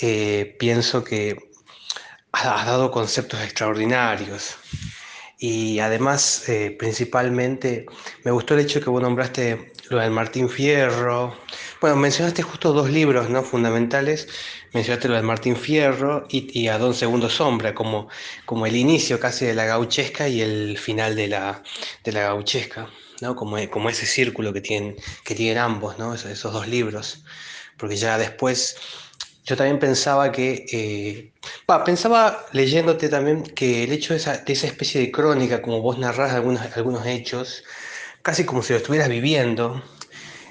eh, 0.00 0.56
pienso 0.58 1.04
que 1.04 1.36
has 2.32 2.64
dado 2.64 2.90
conceptos 2.90 3.42
extraordinarios. 3.42 4.56
Y 5.38 5.78
además, 5.80 6.48
eh, 6.48 6.74
principalmente, 6.78 7.84
me 8.24 8.30
gustó 8.30 8.54
el 8.54 8.60
hecho 8.60 8.80
que 8.80 8.88
vos 8.88 9.02
nombraste 9.02 9.72
lo 9.90 9.98
del 9.98 10.10
Martín 10.10 10.48
Fierro. 10.48 11.36
Bueno, 11.80 11.96
mencionaste 11.96 12.42
justo 12.42 12.72
dos 12.72 12.90
libros 12.90 13.30
¿no? 13.30 13.42
fundamentales. 13.42 14.28
Mencionaste 14.74 15.08
lo 15.08 15.14
del 15.14 15.24
Martín 15.24 15.56
Fierro 15.56 16.26
y, 16.28 16.68
a 16.68 16.78
Don 16.78 16.94
Segundo 16.94 17.30
Sombra, 17.30 17.74
como, 17.74 18.08
como 18.46 18.66
el 18.66 18.76
inicio 18.76 19.20
casi 19.20 19.46
de 19.46 19.54
la 19.54 19.64
gauchesca 19.64 20.28
y 20.28 20.40
el 20.40 20.76
final 20.78 21.14
de 21.16 21.28
la, 21.28 21.62
de 22.04 22.12
la 22.12 22.22
gauchesca, 22.22 22.90
¿no? 23.20 23.36
como, 23.36 23.56
como 23.70 23.88
ese 23.88 24.06
círculo 24.06 24.52
que 24.52 24.60
tienen, 24.60 24.96
que 25.24 25.34
tienen 25.34 25.58
ambos, 25.58 25.98
¿no? 25.98 26.14
esos, 26.14 26.30
esos 26.30 26.52
dos 26.52 26.66
libros 26.68 27.22
porque 27.78 27.96
ya 27.96 28.18
después 28.18 28.76
yo 29.44 29.56
también 29.56 29.78
pensaba 29.78 30.30
que, 30.30 30.66
eh, 30.70 31.32
pensaba 31.86 32.44
leyéndote 32.52 33.08
también 33.08 33.42
que 33.42 33.84
el 33.84 33.92
hecho 33.92 34.12
de 34.12 34.18
esa, 34.18 34.34
especie 34.44 35.00
de 35.00 35.10
crónica, 35.10 35.62
como 35.62 35.80
vos 35.80 35.98
narrás 35.98 36.32
algunos, 36.32 36.60
algunos 36.76 37.06
hechos, 37.06 37.64
casi 38.20 38.44
como 38.44 38.62
si 38.62 38.74
lo 38.74 38.78
estuvieras 38.78 39.08
viviendo, 39.08 39.82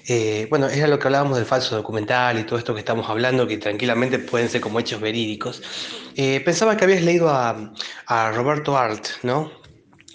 eh, 0.10 0.48
bueno, 0.50 0.70
era 0.70 0.88
lo 0.88 0.98
que 0.98 1.08
hablábamos 1.08 1.38
del 1.38 1.46
falso 1.46 1.76
documental 1.76 2.40
y 2.40 2.44
todo 2.46 2.58
esto 2.58 2.74
que 2.74 2.80
estamos 2.80 3.10
hablando, 3.10 3.46
que 3.46 3.58
tranquilamente 3.58 4.20
pueden 4.20 4.50
ser 4.50 4.62
como 4.62 4.80
hechos 4.80 5.02
verídicos. 5.02 5.62
Eh, 6.16 6.40
pensaba 6.40 6.78
que 6.78 6.86
habías 6.86 7.02
leído 7.04 7.30
a, 7.30 7.74
Roberto 8.34 8.78
Art, 8.78 9.06
¿no? 9.24 9.52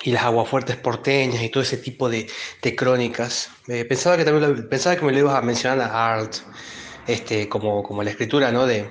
Y 0.03 0.13
las 0.13 0.25
aguafuertes 0.25 0.77
porteñas 0.77 1.43
y 1.43 1.51
todo 1.51 1.63
ese 1.63 1.77
tipo 1.77 2.09
de, 2.09 2.27
crónicas. 2.77 3.51
pensaba, 3.67 4.17
que 4.17 4.25
también 4.25 4.69
pensaba 4.69 4.97
que 4.97 5.05
me 5.05 5.13
lo 5.13 5.19
ibas 5.19 5.35
a 5.37 5.43
mencionar 5.43 5.81
a 5.81 6.15
Art 6.15 6.37
este, 7.07 7.49
como, 7.49 7.83
como 7.83 8.03
la 8.03 8.11
escritura 8.11 8.51
¿no? 8.51 8.67
de, 8.67 8.91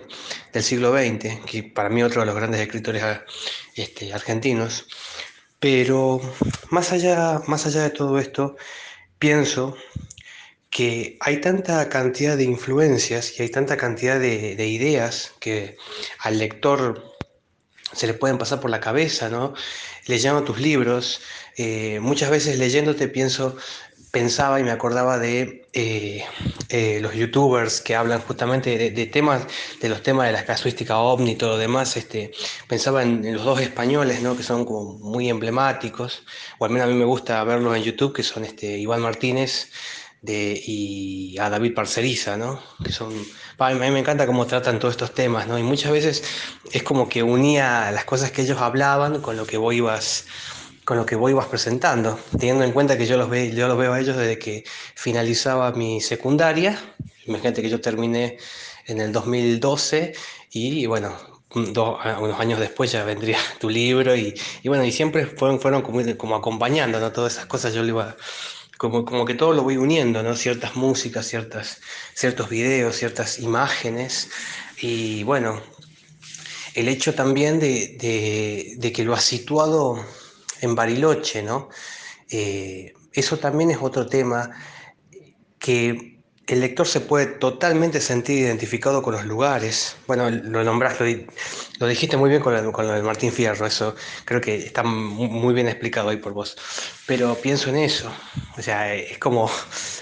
del 0.54 0.64
siglo 0.64 0.91
XX, 0.91 1.39
que 1.45 1.64
para 1.64 1.89
mí 1.89 2.04
otro 2.04 2.22
de 2.22 2.28
los 2.28 2.36
grandes 2.36 2.62
escritores 2.62 3.04
este, 3.76 4.14
argentinos. 4.14 4.86
Pero 5.60 6.22
más 6.70 6.91
allá, 6.91 7.41
más 7.47 7.66
allá 7.66 7.84
de 7.84 7.89
todo 7.89 8.20
esto, 8.20 8.56
pienso 9.20 9.76
que 10.72 11.17
hay 11.19 11.41
tanta 11.41 11.88
cantidad 11.89 12.36
de 12.38 12.45
influencias 12.45 13.38
y 13.38 13.43
hay 13.43 13.49
tanta 13.49 13.78
cantidad 13.78 14.19
de, 14.19 14.55
de 14.55 14.67
ideas 14.67 15.34
que 15.39 15.78
al 16.19 16.39
lector 16.39 17.11
se 17.93 18.07
le 18.07 18.13
pueden 18.13 18.38
pasar 18.38 18.59
por 18.59 18.72
la 18.72 18.80
cabeza, 18.80 19.30
¿no? 19.30 19.53
Leyendo 20.07 20.43
tus 20.43 20.59
libros, 20.59 21.22
eh, 21.57 21.99
muchas 21.99 22.30
veces 22.32 22.57
leyéndote 22.57 23.07
pienso, 23.07 23.57
pensaba 24.11 24.59
y 24.59 24.63
me 24.63 24.72
acordaba 24.72 25.17
de 25.19 25.67
eh, 25.74 26.26
eh, 26.69 26.99
los 27.01 27.13
youtubers 27.13 27.82
que 27.82 27.95
hablan 27.95 28.22
justamente 28.22 28.91
de, 28.91 29.05
temas, 29.05 29.45
de 29.80 29.89
los 29.89 30.03
temas 30.03 30.28
de 30.28 30.34
la 30.34 30.45
casuística 30.45 30.97
ovni 30.97 31.32
y 31.32 31.36
lo 31.38 31.57
demás. 31.57 31.97
Este, 31.97 32.32
pensaba 32.67 33.03
en, 33.03 33.34
los 33.34 33.43
dos 33.43 33.61
españoles, 33.61 34.22
¿no? 34.22 34.36
que 34.36 34.43
son 34.43 34.65
como 34.65 34.97
muy 34.99 35.30
emblemáticos, 35.30 36.24
o 36.59 36.65
al 36.65 36.72
menos 36.72 36.88
a 36.88 36.91
mí 36.91 36.97
me 36.97 37.05
gusta 37.05 37.43
verlos 37.43 37.76
en 37.76 37.84
YouTube, 37.84 38.13
que 38.13 38.24
son 38.24 38.45
este, 38.45 38.78
Iván 38.78 39.01
Martínez 39.01 39.69
de, 40.22 40.61
y 40.65 41.38
a 41.39 41.49
David 41.49 41.74
Parceriza, 41.74 42.38
¿no? 42.38 42.61
que 42.84 42.91
son... 42.91 43.13
A 43.57 43.69
mí 43.74 43.91
me 43.91 43.99
encanta 43.99 44.26
cómo 44.26 44.47
tratan 44.47 44.80
todos 44.80 44.93
estos 44.93 45.13
temas, 45.13 45.47
¿no? 45.47 45.59
y 45.59 45.63
muchas 45.63 45.91
veces 45.91 46.24
es 46.72 46.84
como 46.84 47.07
que 47.09 47.22
unía 47.22 47.91
las 47.91 48.05
cosas 48.05 48.32
que 48.32 48.41
ellos 48.41 48.59
hablaban 48.59 49.22
con 49.22 49.38
lo 49.38 49.45
que 49.45 49.57
vos 49.57 49.74
ibas 49.74 50.26
con 50.84 50.97
lo 50.97 51.05
que 51.05 51.15
vos 51.15 51.30
ibas 51.30 51.45
presentando, 51.45 52.19
teniendo 52.32 52.63
en 52.63 52.72
cuenta 52.72 52.97
que 52.97 53.05
yo 53.05 53.15
los, 53.15 53.30
ve, 53.30 53.53
yo 53.55 53.67
los 53.67 53.78
veo 53.78 53.93
a 53.93 53.99
ellos 53.99 54.17
desde 54.17 54.39
que 54.39 54.63
finalizaba 54.95 55.72
mi 55.74 56.01
secundaria. 56.01 56.78
Imagínate 57.28 57.61
que 57.61 57.69
yo 57.69 57.80
terminé 57.80 58.38
en 58.88 58.99
el 58.99 59.11
2012 59.11 60.13
y 60.49 60.88
bueno, 60.88 61.15
unos 61.53 62.39
años 62.39 62.59
después 62.59 62.91
ya 62.91 63.03
vendría 63.03 63.38
tu 63.59 63.69
libro 63.69 64.15
y, 64.15 64.34
bueno, 64.65 64.84
y 64.84 64.91
siempre 64.91 65.26
fueron, 65.26 65.59
fueron 65.59 65.82
como, 65.82 66.36
acompañando. 66.36 67.11
Todas 67.11 67.34
esas 67.34 67.45
cosas 67.45 67.74
yo 67.74 67.84
lo 67.84 67.89
iba, 67.89 68.17
como, 68.82 69.06
como 69.06 69.26
que 69.26 69.36
todo 69.36 69.54
lo 69.54 69.62
voy 69.62 69.78
uniendo, 69.78 70.24
¿no? 70.24 70.36
Ciertas 70.36 70.76
músicas, 70.76 71.28
ciertas, 71.28 71.82
ciertos 72.16 72.50
videos, 72.50 72.96
ciertas 72.96 73.38
imágenes 73.38 74.32
y 74.82 75.22
bueno, 75.22 75.62
el 76.74 76.88
hecho 76.88 77.14
también 77.14 77.60
de, 77.60 77.96
de, 78.00 78.74
de 78.80 78.92
que 78.92 79.04
lo 79.04 79.14
has 79.14 79.24
situado 79.24 80.04
en 80.62 80.74
Bariloche, 80.74 81.44
¿no? 81.44 81.70
Eh, 82.32 82.96
eso 83.14 83.38
también 83.38 83.70
es 83.70 83.78
otro 83.80 84.08
tema 84.08 84.50
que 85.60 86.11
el 86.52 86.60
lector 86.60 86.86
se 86.86 86.99
puede 86.99 87.28
totalmente 87.28 88.02
sentir 88.02 88.39
identificado 88.39 89.02
con 89.02 89.14
los 89.14 89.24
lugares. 89.24 89.95
Bueno, 90.06 90.30
lo 90.30 90.66
nombraste, 90.66 91.26
lo, 91.80 91.88
dijiste 91.88 92.18
muy 92.18 92.30
bien 92.30 92.41
con 92.41 92.54
lo, 92.54 92.72
con 92.74 92.88
lo 92.88 92.93
del 92.93 93.04
Martín 93.04 93.32
Fierro, 93.32 93.66
eso 93.66 93.95
creo 94.26 94.41
que 94.41 94.58
está 94.58 94.84
muy 94.84 95.54
bien 95.54 95.70
explicado 95.70 96.10
ahí 96.10 96.18
por 96.18 96.34
vos. 96.34 96.58
Pero 97.06 97.36
pienso 97.36 97.70
en 97.70 97.78
eso, 97.78 98.12
o 98.58 98.62
sea, 98.62 98.93
es 98.93 99.18
como, 99.18 99.49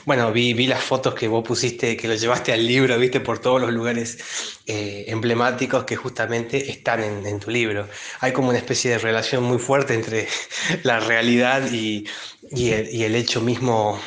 bueno, 0.06 0.32
vi, 0.32 0.66
las 0.66 0.84
fotos 0.84 1.14
que 1.14 1.28
vos 1.28 1.43
pusiste, 1.47 1.95
que 1.95 2.08
lo 2.08 2.16
llevaste 2.16 2.52
al 2.52 2.66
libro, 2.66 2.97
viste, 2.97 3.20
por 3.20 3.38
todos 3.38 3.62
los 3.62 3.72
lugares 3.72 4.18
eh, 4.66 5.06
emblemáticos 5.08 5.84
que 5.84 5.95
justamente 5.95 6.72
están 6.72 7.04
en, 7.04 7.39
tu 7.39 7.52
libro. 7.52 7.88
Hay 8.22 8.32
como 8.34 8.50
una 8.50 8.58
especie 8.58 8.89
de 8.91 8.97
relación 8.97 9.43
muy 9.43 9.60
fuerte 9.60 9.93
entre 9.93 10.28
la 10.84 11.00
realidad 11.00 11.68
el, 11.68 12.08
y 12.52 13.04
el 13.04 13.16
hecho 13.16 13.39
mismo 13.39 14.00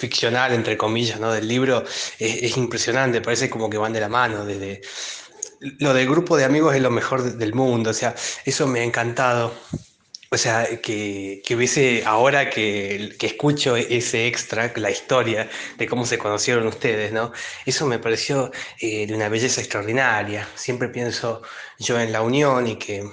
ficcional, 0.00 0.52
entre 0.52 0.76
comillas, 0.76 1.20
¿no? 1.20 1.30
del 1.32 1.46
libro 1.46 1.84
es, 2.18 2.56
impresionante, 2.56 3.20
parece 3.20 3.50
como 3.50 3.68
que 3.68 3.78
van 3.78 3.92
de 3.92 4.00
la 4.00 4.08
mano. 4.08 4.44
Desde... 4.44 4.80
Lo 5.78 5.92
del 5.92 6.08
grupo 6.08 6.36
de 6.38 6.44
amigos 6.44 6.74
es 6.74 6.80
lo 6.80 6.90
mejor 6.90 7.36
del 7.36 7.52
mundo, 7.54 7.90
o 7.90 7.92
sea, 7.92 8.14
eso 8.46 8.66
me 8.66 8.80
ha 8.80 8.84
encantado. 8.84 9.52
O 10.32 10.38
sea, 10.38 10.64
que, 10.80 11.42
que 11.44 11.56
hubiese, 11.56 12.04
ahora 12.06 12.50
que, 12.50 13.16
que, 13.18 13.26
escucho 13.26 13.76
ese 13.76 14.28
extra, 14.28 14.72
la 14.76 14.90
historia 14.90 15.50
de 15.76 15.86
cómo 15.88 16.06
se 16.06 16.18
conocieron 16.18 16.68
ustedes, 16.68 17.12
¿no? 17.12 17.32
Eso 17.66 17.84
me 17.84 17.98
pareció 17.98 18.52
eh, 18.78 19.08
de 19.08 19.14
una 19.14 19.28
belleza 19.28 19.60
extraordinaria. 19.60 20.48
Siempre 20.54 20.88
pienso 20.88 21.42
yo 21.80 21.98
en 21.98 22.12
la 22.12 22.22
unión 22.22 22.68
y 22.68 22.76
que, 22.76 23.10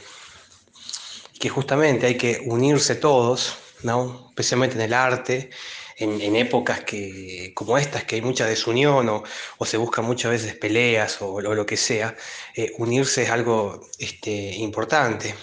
que 1.39 1.49
justamente 1.49 2.05
hay 2.05 2.17
que 2.17 2.43
unirse 2.45 2.93
todos, 2.95 3.57
¿no? 3.81 4.27
Especialmente 4.29 4.75
en 4.75 4.81
el 4.81 4.93
arte 4.93 5.49
en, 5.97 6.35
épocas 6.35 6.81
que, 6.81 7.51
como 7.53 7.77
estas, 7.77 8.03
que 8.03 8.15
hay 8.15 8.21
mucha 8.21 8.45
desunión 8.45 9.09
o, 9.09 9.23
o 9.57 9.65
se 9.65 9.77
buscan 9.77 10.05
muchas 10.05 10.31
veces 10.31 10.55
peleas 10.55 11.17
o, 11.21 11.41
lo 11.41 11.65
que 11.65 11.77
sea, 11.77 12.15
eh, 12.55 12.71
unirse 12.77 13.23
es 13.23 13.29
algo 13.29 13.81
este, 13.97 14.55
importante. 14.57 15.33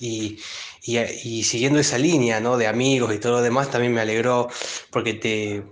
Y, 0.00 0.38
y, 0.82 0.98
y, 0.98 1.44
siguiendo 1.44 1.78
esa 1.80 1.98
línea 1.98 2.40
¿no? 2.40 2.56
de 2.56 2.66
amigos 2.66 3.14
y 3.14 3.18
todo 3.18 3.32
lo 3.32 3.42
demás, 3.42 3.70
también 3.70 3.92
me 3.92 4.00
alegró 4.02 4.48
porque 4.90 5.14
te, 5.14 5.62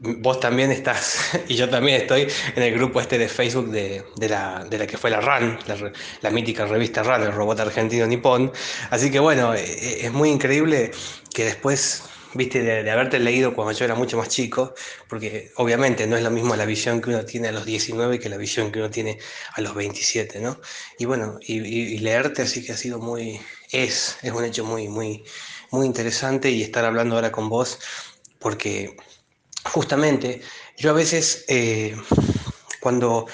vos 0.00 0.40
también 0.40 0.70
estás, 0.72 1.18
y 1.48 1.54
yo 1.54 1.68
también 1.68 2.00
estoy 2.00 2.26
en 2.56 2.62
el 2.62 2.74
grupo 2.74 3.00
este 3.00 3.18
de 3.18 3.28
Facebook 3.28 3.70
de, 3.70 4.04
de, 4.16 4.28
la, 4.28 4.64
de 4.64 4.78
la, 4.78 4.86
que 4.86 4.98
fue 4.98 5.10
la 5.10 5.20
RAN, 5.20 5.58
la, 5.66 5.92
la, 6.20 6.30
mítica 6.30 6.66
revista 6.66 7.02
RAN, 7.02 7.22
el 7.22 7.32
robot 7.32 7.60
argentino 7.60 8.06
nipón. 8.06 8.52
Así 8.90 9.10
que 9.10 9.20
bueno, 9.20 9.54
e, 9.54 9.62
e, 9.62 10.06
es 10.06 10.12
muy 10.12 10.30
increíble 10.30 10.90
que 11.32 11.44
después 11.44 12.04
viste, 12.34 12.62
de, 12.62 12.90
haberte 12.90 13.18
leído 13.18 13.54
cuando 13.54 13.72
yo 13.72 13.84
era 13.84 13.94
mucho 13.94 14.18
más 14.18 14.28
chico, 14.28 14.74
porque 15.08 15.52
obviamente 15.56 16.06
no 16.06 16.16
es 16.16 16.22
lo 16.22 16.30
mismo 16.30 16.56
la 16.56 16.66
visión 16.66 17.00
que 17.00 17.10
uno 17.10 17.24
tiene 17.24 17.48
a 17.48 17.52
los 17.52 17.64
19 17.64 18.18
que 18.18 18.28
la 18.28 18.36
visión 18.36 18.70
que 18.70 18.80
uno 18.80 18.90
tiene 18.90 19.18
a 19.54 19.60
los 19.60 19.74
27, 19.74 20.40
¿no? 20.40 20.60
Y 20.98 21.04
bueno, 21.06 21.38
y, 21.40 21.98
leerte 21.98 22.42
así 22.42 22.64
que 22.64 22.72
ha 22.72 22.76
sido 22.76 22.98
muy, 22.98 23.40
es, 23.70 24.18
es 24.22 24.32
un 24.32 24.44
hecho 24.44 24.64
muy, 24.64 24.88
muy, 24.88 25.24
muy 25.70 25.86
interesante 25.86 26.50
y 26.50 26.62
estar 26.62 26.84
hablando 26.84 27.14
ahora 27.14 27.32
con 27.32 27.48
vos, 27.48 27.78
porque 28.38 28.96
justamente 29.64 30.42
yo 30.76 30.90
a 30.90 30.94
veces, 30.94 31.44
eh, 31.48 31.96
cuando 32.80 33.26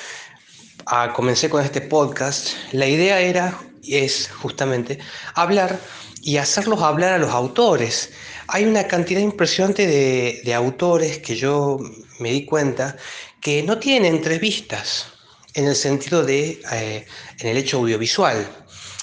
ah, 0.86 1.12
comencé 1.14 1.48
con 1.48 1.64
este 1.64 1.80
podcast, 1.80 2.50
la 2.72 2.86
idea 2.86 3.20
era, 3.20 3.58
es 3.82 4.30
justamente, 4.30 4.98
hablar 5.34 5.80
y 6.22 6.36
hacerlos 6.36 6.82
hablar 6.82 7.14
a 7.14 7.18
los 7.18 7.30
autores 7.30 8.10
hay 8.52 8.64
una 8.64 8.86
cantidad 8.86 9.20
impresionante 9.20 9.86
de, 9.86 10.54
autores 10.54 11.18
que 11.18 11.36
yo 11.36 11.78
me 12.18 12.32
di 12.32 12.44
cuenta 12.44 12.96
que 13.40 13.62
no 13.62 13.78
tienen 13.78 14.14
entrevistas 14.14 15.06
en 15.54 15.66
el 15.66 15.76
sentido 15.76 16.24
de, 16.24 16.60
eh, 16.72 17.06
en 17.38 17.48
el 17.48 17.56
hecho 17.56 17.78
audiovisual, 17.78 18.46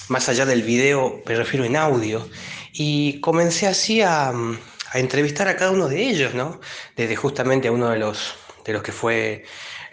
más 0.09 0.29
allá 0.29 0.45
del 0.45 0.63
video, 0.63 1.21
me 1.25 1.35
refiero 1.35 1.65
en 1.65 1.75
audio, 1.75 2.27
y 2.73 3.19
comencé 3.21 3.67
así 3.67 4.01
a, 4.01 4.29
a 4.29 4.99
entrevistar 4.99 5.47
a 5.47 5.55
cada 5.55 5.71
uno 5.71 5.87
de 5.87 6.03
ellos, 6.03 6.33
¿no? 6.33 6.59
Desde 6.95 7.15
justamente 7.15 7.67
a 7.67 7.71
uno 7.71 7.89
de 7.89 7.99
los, 7.99 8.35
de 8.65 8.73
los 8.73 8.83
que 8.83 8.91
fue 8.91 9.45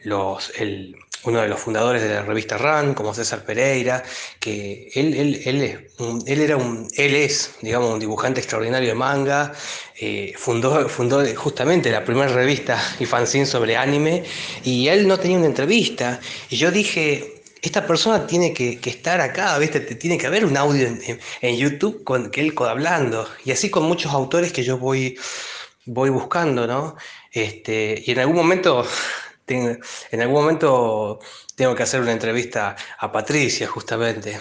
los, 0.02 0.52
el, 0.56 0.96
uno 1.24 1.40
de 1.40 1.48
los 1.48 1.60
fundadores 1.60 2.02
de 2.02 2.08
la 2.08 2.22
revista 2.22 2.58
RAN, 2.58 2.94
como 2.94 3.14
César 3.14 3.44
Pereira, 3.44 4.02
que 4.38 4.90
él, 4.94 5.14
él, 5.14 5.42
él, 5.44 5.90
él 6.26 6.40
era 6.40 6.56
un, 6.56 6.88
él 6.96 7.14
es, 7.14 7.54
digamos, 7.62 7.92
un 7.92 8.00
dibujante 8.00 8.40
extraordinario 8.40 8.90
de 8.90 8.94
manga, 8.94 9.52
eh, 9.98 10.34
fundó, 10.36 10.88
fundó 10.88 11.24
justamente 11.34 11.90
la 11.90 12.04
primera 12.04 12.28
revista 12.28 12.78
y 13.00 13.06
fanzine 13.06 13.46
sobre 13.46 13.76
anime, 13.76 14.24
y 14.64 14.88
él 14.88 15.08
no 15.08 15.18
tenía 15.18 15.38
una 15.38 15.46
entrevista, 15.46 16.20
y 16.50 16.56
yo 16.56 16.70
dije, 16.70 17.42
esta 17.62 17.86
persona 17.86 18.26
tiene 18.26 18.52
que, 18.52 18.78
que, 18.78 18.90
estar 18.90 19.22
acá, 19.22 19.56
¿viste? 19.58 19.80
Tiene 19.80 20.18
que 20.18 20.26
haber 20.26 20.44
un 20.44 20.54
audio 20.56 20.86
en, 21.40 21.56
YouTube 21.56 22.04
con 22.04 22.30
que 22.30 22.42
él 22.42 22.52
hablando. 22.58 23.26
Y 23.42 23.52
así 23.52 23.70
con 23.70 23.84
muchos 23.84 24.12
autores 24.12 24.52
que 24.52 24.62
yo 24.62 24.76
voy, 24.76 25.16
voy 25.86 26.10
buscando, 26.10 26.66
¿no? 26.66 26.96
Este, 27.32 28.02
y 28.04 28.10
en 28.12 28.18
algún 28.18 28.36
momento 28.36 28.86
en 29.46 30.20
algún 30.20 30.42
momento 30.42 31.20
tengo 31.56 31.74
que 31.74 31.82
hacer 31.82 32.00
una 32.00 32.12
entrevista 32.12 32.76
a 32.98 33.12
Patricia, 33.12 33.66
justamente, 33.66 34.38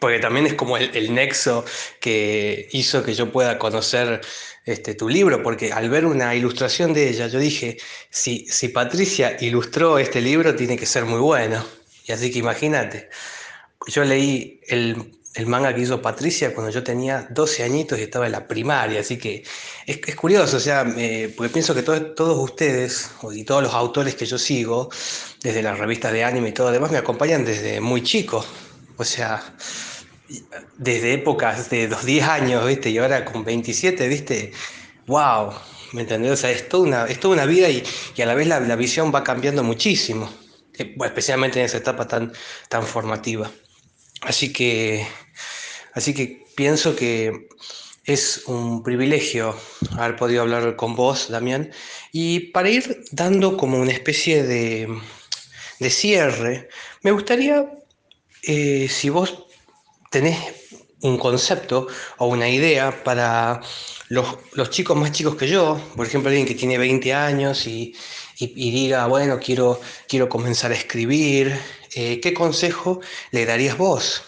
porque 0.00 0.18
también 0.18 0.46
es 0.46 0.54
como 0.54 0.76
el, 0.76 1.14
nexo 1.14 1.64
que 2.00 2.68
hizo 2.72 3.02
que 3.04 3.14
yo 3.14 3.30
pueda 3.30 3.58
conocer 3.58 4.20
este, 4.64 4.94
tu 4.94 5.08
libro, 5.08 5.42
porque 5.42 5.72
al 5.72 5.88
ver 5.90 6.06
una 6.06 6.34
ilustración 6.34 6.92
de 6.92 7.08
ella, 7.08 7.26
yo 7.28 7.38
dije, 7.38 7.76
si, 8.10 8.46
si 8.48 8.68
Patricia 8.68 9.36
ilustró 9.40 9.98
este 9.98 10.20
libro, 10.20 10.54
tiene 10.56 10.76
que 10.76 10.86
ser 10.86 11.04
muy 11.04 11.20
bueno. 11.20 11.64
Y 12.06 12.12
así 12.12 12.30
que 12.30 12.38
imagínate, 12.40 13.08
yo 13.86 14.04
leí 14.04 14.60
el 14.66 15.18
el 15.34 15.46
manga 15.46 15.74
que 15.74 15.80
hizo 15.80 16.00
Patricia 16.00 16.54
cuando 16.54 16.70
yo 16.70 16.82
tenía 16.84 17.26
12 17.30 17.64
añitos 17.64 17.98
y 17.98 18.02
estaba 18.02 18.26
en 18.26 18.32
la 18.32 18.46
primaria, 18.46 19.00
así 19.00 19.18
que 19.18 19.42
es, 19.84 20.14
curioso, 20.14 20.58
o 20.58 20.60
sea, 20.60 20.84
porque 21.36 21.52
pienso 21.52 21.74
que 21.74 21.82
todos 21.82 22.38
ustedes 22.38 23.10
y 23.32 23.42
todos 23.44 23.62
los 23.62 23.74
autores 23.74 24.14
que 24.14 24.26
yo 24.26 24.38
sigo, 24.38 24.90
desde 25.42 25.62
las 25.62 25.78
revistas 25.78 26.12
de 26.12 26.22
anime 26.22 26.50
y 26.50 26.52
todo 26.52 26.70
demás, 26.70 26.92
me 26.92 26.98
acompañan 26.98 27.44
desde 27.44 27.80
muy 27.80 28.02
chico, 28.02 28.44
o 28.96 29.04
sea, 29.04 29.42
desde 30.78 31.14
épocas 31.14 31.68
de 31.68 31.88
los 31.88 32.04
10 32.04 32.24
años, 32.24 32.66
¿viste? 32.66 32.90
Y 32.90 32.98
ahora 32.98 33.24
con 33.24 33.44
27, 33.44 34.06
¿viste? 34.08 34.52
¡Wow! 35.06 35.52
¿Me 35.92 36.02
entendés? 36.02 36.32
O 36.32 36.36
sea, 36.36 36.50
es 36.50 36.68
toda 36.68 36.84
una, 36.84 37.04
es 37.06 37.18
toda 37.20 37.34
una 37.34 37.46
vida 37.46 37.68
y, 37.68 37.82
y 38.16 38.22
a 38.22 38.26
la 38.26 38.34
vez 38.34 38.46
la, 38.46 38.60
la, 38.60 38.76
visión 38.76 39.12
va 39.14 39.22
cambiando 39.22 39.62
muchísimo, 39.62 40.28
eh, 40.78 40.94
especialmente 41.04 41.58
en 41.58 41.66
esa 41.66 41.78
etapa 41.78 42.06
tan, 42.08 42.32
tan 42.68 42.84
formativa. 42.84 43.50
Así 44.22 44.52
que 44.52 45.06
Así 45.94 46.12
que 46.12 46.44
pienso 46.56 46.94
que 46.94 47.48
es 48.04 48.42
un 48.46 48.82
privilegio 48.82 49.56
haber 49.96 50.16
podido 50.16 50.42
hablar 50.42 50.76
con 50.76 50.94
vos, 50.94 51.28
Damián, 51.30 51.70
y 52.12 52.40
para 52.50 52.68
ir 52.68 53.04
dando 53.12 53.56
como 53.56 53.78
una 53.78 53.92
especie 53.92 54.42
de, 54.42 54.88
cierre, 55.88 56.68
me 57.02 57.12
gustaría, 57.12 57.70
eh, 58.42 58.88
si 58.90 59.08
vos 59.08 59.46
tenés 60.10 60.38
un 61.02 61.18
concepto 61.18 61.86
o 62.18 62.26
una 62.26 62.48
idea 62.48 63.04
para 63.04 63.60
los, 64.08 64.70
chicos 64.70 64.96
más 64.96 65.12
chicos 65.12 65.36
que 65.36 65.48
yo, 65.48 65.80
por 65.96 66.06
ejemplo, 66.06 66.28
alguien 66.30 66.46
que 66.46 66.54
tiene 66.54 66.78
20 66.78 67.12
años 67.12 67.66
y, 67.66 67.94
diga, 68.38 69.06
bueno, 69.06 69.38
quiero, 69.38 69.80
quiero 70.08 70.28
comenzar 70.28 70.72
a 70.72 70.74
escribir, 70.74 71.58
eh, 71.94 72.20
¿qué 72.20 72.34
consejo 72.34 73.00
le 73.30 73.46
darías 73.46 73.76
vos? 73.76 74.22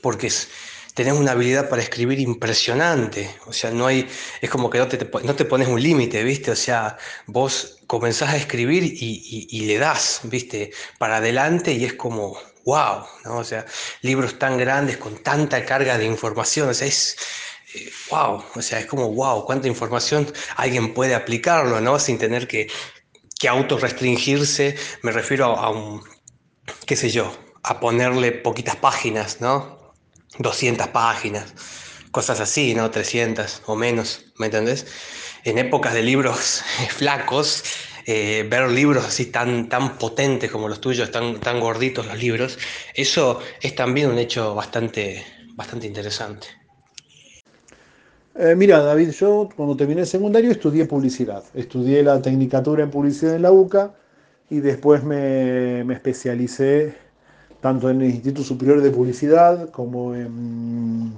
Porque 0.00 0.28
es, 0.28 0.48
tenés 0.94 1.14
una 1.14 1.32
habilidad 1.32 1.68
para 1.68 1.82
escribir 1.82 2.20
impresionante. 2.20 3.34
O 3.46 3.52
sea, 3.52 3.70
no 3.70 3.86
hay, 3.86 4.08
es 4.40 4.50
como 4.50 4.70
que 4.70 4.78
no 4.78 4.88
te, 4.88 5.44
pones 5.44 5.68
un 5.68 5.82
límite, 5.82 6.22
¿viste? 6.22 6.50
O 6.50 6.56
sea, 6.56 6.96
vos 7.26 7.78
comenzás 7.86 8.30
a 8.30 8.36
escribir 8.36 8.82
y, 8.84 9.66
le 9.66 9.78
das, 9.78 10.20
¿viste? 10.24 10.72
Para 10.98 11.16
adelante 11.16 11.72
y 11.72 11.84
es 11.84 11.94
como, 11.94 12.38
wow, 12.64 13.06
¿no? 13.24 13.38
O 13.38 13.44
sea, 13.44 13.64
libros 14.02 14.38
tan 14.38 14.58
grandes 14.58 14.98
con 14.98 15.22
tanta 15.22 15.64
carga 15.64 15.98
de 15.98 16.04
información, 16.06 16.68
o 16.68 16.74
sea, 16.74 16.86
es... 16.88 17.16
wow, 18.10 18.40
eh, 18.40 18.44
o 18.56 18.62
sea, 18.62 18.80
es 18.80 18.86
como 18.86 19.12
wow, 19.12 19.44
cuánta 19.46 19.68
información 19.68 20.30
alguien 20.56 20.94
puede 20.94 21.14
aplicarlo, 21.14 21.80
¿no? 21.80 21.98
Sin 21.98 22.18
tener 22.18 22.46
que, 22.46 22.68
que 23.38 23.48
autorrestringirse, 23.48 24.76
me 25.02 25.12
refiero 25.12 25.46
a 25.46 25.70
un, 25.70 26.02
qué 26.86 26.96
sé 26.96 27.10
yo, 27.10 27.32
a 27.62 27.80
ponerle 27.80 28.32
poquitas 28.32 28.76
páginas, 28.76 29.40
¿no? 29.40 29.81
200 30.38 30.88
páginas, 30.88 31.54
cosas 32.10 32.40
así, 32.40 32.74
¿no? 32.74 32.90
300 32.90 33.62
o 33.66 33.76
menos, 33.76 34.32
¿me 34.38 34.46
entendés? 34.46 34.86
En 35.44 35.58
épocas 35.58 35.94
de 35.94 36.02
libros 36.02 36.62
flacos, 36.90 37.64
eh, 38.06 38.46
ver 38.50 38.70
libros 38.70 39.04
así 39.06 39.26
tan, 39.26 39.68
tan 39.68 39.98
potentes 39.98 40.50
como 40.50 40.68
los 40.68 40.80
tuyos, 40.80 41.10
tan, 41.10 41.38
tan 41.40 41.60
gorditos 41.60 42.06
los 42.06 42.18
libros, 42.18 42.58
eso 42.94 43.40
es 43.60 43.74
también 43.74 44.10
un 44.10 44.18
hecho 44.18 44.54
bastante, 44.54 45.24
bastante 45.54 45.86
interesante. 45.86 46.48
Eh, 48.34 48.54
mira, 48.56 48.80
David, 48.80 49.10
yo 49.10 49.48
cuando 49.54 49.76
terminé 49.76 50.00
el 50.00 50.06
secundario 50.06 50.50
estudié 50.50 50.86
publicidad. 50.86 51.44
Estudié 51.54 52.02
la 52.02 52.20
tecnicatura 52.22 52.82
en 52.82 52.90
publicidad 52.90 53.36
en 53.36 53.42
la 53.42 53.52
UCA 53.52 53.94
y 54.48 54.60
después 54.60 55.04
me, 55.04 55.84
me 55.84 55.94
especialicé 55.94 56.94
tanto 57.62 57.88
en 57.88 58.02
el 58.02 58.10
Instituto 58.10 58.42
Superior 58.42 58.82
de 58.82 58.90
Publicidad 58.90 59.70
como 59.70 60.16
en, 60.16 61.12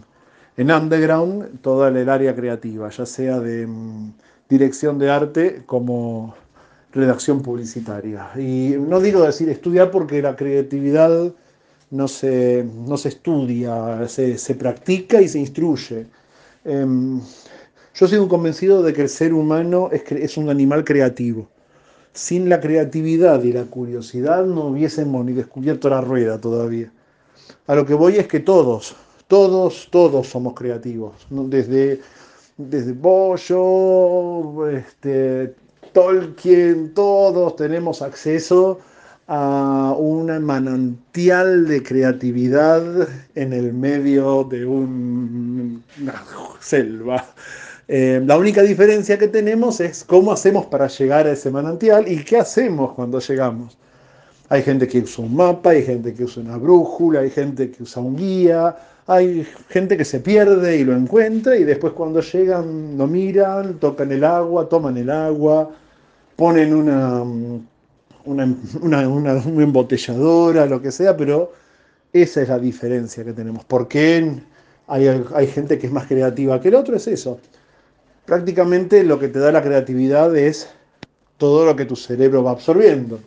en 0.59 0.71
Underground, 0.71 1.61
toda 1.63 1.89
el 1.89 2.09
área 2.09 2.37
creativa, 2.37 2.91
ya 2.91 3.07
sea 3.07 3.41
de 3.41 3.67
mm, 3.67 4.13
dirección 4.51 4.99
de 4.99 5.11
arte 5.11 5.63
como 5.65 6.35
redacción 6.93 7.41
publicitaria. 7.41 8.31
Y 8.37 8.77
no 8.79 9.01
digo 9.01 9.23
decir 9.23 9.49
estudiar 9.49 9.91
porque 9.91 10.21
la 10.21 10.37
creatividad 10.37 11.33
no 11.91 12.09
se, 12.09 12.63
no 12.63 12.99
se 12.99 13.09
estudia, 13.09 14.07
se, 14.07 14.37
se, 14.37 14.55
practica 14.55 15.23
y 15.23 15.29
se 15.29 15.39
instruye. 15.39 16.07
Eh, 16.67 16.87
yo 17.95 18.07
sigo 18.07 18.29
convencido 18.29 18.83
de 18.83 18.93
que 18.93 19.01
el 19.03 19.09
ser 19.09 19.33
humano 19.33 19.89
es, 19.93 20.03
es 20.13 20.37
un 20.37 20.51
animal 20.51 20.85
creativo. 20.85 21.49
Sin 22.15 22.49
la 22.49 22.61
creatividad 22.61 23.43
y 23.43 23.53
la 23.53 23.65
curiosidad 23.65 24.47
no 24.47 24.69
hubiésemos 24.69 25.25
ni 25.25 25.33
descubierto 25.33 25.91
la 25.91 26.01
rueda 26.01 26.41
todavía. 26.41 26.93
A 27.67 27.75
lo 27.75 27.85
que 27.85 27.95
voy 27.95 28.17
es 28.17 28.29
que 28.29 28.39
todos, 28.39 28.95
todos, 29.27 29.89
todos 29.91 30.29
somos 30.29 30.55
creativos. 30.55 31.27
Desde, 31.29 32.01
desde 32.57 32.93
Bollo, 32.93 34.69
este, 34.69 35.57
Tolkien, 35.93 36.95
todos 36.95 37.57
tenemos 37.57 38.01
acceso 38.01 38.79
a 39.27 39.95
un 39.99 40.27
manantial 40.45 41.67
de 41.67 41.83
creatividad 41.83 43.09
en 43.35 43.53
el 43.53 43.73
medio 43.73 44.45
de 44.45 44.67
un, 44.67 45.83
una 46.01 46.25
selva. 46.61 47.27
Eh, 47.87 48.23
la 48.25 48.39
única 48.39 48.63
diferencia 48.63 49.19
que 49.19 49.29
tenemos 49.29 49.81
es 49.81 50.05
cómo 50.05 50.33
hacemos 50.33 50.67
para 50.67 50.87
llegar 50.89 51.27
a 51.27 51.33
ese 51.33 51.51
manantial 51.51 52.11
y 52.11 52.25
qué 52.25 52.39
hacemos 52.39 52.95
cuando 52.95 53.19
llegamos. 53.21 53.77
Hay 54.49 54.63
gente 54.63 54.89
que 54.89 55.01
usa 55.01 55.25
un 55.25 55.37
mapa, 55.37 55.71
hay 55.71 55.83
gente 55.85 56.15
que 56.15 56.25
usa 56.25 56.43
una 56.43 56.57
brújula, 56.57 57.21
hay 57.21 57.31
gente 57.31 57.71
que 57.71 57.83
usa 57.83 58.03
un 58.03 58.17
guía, 58.17 58.77
hay 59.07 59.47
gente 59.69 59.97
que 59.97 60.05
se 60.05 60.21
pierde 60.21 60.79
y 60.79 60.85
lo 60.85 60.97
encuentra 60.97 61.57
y 61.57 61.65
después 61.65 61.93
cuando 61.93 62.21
llegan 62.21 62.97
lo 62.97 63.07
miran, 63.07 63.79
tocan 63.79 64.13
el 64.13 64.25
agua, 64.25 64.69
toman 64.69 64.97
el 64.97 65.11
agua, 65.11 65.71
ponen 66.37 66.75
una, 66.75 67.23
una, 68.25 68.57
una, 68.81 69.09
una, 69.09 69.63
embotelladora, 69.63 70.67
lo 70.67 70.81
que 70.81 70.91
sea, 70.91 71.17
pero 71.17 71.53
esa 72.13 72.43
es 72.43 72.49
la 72.49 72.59
diferencia 72.59 73.25
que 73.25 73.33
tenemos. 73.35 73.65
¿Por 73.65 73.89
qué 73.89 74.41
hay, 74.87 75.25
hay 75.35 75.47
gente 75.49 75.79
que 75.79 75.87
es 75.87 75.93
más 75.93 76.07
creativa 76.07 76.61
que 76.61 76.69
el 76.69 76.77
otro? 76.77 76.97
Es 76.97 77.07
eso 77.09 77.41
prácticamente 78.27 79.05
lo 79.05 79.19
que 79.19 79.29
te 79.29 79.39
da 79.39 79.53
la 79.53 79.63
creatividad 79.63 80.37
es 80.37 80.69
todo 81.37 81.67
lo 81.67 81.77
que 81.77 81.85
tu 81.85 81.97
cerebro 81.97 82.43
va 82.43 82.53
absorbiendo. 82.53 83.21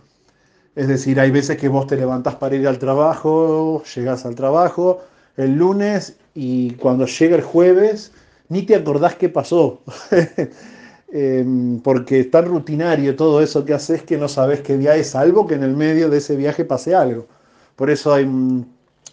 Es 0.75 0.87
decir, 0.87 1.19
hay 1.19 1.31
veces 1.31 1.57
que 1.57 1.69
vos 1.69 1.87
te 1.87 1.95
levantás 1.95 2.35
para 2.35 2.55
ir 2.55 2.67
al 2.67 2.79
trabajo, 2.79 3.83
llegás 3.95 4.25
al 4.25 4.35
trabajo 4.35 5.01
el 5.37 5.55
lunes 5.55 6.17
y 6.33 6.71
cuando 6.71 7.05
llega 7.05 7.35
el 7.35 7.43
jueves 7.43 8.11
ni 8.49 8.63
te 8.63 8.75
acordás 8.75 9.15
qué 9.15 9.29
pasó. 9.29 9.81
porque 11.83 12.19
es 12.19 12.31
tan 12.31 12.45
rutinario 12.45 13.15
todo 13.15 13.41
eso 13.41 13.63
que 13.63 13.73
haces 13.73 14.03
que 14.03 14.17
no 14.17 14.27
sabes 14.27 14.59
qué 14.61 14.77
día 14.77 14.95
es, 14.95 15.11
salvo 15.11 15.47
que 15.47 15.55
en 15.55 15.63
el 15.63 15.75
medio 15.75 16.09
de 16.09 16.17
ese 16.17 16.35
viaje 16.35 16.65
pase 16.65 16.93
algo. 16.95 17.27
Por 17.75 17.89
eso 17.89 18.13
hay 18.13 18.27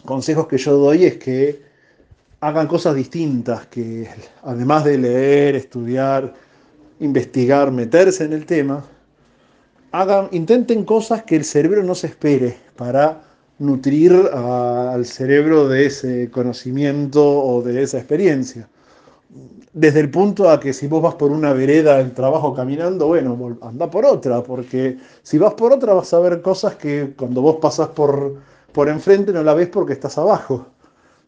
consejos 0.03 0.47
que 0.47 0.57
yo 0.57 0.75
doy 0.77 1.05
es 1.05 1.17
que 1.17 1.63
hagan 2.45 2.67
cosas 2.67 2.93
distintas, 2.95 3.65
que 3.65 4.07
además 4.43 4.83
de 4.83 4.99
leer, 4.99 5.55
estudiar, 5.55 6.31
investigar, 6.99 7.71
meterse 7.71 8.23
en 8.23 8.33
el 8.33 8.45
tema, 8.45 8.83
hagan, 9.91 10.27
intenten 10.31 10.85
cosas 10.85 11.23
que 11.23 11.37
el 11.37 11.43
cerebro 11.43 11.81
no 11.81 11.95
se 11.95 12.05
espere 12.05 12.55
para 12.75 13.23
nutrir 13.57 14.13
al 14.31 15.07
cerebro 15.07 15.67
de 15.67 15.87
ese 15.87 16.29
conocimiento 16.29 17.19
o 17.25 17.63
de 17.63 17.81
esa 17.81 17.97
experiencia. 17.97 18.69
Desde 19.73 20.01
el 20.01 20.11
punto 20.11 20.47
a 20.47 20.59
que 20.59 20.71
si 20.71 20.85
vos 20.85 21.01
vas 21.01 21.15
por 21.15 21.31
una 21.31 21.51
vereda 21.51 21.97
del 21.97 22.13
trabajo 22.13 22.53
caminando, 22.53 23.07
bueno, 23.07 23.57
anda 23.63 23.89
por 23.89 24.05
otra, 24.05 24.43
porque 24.43 24.99
si 25.23 25.39
vas 25.39 25.55
por 25.55 25.73
otra 25.73 25.95
vas 25.95 26.13
a 26.13 26.19
ver 26.19 26.43
cosas 26.43 26.75
que 26.75 27.15
cuando 27.17 27.41
vos 27.41 27.57
pasás 27.59 27.87
por, 27.87 28.35
por 28.71 28.87
enfrente 28.87 29.33
no 29.33 29.41
la 29.41 29.55
ves 29.55 29.69
porque 29.69 29.93
estás 29.93 30.19
abajo 30.19 30.74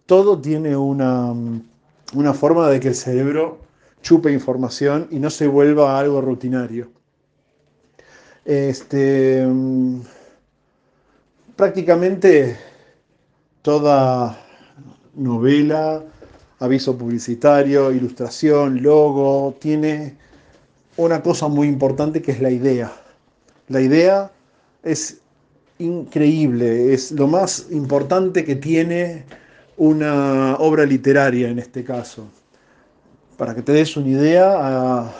todo 0.07 0.39
tiene 0.39 0.75
una, 0.75 1.33
una 2.13 2.33
forma 2.33 2.67
de 2.69 2.79
que 2.79 2.87
el 2.87 2.95
cerebro 2.95 3.59
chupe 4.01 4.31
información 4.31 5.07
y 5.11 5.19
no 5.19 5.29
se 5.29 5.47
vuelva 5.47 5.99
algo 5.99 6.21
rutinario. 6.21 6.89
Este, 8.45 9.45
prácticamente 11.57 12.57
toda 13.61 14.39
novela, 15.13 16.01
aviso 16.59 16.97
publicitario, 16.97 17.91
ilustración, 17.91 18.81
logo, 18.81 19.55
tiene 19.59 20.15
una 20.95 21.21
cosa 21.21 21.49
muy 21.49 21.67
importante 21.67 22.21
que 22.21 22.31
es 22.31 22.41
la 22.41 22.49
idea. 22.49 22.93
La 23.67 23.81
idea 23.81 24.31
es 24.83 25.19
increíble, 25.79 26.93
es 26.93 27.11
lo 27.11 27.27
más 27.27 27.67
importante 27.71 28.45
que 28.45 28.55
tiene 28.55 29.25
una 29.77 30.55
obra 30.57 30.85
literaria 30.85 31.49
en 31.49 31.59
este 31.59 31.83
caso. 31.83 32.27
Para 33.37 33.53
que 33.55 33.61
te 33.61 33.71
des 33.71 33.95
una 33.95 34.09
idea, 34.09 35.13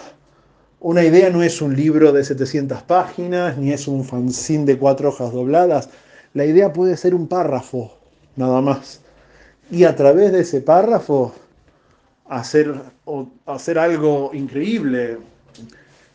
una 0.79 1.03
idea 1.03 1.29
no 1.29 1.43
es 1.43 1.61
un 1.61 1.75
libro 1.75 2.11
de 2.11 2.23
700 2.23 2.81
páginas, 2.83 3.57
ni 3.57 3.71
es 3.71 3.87
un 3.87 4.03
fanzine 4.03 4.65
de 4.65 4.77
cuatro 4.77 5.09
hojas 5.09 5.31
dobladas. 5.31 5.89
La 6.33 6.45
idea 6.45 6.73
puede 6.73 6.97
ser 6.97 7.13
un 7.13 7.27
párrafo, 7.27 7.97
nada 8.35 8.61
más. 8.61 9.01
Y 9.69 9.83
a 9.83 9.95
través 9.95 10.31
de 10.31 10.41
ese 10.41 10.61
párrafo 10.61 11.33
hacer, 12.27 12.73
hacer 13.45 13.77
algo 13.77 14.31
increíble. 14.33 15.17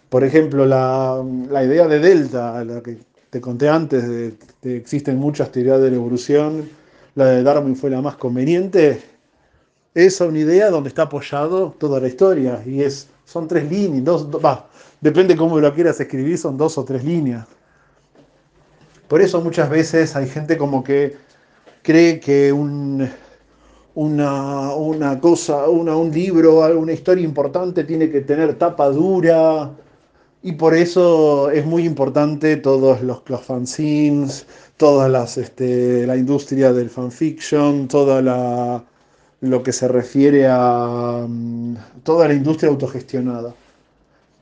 Por 0.08 0.24
ejemplo, 0.24 0.66
la, 0.66 1.24
la, 1.48 1.64
idea 1.64 1.86
de 1.86 2.00
Delta, 2.00 2.64
la 2.64 2.82
que 2.82 2.98
te 3.30 3.40
conté 3.40 3.68
antes, 3.68 4.08
de 4.08 4.36
existen 4.76 5.16
muchas 5.16 5.50
teorías 5.52 5.80
de 5.80 5.90
la 5.90 5.96
evolución, 5.96 6.68
la 7.14 7.26
de 7.26 7.42
Darwin 7.42 7.76
fue 7.76 7.90
la 7.90 8.00
más 8.00 8.16
conveniente, 8.16 9.02
es 9.94 10.20
una 10.20 10.38
idea 10.38 10.70
donde 10.70 10.88
está 10.88 11.02
apoyado 11.02 11.74
toda 11.78 12.00
la 12.00 12.08
historia 12.08 12.62
y 12.64 12.82
es, 12.82 13.08
son 13.24 13.46
tres 13.46 13.70
líneas, 13.70 14.04
dos, 14.04 14.26
va, 14.42 14.68
depende 15.00 15.36
cómo 15.36 15.60
lo 15.60 15.74
quieras 15.74 16.00
escribir, 16.00 16.38
son 16.38 16.56
dos 16.56 16.78
o 16.78 16.84
tres 16.84 17.04
líneas. 17.04 17.46
Por 19.08 19.20
eso 19.20 19.42
muchas 19.42 19.68
veces 19.68 20.16
hay 20.16 20.26
gente 20.26 20.56
como 20.56 20.82
que 20.82 21.16
cree 21.82 22.18
que 22.18 22.50
un, 22.50 23.06
una, 23.94 24.74
una, 24.74 25.20
cosa, 25.20 25.68
una, 25.68 25.94
un 25.94 26.10
libro, 26.10 26.60
una 26.78 26.92
historia 26.92 27.24
importante 27.24 27.84
tiene 27.84 28.10
que 28.10 28.22
tener 28.22 28.54
tapa 28.54 28.88
dura, 28.88 29.70
y 30.42 30.52
por 30.52 30.74
eso 30.74 31.50
es 31.50 31.64
muy 31.64 31.84
importante 31.84 32.56
todos 32.56 33.00
los, 33.02 33.28
los 33.28 33.42
fanzines, 33.42 34.46
toda 34.82 35.08
las, 35.08 35.38
este, 35.38 36.04
la 36.08 36.16
industria 36.16 36.72
del 36.72 36.90
fanfiction, 36.90 37.86
toda 37.86 38.20
la, 38.20 38.82
lo 39.40 39.62
que 39.62 39.70
se 39.70 39.86
refiere 39.86 40.48
a 40.48 41.22
um, 41.24 41.76
toda 42.02 42.26
la 42.26 42.34
industria 42.34 42.68
autogestionada. 42.68 43.54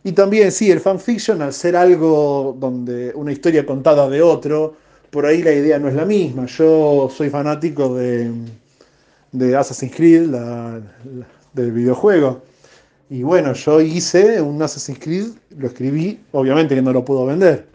Y 0.03 0.12
también, 0.12 0.51
sí, 0.51 0.70
el 0.70 0.80
fanfiction, 0.80 1.43
al 1.43 1.53
ser 1.53 1.76
algo 1.76 2.57
donde 2.59 3.12
una 3.14 3.32
historia 3.32 3.66
contada 3.66 4.09
de 4.09 4.22
otro, 4.22 4.76
por 5.11 5.26
ahí 5.26 5.43
la 5.43 5.53
idea 5.53 5.78
no 5.78 5.88
es 5.88 5.95
la 5.95 6.07
misma. 6.07 6.47
Yo 6.47 7.11
soy 7.14 7.28
fanático 7.28 7.95
de, 7.95 8.30
de 9.32 9.55
Assassin's 9.55 9.95
Creed, 9.95 10.30
del 11.53 11.70
videojuego. 11.70 12.41
Y 13.11 13.24
bueno, 13.24 13.53
yo 13.53 13.82
hice 13.82 14.41
un 14.41 14.62
Assassin's 14.62 15.01
Creed, 15.01 15.26
lo 15.59 15.66
escribí, 15.66 16.18
obviamente 16.32 16.74
que 16.74 16.80
no 16.80 16.95
lo 16.95 17.05
puedo 17.05 17.26
vender, 17.26 17.66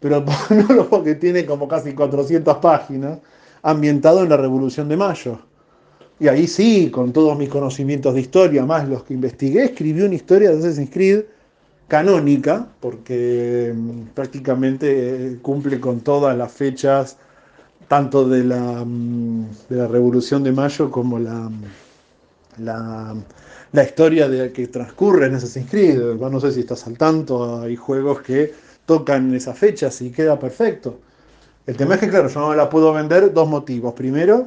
pero 0.00 0.24
no 0.68 0.88
porque 0.88 1.14
tiene 1.14 1.44
como 1.46 1.68
casi 1.68 1.92
400 1.92 2.58
páginas, 2.58 3.18
ambientado 3.62 4.22
en 4.22 4.28
la 4.28 4.36
Revolución 4.36 4.88
de 4.88 4.96
Mayo. 4.96 5.38
Y 6.18 6.28
ahí 6.28 6.46
sí, 6.46 6.90
con 6.90 7.12
todos 7.12 7.36
mis 7.36 7.48
conocimientos 7.48 8.14
de 8.14 8.20
historia, 8.20 8.64
más 8.64 8.88
los 8.88 9.02
que 9.04 9.14
investigué, 9.14 9.64
escribí 9.64 10.02
una 10.02 10.14
historia 10.14 10.50
de 10.50 10.58
Assassin's 10.58 10.90
Creed 10.90 11.24
canónica, 11.88 12.66
porque 12.80 13.72
mm, 13.74 14.00
prácticamente 14.14 15.26
eh, 15.34 15.38
cumple 15.42 15.78
con 15.78 16.00
todas 16.00 16.36
las 16.36 16.52
fechas, 16.52 17.18
tanto 17.88 18.28
de 18.28 18.44
la, 18.44 18.84
mm, 18.84 19.46
de 19.68 19.76
la 19.76 19.86
Revolución 19.88 20.42
de 20.42 20.52
Mayo 20.52 20.90
como 20.90 21.18
la, 21.18 21.50
la 22.58 23.14
la 23.72 23.84
historia 23.84 24.28
de, 24.28 24.52
que 24.52 24.68
transcurre 24.68 25.26
en 25.26 25.34
Assassin's 25.34 25.70
Creed. 25.70 25.98
No 25.98 26.40
sé 26.40 26.52
si 26.52 26.60
estás 26.60 26.86
al 26.86 26.96
tanto, 26.96 27.60
hay 27.60 27.76
juegos 27.76 28.22
que 28.22 28.52
tocan 28.86 29.34
esas 29.34 29.58
fechas 29.58 30.00
y 30.00 30.10
queda 30.10 30.38
perfecto. 30.38 31.00
El 31.66 31.76
tema 31.76 31.94
es 31.94 32.00
que, 32.00 32.08
claro, 32.08 32.28
yo 32.28 32.40
no 32.40 32.54
la 32.54 32.70
puedo 32.70 32.92
vender, 32.92 33.32
dos 33.32 33.48
motivos. 33.48 33.92
Primero, 33.94 34.46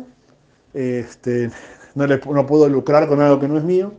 este, 0.73 1.51
no 1.95 2.45
puedo 2.47 2.67
lucrar 2.69 3.07
con 3.07 3.21
algo 3.21 3.39
que 3.39 3.47
no 3.47 3.57
es 3.57 3.63
mío. 3.63 3.93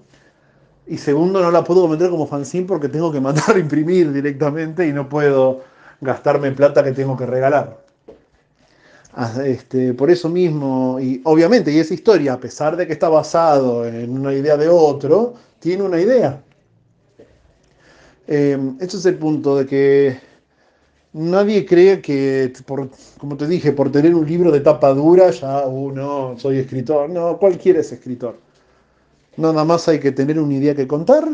Y 0.86 0.98
segundo, 0.98 1.40
no 1.40 1.50
la 1.50 1.62
puedo 1.62 1.86
vender 1.86 2.10
como 2.10 2.26
fanzine 2.26 2.66
porque 2.66 2.88
tengo 2.88 3.12
que 3.12 3.20
mandar 3.20 3.50
a 3.54 3.58
imprimir 3.58 4.12
directamente 4.12 4.88
y 4.88 4.92
no 4.92 5.08
puedo 5.08 5.60
gastarme 6.00 6.50
plata 6.52 6.82
que 6.82 6.92
tengo 6.92 7.16
que 7.16 7.26
regalar. 7.26 7.84
Ah, 9.12 9.32
este, 9.44 9.92
por 9.92 10.10
eso 10.10 10.28
mismo, 10.28 10.98
y 11.00 11.20
obviamente, 11.24 11.72
y 11.72 11.78
esa 11.78 11.94
historia, 11.94 12.34
a 12.34 12.40
pesar 12.40 12.76
de 12.76 12.86
que 12.86 12.92
está 12.92 13.08
basado 13.08 13.84
en 13.84 14.10
una 14.10 14.32
idea 14.32 14.56
de 14.56 14.68
otro, 14.68 15.34
tiene 15.58 15.82
una 15.82 16.00
idea. 16.00 16.42
Eh, 18.26 18.56
ese 18.80 18.96
es 18.96 19.06
el 19.06 19.16
punto 19.16 19.56
de 19.56 19.66
que 19.66 20.29
nadie 21.12 21.66
cree 21.66 22.00
que, 22.00 22.52
por, 22.66 22.90
como 23.18 23.36
te 23.36 23.46
dije, 23.46 23.72
por 23.72 23.90
tener 23.90 24.14
un 24.14 24.26
libro 24.26 24.50
de 24.50 24.60
tapa 24.60 24.92
dura, 24.94 25.30
ya 25.30 25.66
uno, 25.66 26.34
soy 26.38 26.58
escritor. 26.58 27.10
No, 27.10 27.38
cualquiera 27.38 27.80
es 27.80 27.92
escritor. 27.92 28.38
Nada 29.36 29.64
más 29.64 29.88
hay 29.88 30.00
que 30.00 30.12
tener 30.12 30.38
una 30.38 30.54
idea 30.54 30.74
que 30.74 30.86
contar 30.86 31.24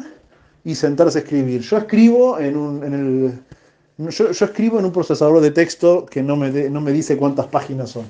y 0.65 0.75
sentarse 0.75 1.19
a 1.19 1.23
escribir. 1.23 1.61
Yo 1.63 1.79
escribo 1.79 2.39
en, 2.39 2.57
un, 2.57 2.85
en 2.85 2.95
el 2.95 4.11
yo, 4.11 4.29
escribo 4.29 4.79
en 4.79 4.85
un 4.85 4.93
procesador 4.93 5.41
de 5.41 5.51
texto 5.51 6.05
que 6.07 6.23
no 6.23 6.37
me, 6.37 6.51
no 6.69 6.81
me 6.81 6.93
dice 6.93 7.17
cuántas 7.17 7.47
páginas 7.47 7.91
son. 7.91 8.05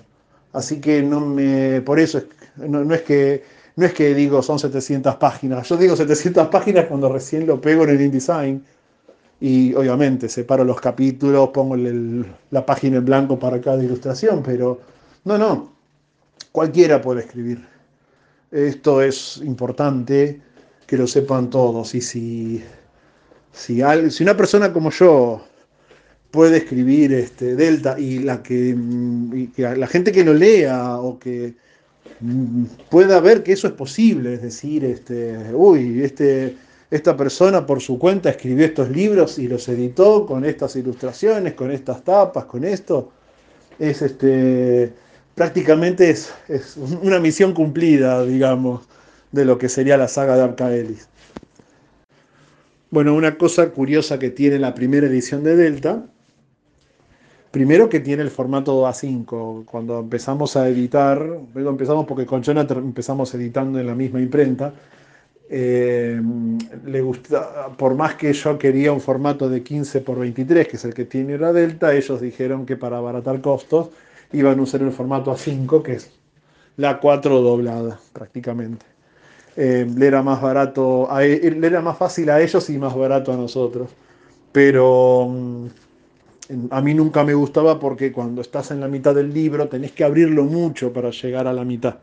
Así 0.53 0.81
que 0.81 1.03
no 1.03 1.21
me, 1.21 1.81
por 1.83 2.01
eso 2.01 2.23
no, 2.57 2.95
es 2.95 3.03
que, 3.03 3.45
no 3.77 3.87
es 3.87 3.93
que 3.93 4.15
digo 4.15 4.43
son 4.43 4.59
700 4.59 5.17
páginas. 5.17 5.69
Yo 5.69 5.77
digo 5.77 5.95
700 5.95 6.49
páginas 6.49 6.87
cuando 6.87 7.13
recién 7.13 7.47
lo 7.47 7.61
pego 7.61 7.85
en 7.85 7.91
el 7.91 8.01
InDesign. 8.01 8.65
Y 9.41 9.75
obviamente 9.75 10.29
separo 10.29 10.65
los 10.65 10.81
capítulos, 10.81 11.51
pongo 11.51 11.77
la 11.77 12.65
página 12.65 12.99
en 12.99 13.05
blanco 13.05 13.39
para 13.39 13.61
cada 13.61 13.83
ilustración, 13.83 14.43
pero 14.43 14.81
no, 15.25 15.37
no, 15.37 15.73
cualquiera 16.53 17.01
puede 17.03 17.21
escribir. 17.21 17.67
Esto 18.51 19.03
es 19.03 19.39
importante 19.45 20.41
que 20.87 20.97
lo 20.97 21.07
sepan 21.07 21.51
todos. 21.51 21.95
Y 21.95 22.01
si, 22.01 22.65
si, 23.53 23.83
si 24.11 24.23
una 24.23 24.37
persona 24.37 24.73
como 24.73 24.91
yo 24.91 25.45
puede 26.31 26.59
escribir 26.59 27.13
este, 27.13 27.57
Delta 27.57 27.99
y 27.99 28.21
la 28.21 28.43
que, 28.43 28.75
mm, 28.75 29.51
la 29.77 29.87
gente 29.87 30.13
que 30.13 30.25
lo 30.25 30.35
lea 30.35 30.99
o 30.99 31.19
que 31.19 31.55
mm, 32.21 32.65
pueda 32.91 33.21
ver 33.21 33.43
que 33.43 33.53
eso 33.53 33.67
es 33.67 33.73
posible, 33.75 34.35
es 34.35 34.43
decir, 34.43 34.85
este, 34.85 35.37
uy, 35.55 36.03
este, 36.03 36.57
esta 36.97 37.17
persona 37.17 37.67
por 37.67 37.81
su 37.81 37.99
cuenta 37.99 38.31
escribió 38.31 38.65
estos 38.67 38.91
libros 38.91 39.39
y 39.39 39.49
los 39.49 39.69
editó 39.69 40.27
con 40.27 40.45
estas 40.45 40.77
ilustraciones, 40.77 41.55
con 41.55 41.71
estas 41.71 42.03
tapas, 42.03 42.45
con 42.47 42.65
esto, 42.65 43.13
es 43.79 44.03
este, 44.03 44.93
prácticamente 45.35 46.11
es, 46.11 46.33
es 46.49 46.77
una 46.77 47.21
misión 47.21 47.53
cumplida, 47.55 48.25
digamos, 48.25 48.83
de 49.33 49.45
lo 49.45 49.59
que 49.59 49.69
sería 49.69 49.97
la 49.97 50.09
saga 50.09 50.37
de 50.37 50.43
Arcaelis. 50.43 51.09
Bueno, 52.91 53.15
una 53.15 53.37
cosa 53.37 53.71
curiosa 53.71 54.19
que 54.19 54.31
tiene 54.31 54.59
la 54.59 54.75
primera 54.75 55.07
edición 55.07 55.45
de 55.45 55.57
Delta 55.57 56.07
Primero 57.57 57.89
que 57.89 58.01
tiene 58.01 58.23
el 58.23 58.31
formato 58.31 58.87
A5. 58.87 59.65
Cuando 59.65 60.01
empezamos 60.01 60.59
a 60.59 60.69
editar, 60.69 61.19
luego 61.55 61.71
empezamos 61.71 62.05
porque 62.05 62.27
con 62.27 62.43
Jonathan 62.43 62.77
empezamos 62.77 63.35
editando 63.35 63.81
en 63.81 63.87
la 63.87 63.95
misma 63.95 64.21
imprenta. 64.21 64.75
Eh, 65.49 66.21
le 66.87 67.01
gusta, 67.03 67.69
por 67.77 67.95
más 67.95 68.17
que 68.17 68.33
yo 68.33 68.59
quería 68.59 68.93
un 68.93 69.01
formato 69.01 69.49
de 69.49 69.63
15 69.63 70.01
por 70.01 70.19
23, 70.19 70.67
que 70.67 70.77
es 70.77 70.85
el 70.85 70.95
que 70.95 71.05
tiene 71.05 71.39
la 71.39 71.53
Delta, 71.53 71.95
ellos 71.95 72.21
dijeron 72.21 72.67
que 72.67 72.77
para 72.77 72.99
abaratar 72.99 73.41
costos 73.41 73.91
iban 74.33 74.59
a 74.59 74.63
usar 74.63 74.83
el 74.83 74.93
formato 74.93 75.33
A5, 75.33 75.83
que 75.83 75.93
es 75.93 76.11
la 76.77 76.99
4 76.99 77.41
doblada 77.41 78.01
prácticamente. 78.13 78.85
Eh, 79.57 79.87
le 79.97 80.07
era 80.07 80.23
más 80.23 80.43
barato, 80.43 81.09
e, 81.21 81.51
le 81.51 81.67
era 81.67 81.81
más 81.81 81.97
fácil 81.97 82.29
a 82.31 82.41
ellos 82.41 82.69
y 82.69 82.79
más 82.79 82.95
barato 82.95 83.33
a 83.33 83.37
nosotros. 83.37 83.91
Pero 84.53 85.29
mm, 85.29 85.67
a 86.71 86.81
mí 86.83 86.95
nunca 86.95 87.25
me 87.25 87.35
gustaba 87.35 87.79
porque 87.79 88.13
cuando 88.13 88.41
estás 88.43 88.71
en 88.71 88.81
la 88.81 88.89
mitad 88.89 89.15
del 89.15 89.33
libro 89.33 89.69
tenés 89.69 89.93
que 89.93 90.05
abrirlo 90.05 90.45
mucho 90.45 90.93
para 90.93 91.11
llegar 91.11 91.47
a 91.47 91.53
la 91.53 91.65
mitad. 91.65 91.97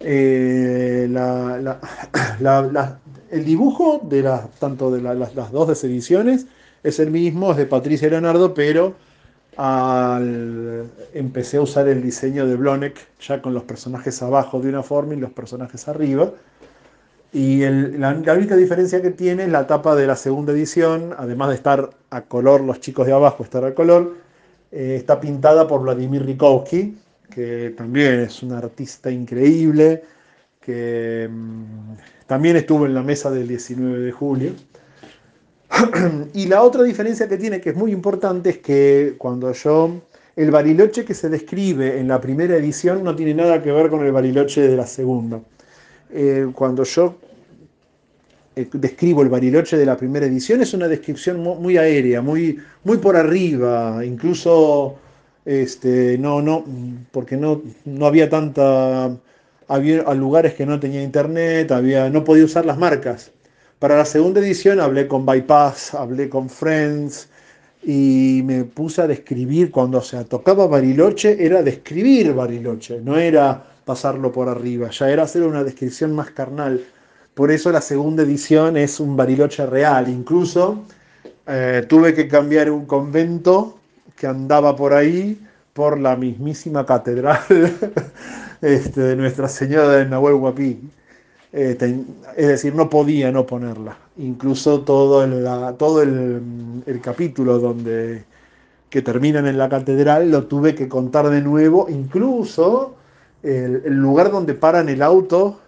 Eh, 0.00 1.08
el 3.30 3.44
dibujo 3.44 4.00
de 4.04 4.40
tanto 4.58 4.90
de 4.90 5.02
las 5.02 5.52
dos 5.52 5.84
ediciones 5.84 6.46
es 6.82 7.00
el 7.00 7.10
mismo, 7.10 7.52
es 7.52 7.56
de 7.56 7.66
Patricia 7.66 8.08
Leonardo, 8.08 8.54
pero 8.54 8.94
empecé 11.14 11.56
a 11.56 11.62
usar 11.62 11.88
el 11.88 12.02
diseño 12.02 12.46
de 12.46 12.56
Blonek 12.56 12.94
ya 13.20 13.40
con 13.40 13.54
los 13.54 13.64
personajes 13.64 14.22
abajo 14.22 14.60
de 14.60 14.68
una 14.68 14.82
forma 14.82 15.14
y 15.14 15.16
los 15.16 15.30
personajes 15.30 15.88
arriba. 15.88 16.30
Y 17.32 17.60
la, 17.98 18.12
única 18.12 18.56
diferencia 18.56 19.02
que 19.02 19.10
tiene 19.10 19.44
es 19.44 19.50
la 19.50 19.66
tapa 19.66 19.94
de 19.94 20.06
la 20.06 20.16
segunda 20.16 20.52
edición, 20.52 21.14
además 21.18 21.50
de 21.50 21.56
estar 21.56 21.90
a 22.10 22.22
color, 22.22 22.62
los 22.62 22.80
chicos 22.80 23.06
de 23.06 23.12
abajo 23.12 23.42
estar 23.42 23.64
a 23.64 23.74
color, 23.74 24.14
eh, 24.72 24.94
está 24.96 25.20
pintada 25.20 25.68
por 25.68 25.82
Vladimir 25.82 26.24
Rikowski, 26.24 26.96
que 27.30 27.74
también 27.76 28.20
es 28.20 28.42
un 28.42 28.52
artista 28.52 29.10
increíble, 29.10 30.02
que 30.60 31.28
mm, 31.30 32.26
también 32.26 32.56
estuvo 32.56 32.86
en 32.86 32.94
la 32.94 33.02
mesa 33.02 33.30
del 33.30 33.48
19 33.48 34.00
de 34.00 34.12
julio. 34.12 34.52
y 36.34 36.46
la 36.46 36.62
otra 36.62 36.82
diferencia 36.82 37.28
que 37.28 37.36
tiene, 37.36 37.60
que 37.60 37.70
es 37.70 37.76
muy 37.76 37.92
importante, 37.92 38.50
es 38.50 38.58
que 38.58 39.14
cuando 39.18 39.52
yo... 39.52 40.02
El 40.36 40.50
bariloche 40.50 41.06
que 41.06 41.14
se 41.14 41.30
describe 41.30 41.98
en 41.98 42.08
la 42.08 42.20
primera 42.20 42.56
edición 42.56 43.02
no 43.02 43.16
tiene 43.16 43.32
nada 43.32 43.62
que 43.62 43.72
ver 43.72 43.88
con 43.88 44.04
el 44.04 44.12
bariloche 44.12 44.68
de 44.68 44.76
la 44.76 44.86
segunda. 44.86 45.40
Eh, 46.10 46.48
cuando 46.54 46.84
yo 46.84 47.16
eh, 48.54 48.68
describo 48.72 49.22
el 49.22 49.28
Bariloche 49.28 49.76
de 49.76 49.84
la 49.84 49.98
primera 49.98 50.24
edición, 50.24 50.62
es 50.62 50.72
una 50.72 50.88
descripción 50.88 51.42
muy, 51.42 51.76
aérea, 51.76 52.22
muy, 52.22 52.58
muy 52.84 52.96
por 52.96 53.14
arriba, 53.14 54.02
incluso 54.02 54.96
este, 55.46 56.18
no, 56.18 56.42
no, 56.42 56.64
porque 57.12 57.38
no, 57.38 57.62
no 57.86 58.06
había 58.06 58.28
tanta, 58.28 59.16
había 59.68 60.02
lugares 60.14 60.54
que 60.54 60.66
no 60.66 60.78
tenía 60.80 61.02
internet, 61.02 61.72
había, 61.72 62.10
no 62.10 62.24
podía 62.24 62.44
usar 62.44 62.66
las 62.66 62.78
marcas. 62.78 63.32
Para 63.78 63.96
la 63.96 64.04
segunda 64.04 64.40
edición 64.40 64.80
hablé 64.80 65.08
con 65.08 65.24
Bypass, 65.24 65.94
hablé 65.94 66.28
con 66.28 66.50
Friends 66.50 67.28
y 67.82 68.42
me 68.44 68.64
puse 68.64 69.02
a 69.02 69.06
describir, 69.06 69.70
cuando 69.70 70.02
se 70.02 70.22
tocaba 70.24 70.66
Bariloche, 70.66 71.44
era 71.44 71.62
describir 71.62 72.34
Bariloche, 72.34 73.00
no 73.00 73.16
era 73.16 73.64
pasarlo 73.84 74.32
por 74.32 74.48
arriba, 74.48 74.90
ya 74.90 75.10
era 75.10 75.22
hacer 75.22 75.44
una 75.44 75.64
descripción 75.64 76.14
más 76.14 76.30
carnal 76.32 76.84
por 77.36 77.50
eso 77.50 77.70
la 77.70 77.82
segunda 77.82 78.22
edición 78.22 78.78
es 78.78 78.98
un 78.98 79.14
Bariloche 79.14 79.66
real. 79.66 80.08
Incluso 80.08 80.84
eh, 81.46 81.84
tuve 81.86 82.14
que 82.14 82.26
cambiar 82.28 82.70
un 82.70 82.86
convento 82.86 83.75
que 84.16 84.26
andaba 84.26 84.74
por 84.74 84.94
ahí 84.94 85.40
por 85.72 85.98
la 85.98 86.16
mismísima 86.16 86.86
catedral 86.86 87.40
este, 88.62 89.00
de 89.00 89.16
Nuestra 89.16 89.48
Señora 89.48 89.90
de 89.90 90.06
Nahuel 90.06 90.34
Huapi. 90.34 90.80
Eh, 91.52 92.04
es 92.36 92.48
decir, 92.48 92.74
no 92.74 92.90
podía 92.90 93.30
no 93.30 93.46
ponerla. 93.46 93.96
Incluso 94.18 94.80
todo, 94.80 95.22
el, 95.22 95.44
todo 95.76 96.02
el, 96.02 97.00
capítulo 97.02 97.58
donde 97.58 98.24
que 98.90 99.02
terminan 99.02 99.46
en 99.46 99.58
la 99.58 99.68
catedral 99.68 100.30
lo 100.30 100.46
tuve 100.46 100.74
que 100.74 100.88
contar 100.88 101.28
de 101.30 101.42
nuevo. 101.42 101.86
Incluso 101.88 102.96
el, 103.42 103.82
el 103.84 103.94
lugar 103.94 104.30
donde 104.30 104.54
paran 104.54 104.88
el 104.88 105.02
auto 105.02 105.60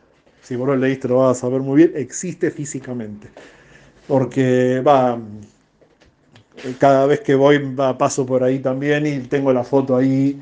si 0.49 0.57
vos 0.57 0.67
lo 0.67 0.77
leíste 0.77 1.09
lo 1.09 1.19
vas 1.19 1.37
a 1.37 1.41
saber 1.43 1.61
muy 1.61 1.77
bien, 1.77 1.93
existe 1.95 2.51
físicamente. 2.51 3.29
Porque 4.07 4.81
va, 4.81 5.19
cada 6.79 7.07
vez 7.07 7.21
que 7.21 7.35
voy 7.35 7.59
paso 7.99 8.27
por 8.27 8.43
ahí 8.45 8.59
también 8.59 9.07
y 9.07 9.21
tengo 9.21 9.53
la 9.53 9.65
foto 9.65 9.97
ahí. 9.97 10.41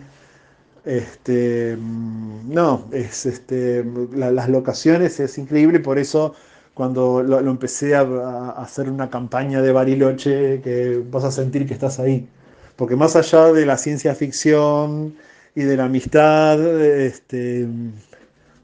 Este, 0.85 1.77
no, 1.79 2.89
es 2.93 3.27
este, 3.27 3.85
las 4.15 4.49
locaciones 4.49 5.19
es 5.19 5.37
increíble, 5.37 5.81
por 5.81 5.99
eso 5.99 6.35
cuando 6.75 7.23
lo, 7.23 7.39
empecé 7.51 7.97
a, 7.97 8.03
a, 8.03 8.63
hacer 8.63 8.89
una 8.91 9.11
campaña 9.11 9.63
de 9.63 9.73
Bariloche, 9.73 10.61
que 10.63 11.03
vas 11.11 11.25
a 11.25 11.31
sentir 11.33 11.67
que 11.67 11.75
estás 11.75 11.99
ahí. 11.99 12.29
Porque 12.77 12.95
más 12.97 13.17
allá 13.17 13.53
de 13.53 13.67
la 13.67 13.79
ciencia 13.79 14.15
ficción 14.15 15.17
y 15.55 15.63
de 15.63 15.77
la 15.77 15.87
amistad, 15.87 16.61
este, 16.81 17.67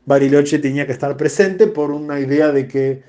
Bariloche 0.04 0.58
tenía 0.58 0.86
que 0.86 0.92
estar 0.92 1.16
presente 1.16 1.66
por 1.66 1.90
una 1.90 2.20
idea 2.20 2.52
de 2.52 2.68
que 2.68 3.02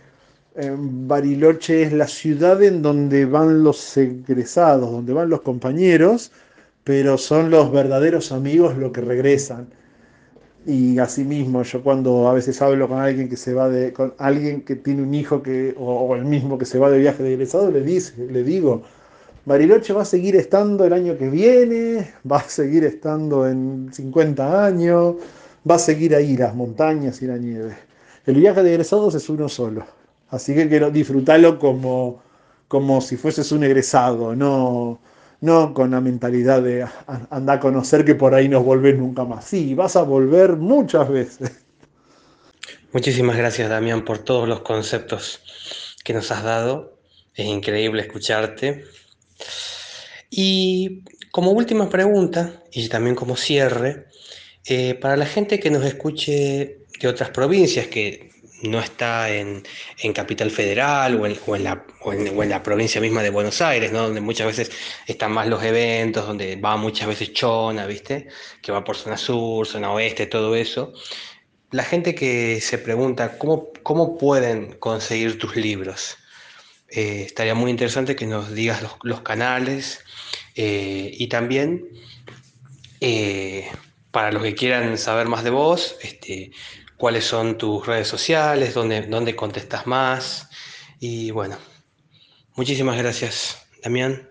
Bariloche 0.55 1.81
es 1.81 1.93
la 1.93 2.07
ciudad 2.07 2.61
en 2.61 2.83
donde 2.83 3.25
van 3.25 3.63
los 3.63 3.97
egresados, 3.97 4.91
donde 4.91 5.11
van 5.11 5.29
los 5.29 5.41
compañeros, 5.41 6.31
pero 6.83 7.17
son 7.17 7.49
los 7.49 7.71
verdaderos 7.71 8.31
amigos 8.31 8.77
los 8.77 8.91
que 8.91 9.01
regresan. 9.01 9.67
Y 10.65 10.99
asimismo, 10.99 11.63
yo 11.63 11.83
cuando 11.83 12.29
a 12.29 12.33
veces 12.33 12.61
hablo 12.61 12.87
con 12.87 12.99
alguien 12.99 13.29
que 13.29 13.37
se 13.37 13.53
va 13.53 13.67
de, 13.67 13.93
con 13.93 14.13
alguien 14.17 14.61
que 14.61 14.75
tiene 14.75 15.01
un 15.01 15.13
hijo 15.13 15.41
que, 15.41 15.75
o, 15.77 16.15
el 16.15 16.25
mismo 16.25 16.57
que 16.57 16.65
se 16.65 16.79
va 16.79 16.89
de 16.89 16.99
viaje 16.99 17.23
de 17.23 17.33
egresado, 17.33 17.71
le, 17.71 17.81
dice, 17.81 18.13
le 18.17 18.43
digo, 18.43 18.83
Bariloche 19.45 19.91
va 19.93 20.03
a 20.03 20.05
seguir 20.05 20.35
estando 20.35 20.85
el 20.85 20.93
año 20.93 21.17
que 21.17 21.29
viene, 21.29 22.13
va 22.31 22.37
a 22.37 22.43
seguir 22.43 22.85
estando 22.85 23.47
en 23.47 23.89
50 23.91 24.65
años, 24.65 25.15
va 25.69 25.75
a 25.75 25.79
seguir 25.79 26.15
ahí 26.15 26.37
las 26.37 26.55
montañas 26.55 27.21
y 27.21 27.27
la 27.27 27.37
nieve. 27.37 27.75
El 28.25 28.35
viaje 28.35 28.63
de 28.63 28.69
egresados 28.71 29.15
es 29.15 29.27
uno 29.29 29.49
solo, 29.49 29.85
así 30.33 30.55
que 30.55 30.67
quiero 30.67 30.89
disfrutarlo 30.89 31.59
como, 31.59 32.23
como 32.67 33.01
si 33.01 33.17
fueses 33.17 33.51
un 33.51 33.63
egresado, 33.63 34.35
no, 34.35 34.99
no 35.41 35.73
con 35.73 35.91
la 35.91 36.01
mentalidad 36.01 36.61
de 36.61 36.85
andar 37.29 37.57
a 37.57 37.59
conocer 37.59 38.03
que 38.03 38.15
por 38.15 38.33
ahí 38.33 38.49
nos 38.49 38.65
volvés 38.65 38.97
nunca 38.97 39.25
más. 39.25 39.45
Sí, 39.45 39.75
vas 39.75 39.95
a 39.95 40.01
volver 40.01 40.57
muchas 40.57 41.07
veces. 41.07 41.51
Muchísimas 42.91 43.37
gracias 43.37 43.69
Damián 43.69 44.05
por 44.05 44.19
todos 44.19 44.47
los 44.47 44.61
conceptos 44.61 45.41
que 46.03 46.13
nos 46.13 46.31
has 46.31 46.43
dado. 46.43 46.97
Es 47.35 47.45
increíble 47.45 48.01
escucharte. 48.01 48.85
Y 50.29 51.03
como 51.31 51.51
última 51.51 51.89
pregunta, 51.89 52.63
y 52.71 52.89
también 52.89 53.15
como 53.15 53.35
cierre, 53.35 54.07
eh, 54.65 54.95
para 54.95 55.15
la 55.15 55.25
gente 55.25 55.59
que 55.59 55.69
nos 55.69 55.83
escuche 55.83 56.79
de 56.99 57.07
otras 57.07 57.29
provincias, 57.29 57.87
que 57.87 58.32
no 58.63 58.79
está 58.79 59.29
en, 59.29 59.63
Capital 60.13 60.51
Federal 60.51 61.19
o 61.19 61.25
en, 61.25 61.63
la, 61.63 61.85
en, 62.05 62.49
la, 62.49 62.63
provincia 62.63 62.99
misma 63.01 63.21
de 63.21 63.29
Buenos 63.29 63.61
Aires, 63.61 63.91
¿no? 63.91 64.03
donde 64.03 64.21
muchas 64.21 64.47
veces 64.47 64.71
están 65.05 65.31
más 65.31 65.47
los 65.47 65.63
eventos, 65.63 66.25
donde 66.25 66.55
va 66.55 66.77
muchas 66.77 67.07
veces 67.07 67.33
Chona, 67.33 67.85
¿viste? 67.85 68.27
Que 68.61 68.71
va 68.71 68.83
por 68.83 68.95
zona 68.95 69.17
sur, 69.17 69.67
zona 69.67 69.91
oeste, 69.91 70.25
todo 70.27 70.55
eso. 70.55 70.93
La 71.71 71.83
gente 71.83 72.15
que 72.15 72.61
se 72.61 72.77
pregunta 72.77 73.37
cómo, 73.37 73.71
cómo 73.83 74.17
pueden 74.17 74.73
conseguir 74.79 75.37
tus 75.37 75.55
libros. 75.55 76.17
Eh, 76.95 77.23
estaría 77.25 77.55
muy 77.55 77.71
interesante 77.71 78.15
que 78.15 78.27
nos 78.27 78.53
digas 78.53 78.83
los, 79.01 79.21
canales 79.21 80.03
eh, 80.55 81.09
y 81.11 81.27
también 81.27 81.89
eh, 83.01 83.67
para 84.11 84.31
los 84.31 84.43
que 84.43 84.53
quieran 84.53 84.97
saber 84.99 85.27
más 85.27 85.43
de 85.43 85.49
vos, 85.49 85.97
este, 86.03 86.51
cuáles 87.03 87.25
son 87.25 87.57
tus 87.57 87.85
redes 87.85 88.07
sociales, 88.07 88.73
dónde, 88.73 89.01
dónde 89.01 89.35
contestas 89.35 89.85
más. 89.87 90.49
Y 91.01 91.31
bueno, 91.31 91.57
muchísimas 92.55 92.97
gracias, 92.97 93.57
Damián. 93.83 94.29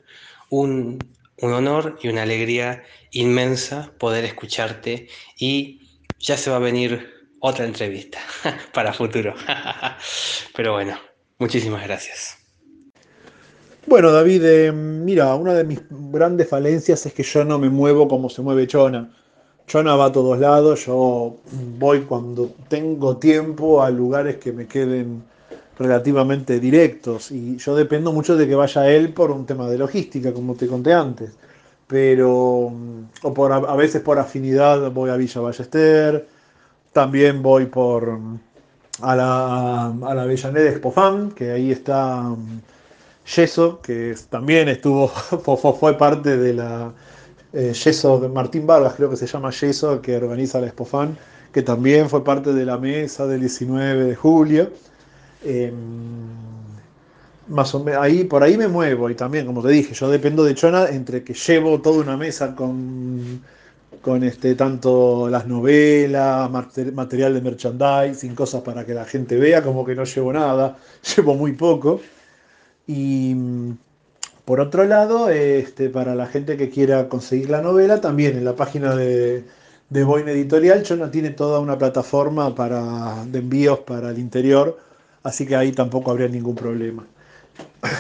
Un, 0.49 0.99
un 1.43 1.53
honor 1.53 1.99
y 2.03 2.09
una 2.09 2.23
alegría 2.23 2.83
inmensa 3.11 3.93
poder 3.99 4.25
escucharte 4.25 5.07
y 5.39 5.87
ya 6.19 6.39
se 6.39 6.49
va 6.49 6.57
a 6.57 6.61
venir 6.61 7.11
otra 7.41 7.67
entrevista 7.67 8.21
para 8.73 8.95
futuro. 8.95 9.35
Pero 10.57 10.73
bueno, 10.73 10.99
muchísimas 11.37 11.85
gracias. 11.85 12.39
Bueno, 13.85 14.13
David, 14.13 14.45
eh, 14.47 14.73
mira, 14.73 15.35
una 15.35 15.53
de 15.53 15.65
mis 15.65 15.83
grandes 15.91 16.49
falencias 16.49 17.05
es 17.05 17.13
que 17.13 17.23
yo 17.23 17.45
no 17.45 17.59
me 17.59 17.69
muevo 17.69 18.09
como 18.09 18.31
se 18.31 18.41
mueve 18.41 18.67
Chona. 18.67 19.15
Chona 19.73 19.97
va 19.97 20.05
a 20.05 20.13
todos 20.13 20.39
lados, 20.39 20.85
yo 20.85 21.39
voy 21.79 22.03
cuando 22.03 22.51
tengo 22.69 23.17
tiempo 23.17 23.83
a 23.83 23.89
lugares 23.89 24.37
que 24.37 24.53
me 24.53 24.67
queden 24.67 25.23
relativamente 25.79 26.61
directos 26.61 27.31
y 27.31 27.57
yo 27.57 27.75
dependo 27.75 28.13
mucho 28.13 28.37
de 28.37 28.47
que 28.47 28.55
vaya 28.55 28.87
él 28.91 29.15
por 29.15 29.31
un 29.31 29.47
tema 29.47 29.71
de 29.71 29.79
logística, 29.79 30.35
como 30.35 30.57
te 30.57 30.67
conté 30.67 30.93
antes. 30.93 31.31
Pero, 31.87 32.71
o 33.23 33.33
por, 33.35 33.51
a 33.51 33.75
veces 33.75 34.03
por 34.03 34.19
afinidad 34.19 34.91
voy 34.91 35.09
a 35.09 35.17
Villa 35.17 35.41
Ballester, 35.41 36.29
también 36.93 37.43
voy 37.43 37.65
por 37.65 38.21
a 39.01 39.17
la, 39.17 39.87
a 39.87 40.15
la 40.15 40.23
Avellaneda 40.23 40.69
Expofan, 40.69 41.31
que 41.31 41.51
ahí 41.51 41.73
está 41.73 42.37
Yeso, 43.25 43.81
que 43.81 44.15
también 44.29 44.69
estuvo, 44.69 45.09
fue 45.81 45.97
parte 45.97 46.37
de 46.37 46.53
la 46.53 46.93
eh, 47.53 47.73
Yeso 47.73 48.29
Martín 48.29 48.67
Vargas, 48.67 48.95
creo 48.95 49.11
que 49.11 49.17
se 49.17 49.27
llama 49.27 49.51
Yeso, 49.51 50.01
que 50.01 50.17
organiza 50.17 50.61
la 50.61 50.67
Expofan, 50.67 51.17
que 51.53 51.63
también 51.63 52.09
fue 52.09 52.25
parte 52.25 52.53
de 52.53 52.65
la 52.65 52.79
mesa 52.79 53.27
del 53.27 53.41
19 53.41 54.05
de 54.05 54.17
julio. 54.17 54.71
Em, 55.45 55.83
más 57.49 57.75
o 57.75 57.83
menos, 57.83 58.03
ahí, 58.03 58.25
por 58.25 58.43
ahí 58.43 58.57
me 58.57 58.69
muevo 58.69 59.11
y 59.11 59.15
también, 59.15 59.47
como 59.47 59.63
te 59.63 59.69
dije, 59.69 59.95
yo 59.95 60.09
dependo 60.09 60.45
de 60.45 60.55
Chona 60.55 60.89
entre 60.89 61.23
que 61.25 61.35
llevo 61.35 61.81
toda 61.81 62.01
una 62.01 62.17
mesa 62.17 62.55
con, 62.55 63.43
con 64.01 64.25
este, 64.25 64.55
tanto 64.55 65.29
las 65.29 65.47
novelas, 65.47 66.51
material 66.51 67.35
de 67.35 67.41
merchandising, 67.41 68.35
cosas 68.35 68.63
para 68.63 68.85
que 68.87 68.95
la 68.95 69.05
gente 69.05 69.37
vea, 69.37 69.63
como 69.63 69.85
que 69.85 69.95
no 69.95 70.05
llevo 70.05 70.33
nada, 70.33 70.79
llevo 71.17 71.35
muy 71.35 71.53
poco. 71.53 72.01
Y 72.87 73.35
por 74.45 74.61
otro 74.61 74.85
lado, 74.85 75.29
este, 75.31 75.89
para 75.89 76.15
la 76.15 76.27
gente 76.27 76.57
que 76.57 76.71
quiera 76.71 77.09
conseguir 77.09 77.51
la 77.51 77.63
novela, 77.63 78.01
también 78.01 78.37
en 78.37 78.45
la 78.45 78.57
página 78.57 78.97
de, 78.97 79.45
de 79.89 80.05
Boyne 80.05 80.33
Editorial, 80.33 80.83
Chona 80.83 81.11
tiene 81.11 81.31
toda 81.31 81.61
una 81.61 81.79
plataforma 81.79 82.55
para, 82.55 83.25
de 83.27 83.39
envíos 83.39 83.81
para 83.81 84.11
el 84.11 84.19
interior, 84.19 84.79
así 85.23 85.47
que 85.47 85.55
ahí 85.55 85.73
tampoco 85.73 86.11
habría 86.11 86.29
ningún 86.29 86.57
problema. 86.57 87.07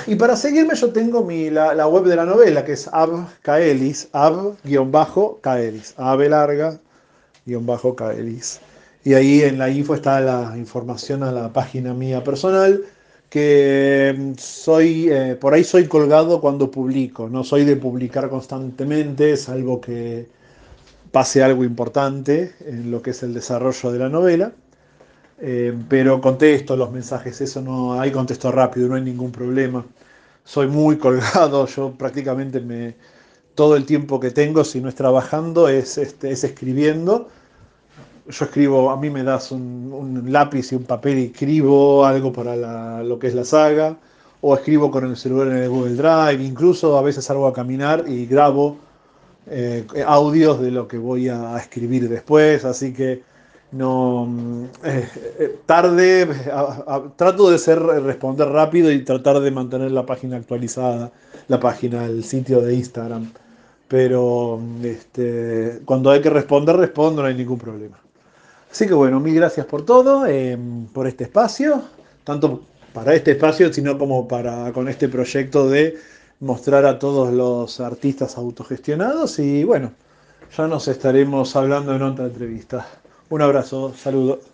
Y 0.06 0.16
para 0.16 0.36
seguirme 0.36 0.74
yo 0.74 0.92
tengo 0.92 1.24
mi, 1.24 1.50
la, 1.50 1.86
web 1.86 2.04
de 2.04 2.16
la 2.16 2.24
novela, 2.24 2.64
que 2.64 2.72
es 2.72 2.88
abkaelis, 2.88 4.08
ab-kaelis, 4.12 5.94
ab 5.96 6.20
larga, 6.20 6.80
bajo 7.46 7.94
kaelis. 7.94 8.60
Y 9.04 9.14
ahí 9.14 9.42
en 9.42 9.58
la 9.58 9.68
info 9.68 9.94
está 9.94 10.20
la 10.20 10.54
información 10.56 11.22
a 11.22 11.32
la 11.32 11.52
página 11.52 11.92
mía 11.92 12.22
personal 12.24 12.84
que 13.32 14.14
mm, 14.14 14.32
soy, 14.36 15.08
eh, 15.10 15.36
por 15.40 15.54
ahí 15.54 15.64
soy 15.64 15.86
colgado 15.88 16.38
cuando 16.38 16.70
publico, 16.70 17.30
no 17.30 17.44
soy 17.44 17.64
de 17.64 17.76
publicar 17.76 18.28
constantemente, 18.28 19.38
salvo 19.38 19.80
que 19.80 20.28
pase 21.10 21.42
algo 21.42 21.64
importante 21.64 22.54
en 22.66 22.90
lo 22.90 23.00
que 23.00 23.12
es 23.12 23.22
el 23.22 23.32
desarrollo 23.32 23.90
de 23.90 23.98
la 23.98 24.10
novela, 24.10 24.52
eh, 25.40 25.74
pero 25.88 26.20
contesto 26.20 26.76
los 26.76 26.92
mensajes, 26.92 27.40
eso 27.40 27.62
no, 27.62 27.98
hay 27.98 28.10
contesto 28.12 28.52
rápido, 28.52 28.88
no 28.88 28.96
hay 28.96 29.02
ningún 29.02 29.32
problema. 29.32 29.86
Soy 30.44 30.66
muy 30.66 30.98
colgado, 30.98 31.66
yo 31.76 31.92
prácticamente 31.92 32.60
me, 32.60 32.96
todo 33.54 33.76
el 33.76 33.86
tiempo 33.86 34.20
que 34.20 34.30
tengo, 34.30 34.62
si 34.62 34.82
no 34.82 34.90
es 34.90 34.94
trabajando, 34.94 35.68
es, 35.68 35.96
este, 35.96 36.32
es 36.32 36.44
escribiendo 36.44 37.28
yo 38.28 38.44
escribo, 38.44 38.90
a 38.90 38.96
mí 38.96 39.10
me 39.10 39.22
das 39.22 39.50
un, 39.52 40.24
lápiz 40.28 40.72
y 40.72 40.76
un 40.76 40.84
papel 40.84 41.18
y 41.18 41.24
escribo 41.26 42.04
algo 42.04 42.32
para 42.32 43.02
lo 43.02 43.18
que 43.18 43.26
es 43.28 43.34
la 43.34 43.44
saga, 43.44 43.96
o 44.40 44.54
escribo 44.54 44.90
con 44.90 45.06
el 45.06 45.16
celular 45.16 45.48
en 45.48 45.56
el 45.58 45.68
Google 45.68 45.94
Drive, 45.94 46.42
incluso 46.42 46.96
a 46.98 47.02
veces 47.02 47.24
salgo 47.24 47.46
a 47.46 47.52
caminar 47.52 48.04
y 48.08 48.26
grabo 48.26 48.76
eh, 49.46 49.84
audios 50.06 50.60
de 50.60 50.70
lo 50.70 50.86
que 50.86 50.98
voy 50.98 51.28
a, 51.28 51.56
escribir 51.58 52.08
después, 52.08 52.64
así 52.64 52.92
que 52.92 53.22
no 53.72 54.28
eh, 54.84 55.08
eh, 55.38 55.56
tarde, 55.66 56.28
trato 57.16 57.50
de 57.50 57.58
ser 57.58 57.80
responder 57.80 58.48
rápido 58.48 58.92
y 58.92 59.04
tratar 59.04 59.40
de 59.40 59.50
mantener 59.50 59.90
la 59.90 60.06
página 60.06 60.36
actualizada, 60.36 61.10
la 61.48 61.58
página, 61.58 62.04
el 62.04 62.24
sitio 62.24 62.60
de 62.60 62.74
Instagram. 62.74 63.32
Pero 63.88 64.60
este, 64.82 65.82
cuando 65.84 66.10
hay 66.10 66.22
que 66.22 66.30
responder, 66.30 66.76
respondo, 66.76 67.22
no 67.22 67.28
hay 67.28 67.34
ningún 67.34 67.58
problema. 67.58 67.98
Así 68.72 68.86
que 68.86 68.94
bueno, 68.94 69.20
mil 69.20 69.34
gracias 69.34 69.66
por 69.66 69.84
todo, 69.84 70.24
eh, 70.24 70.58
por 70.94 71.06
este 71.06 71.24
espacio, 71.24 71.82
tanto 72.24 72.62
para 72.94 73.14
este 73.14 73.32
espacio, 73.32 73.70
sino 73.70 73.98
como 73.98 74.26
para 74.26 74.72
con 74.72 74.88
este 74.88 75.10
proyecto 75.10 75.68
de 75.68 75.98
mostrar 76.40 76.86
a 76.86 76.98
todos 76.98 77.34
los 77.34 77.80
artistas 77.80 78.38
autogestionados 78.38 79.38
y 79.38 79.64
bueno, 79.64 79.92
ya 80.56 80.66
nos 80.68 80.88
estaremos 80.88 81.54
hablando 81.54 81.94
en 81.94 82.02
otra 82.02 82.24
entrevista. 82.24 82.86
Un 83.28 83.42
abrazo, 83.42 83.92
saludos. 83.94 84.51